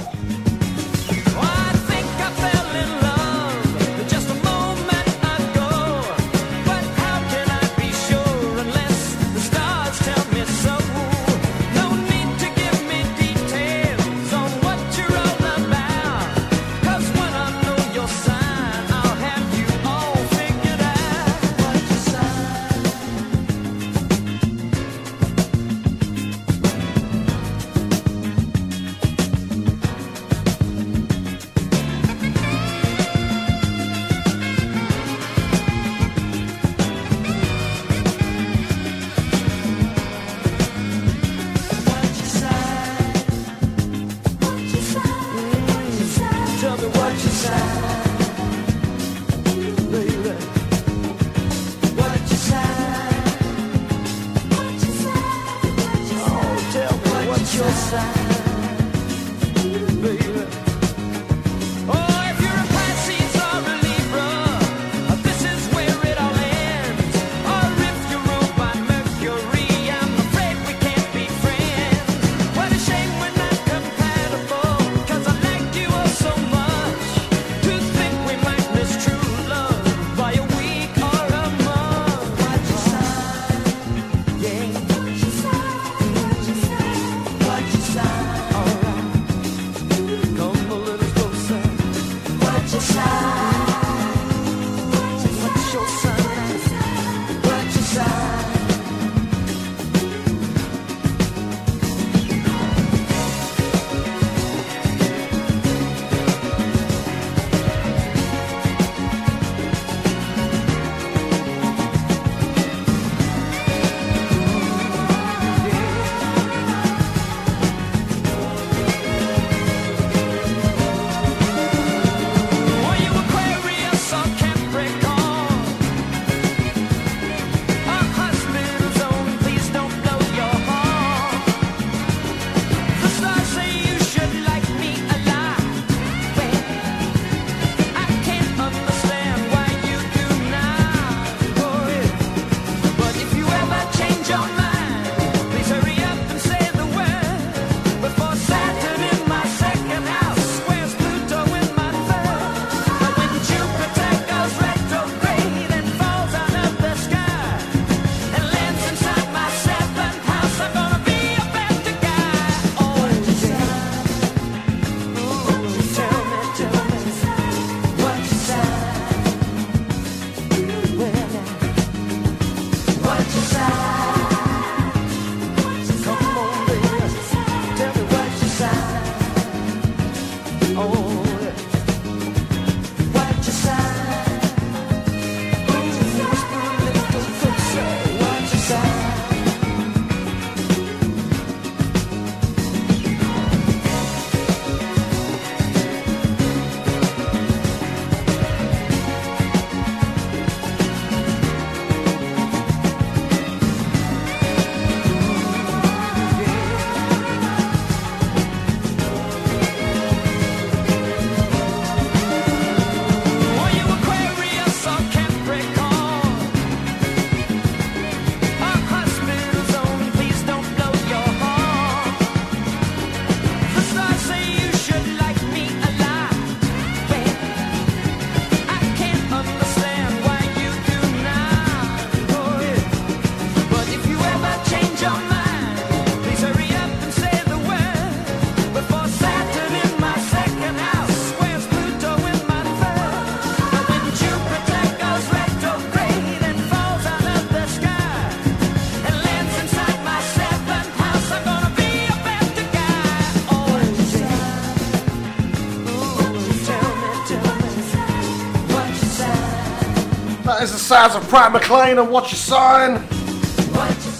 Of 261.14 261.28
Pratt 261.28 261.52
McLean 261.52 261.98
and 261.98 262.10
Watch 262.10 262.32
Your 262.32 262.38
Sign. 262.38 262.94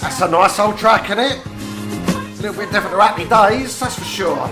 That's 0.00 0.20
a 0.20 0.28
nice 0.28 0.60
old 0.60 0.78
track, 0.78 1.10
isn't 1.10 1.18
it? 1.18 1.44
A 1.44 2.42
little 2.42 2.54
bit 2.54 2.70
different 2.70 2.94
to 2.94 3.00
Happy 3.00 3.24
Days, 3.24 3.80
that's 3.80 3.98
for 3.98 4.04
sure. 4.04 4.48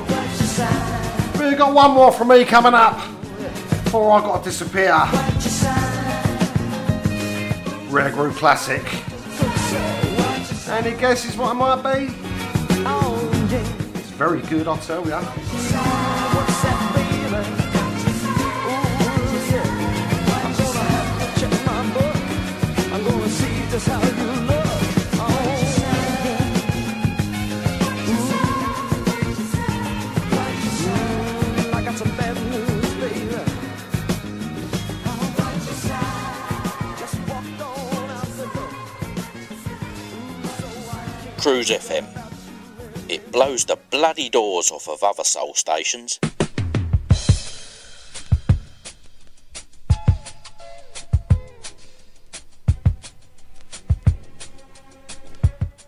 We've 1.38 1.56
got 1.56 1.72
one 1.72 1.92
more 1.92 2.10
from 2.10 2.28
me 2.28 2.44
coming 2.44 2.74
up 2.74 2.96
before 3.84 4.10
I 4.10 4.20
got 4.22 4.38
to 4.42 4.50
disappear. 4.50 4.92
Rare 7.92 8.10
Groove 8.10 8.34
Classic. 8.34 8.82
Any 10.68 10.96
guesses 10.98 11.36
what 11.36 11.52
it 11.52 11.54
might 11.54 11.82
be? 11.82 12.12
It's 14.00 14.10
very 14.10 14.40
good, 14.42 14.66
I'll 14.66 14.78
tell 14.78 15.06
you. 15.06 15.12
Blows 43.44 43.64
the 43.64 43.76
bloody 43.90 44.28
doors 44.28 44.70
off 44.70 44.88
of 44.88 45.02
other 45.02 45.24
soul 45.24 45.52
stations. 45.52 46.20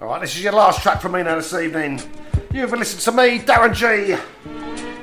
Alright, 0.00 0.20
this 0.22 0.34
is 0.34 0.42
your 0.42 0.52
last 0.52 0.82
track 0.82 1.00
from 1.00 1.12
me 1.12 1.22
now 1.22 1.36
this 1.36 1.54
evening. 1.54 2.00
You've 2.52 2.72
listening 2.72 3.14
to 3.14 3.22
me, 3.22 3.38
Darren 3.38 3.72
G. 3.72 4.16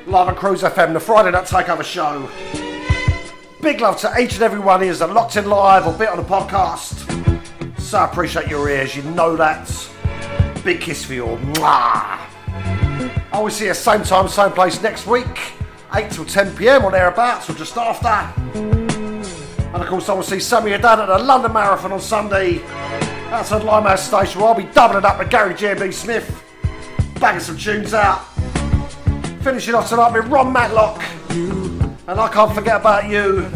Live 0.06 0.28
on 0.28 0.34
Cruise 0.34 0.60
FM, 0.60 0.92
the 0.92 1.00
Friday 1.00 1.30
Night 1.30 1.46
Takeover 1.46 1.82
show. 1.82 2.28
Big 3.62 3.80
love 3.80 3.98
to 4.00 4.14
each 4.20 4.34
and 4.34 4.42
every 4.42 4.60
one 4.60 4.82
of 4.82 4.98
that 4.98 5.10
locked 5.10 5.36
in 5.36 5.48
live 5.48 5.86
or 5.86 5.94
bit 5.94 6.10
on 6.10 6.18
the 6.18 6.22
podcast. 6.22 7.00
So 7.80 7.96
I 7.96 8.04
appreciate 8.10 8.48
your 8.48 8.68
ears, 8.68 8.94
you 8.94 9.02
know 9.04 9.36
that. 9.36 9.70
Big 10.62 10.82
kiss 10.82 11.02
for 11.02 11.14
you 11.14 11.26
all. 11.26 11.38
Mwah. 11.38 12.21
I 13.32 13.40
will 13.40 13.50
see 13.50 13.66
you 13.66 13.74
same 13.74 14.02
time, 14.02 14.28
same 14.28 14.52
place 14.52 14.80
next 14.82 15.06
week. 15.06 15.52
8 15.94 16.10
till 16.10 16.24
10 16.24 16.56
pm 16.56 16.84
or 16.84 16.90
thereabouts, 16.90 17.48
or 17.50 17.54
just 17.54 17.76
after. 17.76 18.08
And 18.58 19.82
of 19.82 19.86
course, 19.86 20.08
I 20.08 20.14
will 20.14 20.22
see 20.22 20.40
some 20.40 20.64
of 20.64 20.70
you 20.70 20.78
down 20.78 21.00
at 21.00 21.06
the 21.06 21.18
London 21.18 21.52
Marathon 21.52 21.92
on 21.92 22.00
Sunday 22.00 22.62
outside 23.30 23.64
Limehouse 23.64 24.06
Station 24.06 24.40
where 24.40 24.50
I'll 24.50 24.54
be 24.54 24.64
doubling 24.64 25.04
up 25.04 25.18
with 25.18 25.30
Gary 25.30 25.54
J.B. 25.54 25.92
Smith, 25.92 26.44
banging 27.18 27.40
some 27.40 27.56
tunes 27.56 27.94
out. 27.94 28.24
Finishing 29.42 29.74
off 29.74 29.88
tonight 29.88 30.12
with 30.12 30.26
Ronn 30.26 30.52
Matlock. 30.52 31.02
And 31.30 32.20
I 32.20 32.28
can't 32.28 32.54
forget 32.54 32.80
about 32.80 33.08
you. 33.08 33.46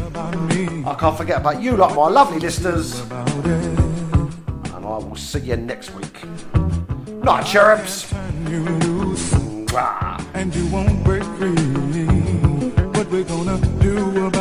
I 0.87 0.95
can't 0.99 1.17
forget 1.17 1.39
about 1.39 1.63
you, 1.63 1.77
like 1.77 1.95
my 1.95 2.09
lovely 2.09 2.39
listeners. 2.39 3.01
And 3.01 4.33
I 4.73 4.99
will 4.99 5.17
see 5.17 5.41
you 5.41 5.57
next 5.57 5.95
week. 5.95 6.25
Night, 7.23 7.45
cherubs. 7.45 8.13
Mwah. 9.77 10.25
and 10.33 10.55
you 10.55 10.67
won't 10.69 11.05
break 11.05 11.23
free. 11.37 11.51
What 12.97 13.11
we're 13.11 13.25
gonna 13.25 13.59
do 13.81 14.36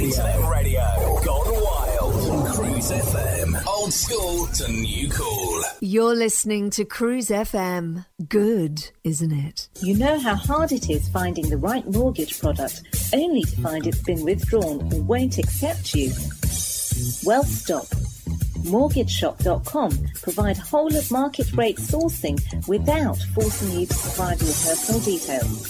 Radio. 0.00 0.24
Internet 0.24 0.50
radio. 0.50 0.80
Gone 1.24 1.62
wild 1.62 2.30
on 2.30 2.52
Cruise 2.54 2.90
FM. 2.90 3.66
Old 3.66 3.92
school 3.92 4.46
to 4.46 4.72
new 4.72 5.10
cool. 5.10 5.62
You're 5.80 6.14
listening 6.14 6.70
to 6.70 6.86
Cruise 6.86 7.28
FM. 7.28 8.06
Good, 8.26 8.90
isn't 9.04 9.32
it? 9.32 9.68
You 9.82 9.98
know 9.98 10.18
how 10.18 10.36
hard 10.36 10.72
it 10.72 10.88
is 10.88 11.06
finding 11.10 11.50
the 11.50 11.58
right 11.58 11.86
mortgage 11.86 12.40
product 12.40 12.80
only 13.12 13.42
to 13.42 13.60
find 13.60 13.86
it's 13.86 14.02
been 14.02 14.24
withdrawn 14.24 14.90
or 14.90 15.02
won't 15.02 15.36
accept 15.36 15.94
you? 15.94 16.10
Well, 17.24 17.44
stop. 17.44 17.86
MortgageShop.com 18.64 19.90
provide 20.22 20.56
whole 20.56 20.94
of 20.96 21.10
market 21.10 21.52
rate 21.52 21.76
sourcing 21.76 22.38
without 22.66 23.18
forcing 23.34 23.80
you 23.80 23.86
to 23.86 23.94
provide 23.94 24.40
your 24.40 24.52
personal 24.52 25.00
details. 25.00 25.69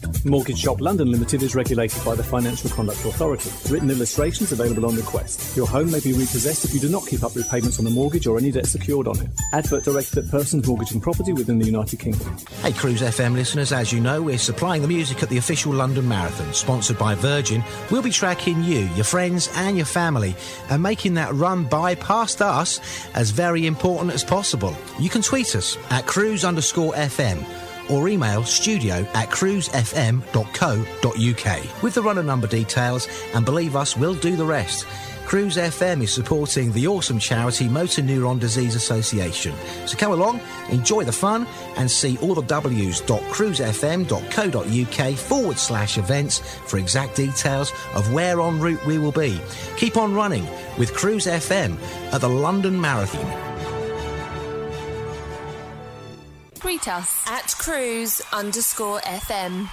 Mortgage 0.25 0.59
Shop 0.59 0.79
London 0.79 1.11
Limited 1.11 1.41
is 1.41 1.55
regulated 1.55 2.03
by 2.05 2.15
the 2.15 2.23
Financial 2.23 2.69
Conduct 2.69 3.03
Authority. 3.05 3.49
Written 3.71 3.89
illustrations 3.89 4.51
available 4.51 4.85
on 4.85 4.95
request. 4.95 5.55
Your 5.57 5.67
home 5.67 5.91
may 5.91 5.99
be 5.99 6.13
repossessed 6.13 6.65
if 6.65 6.73
you 6.73 6.79
do 6.79 6.89
not 6.89 7.07
keep 7.07 7.23
up 7.23 7.35
repayments 7.35 7.79
on 7.79 7.85
the 7.85 7.91
mortgage 7.91 8.27
or 8.27 8.37
any 8.37 8.51
debt 8.51 8.67
secured 8.67 9.07
on 9.07 9.19
it. 9.19 9.29
Advert 9.53 9.83
directed 9.83 10.19
at 10.19 10.31
persons 10.31 10.67
mortgaging 10.67 11.01
property 11.01 11.33
within 11.33 11.59
the 11.59 11.65
United 11.65 11.99
Kingdom. 11.99 12.37
Hey, 12.61 12.73
Cruise 12.73 13.01
FM 13.01 13.33
listeners, 13.33 13.71
as 13.71 13.91
you 13.91 13.99
know, 13.99 14.21
we're 14.21 14.37
supplying 14.37 14.81
the 14.81 14.87
music 14.87 15.23
at 15.23 15.29
the 15.29 15.37
official 15.37 15.73
London 15.73 16.07
Marathon, 16.07 16.53
sponsored 16.53 16.97
by 16.97 17.15
Virgin. 17.15 17.63
We'll 17.89 18.01
be 18.01 18.11
tracking 18.11 18.63
you, 18.63 18.81
your 18.95 19.05
friends, 19.05 19.49
and 19.55 19.75
your 19.75 19.85
family, 19.85 20.35
and 20.69 20.83
making 20.83 21.15
that 21.15 21.33
run 21.33 21.63
by 21.63 21.95
past 21.95 22.41
us 22.41 22.79
as 23.15 23.31
very 23.31 23.65
important 23.65 24.13
as 24.13 24.23
possible. 24.23 24.75
You 24.99 25.09
can 25.09 25.21
tweet 25.21 25.55
us 25.55 25.77
at 25.89 26.05
cruise 26.05 26.45
underscore 26.45 26.93
FM 26.93 27.43
or 27.91 28.09
email 28.09 28.43
studio 28.43 29.05
at 29.13 29.29
cruisefm.co.uk 29.29 31.83
with 31.83 31.93
the 31.93 32.01
runner 32.01 32.23
number 32.23 32.47
details, 32.47 33.07
and 33.33 33.45
believe 33.45 33.75
us, 33.75 33.97
we'll 33.97 34.15
do 34.15 34.35
the 34.35 34.45
rest. 34.45 34.87
Cruise 35.25 35.55
FM 35.55 36.03
is 36.03 36.13
supporting 36.13 36.73
the 36.73 36.87
awesome 36.87 37.17
charity 37.17 37.69
Motor 37.69 38.01
Neurone 38.01 38.37
Disease 38.37 38.75
Association. 38.75 39.55
So 39.85 39.97
come 39.97 40.11
along, 40.11 40.41
enjoy 40.71 41.05
the 41.05 41.13
fun, 41.13 41.47
and 41.77 41.89
see 41.89 42.17
all 42.17 42.33
the 42.33 42.41
w's.cruisefm.co.uk 42.41 45.17
forward 45.17 45.57
slash 45.57 45.97
events 45.97 46.39
for 46.65 46.79
exact 46.79 47.15
details 47.15 47.71
of 47.95 48.11
where 48.11 48.41
en 48.41 48.59
route 48.59 48.85
we 48.85 48.97
will 48.97 49.13
be. 49.13 49.39
Keep 49.77 49.95
on 49.95 50.13
running 50.13 50.45
with 50.77 50.93
Cruise 50.93 51.27
FM 51.27 51.79
at 52.11 52.19
the 52.19 52.27
London 52.27 52.81
Marathon. 52.81 53.50
Tweet 56.61 56.87
us 56.87 57.27
at 57.27 57.53
cruise 57.57 58.21
underscore 58.31 58.99
FM. 58.99 59.67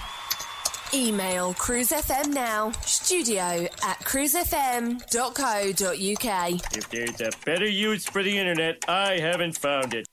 Email 0.91 1.53
cruisefm 1.53 2.33
now, 2.33 2.71
studio 2.83 3.67
at 3.85 3.99
cruisefm.co.uk. 3.99 6.51
If 6.75 6.89
there's 6.89 7.21
a 7.21 7.29
better 7.45 7.69
use 7.69 8.07
for 8.07 8.23
the 8.23 8.35
internet, 8.35 8.83
I 8.89 9.19
haven't 9.19 9.59
found 9.59 9.93
it. 9.93 10.07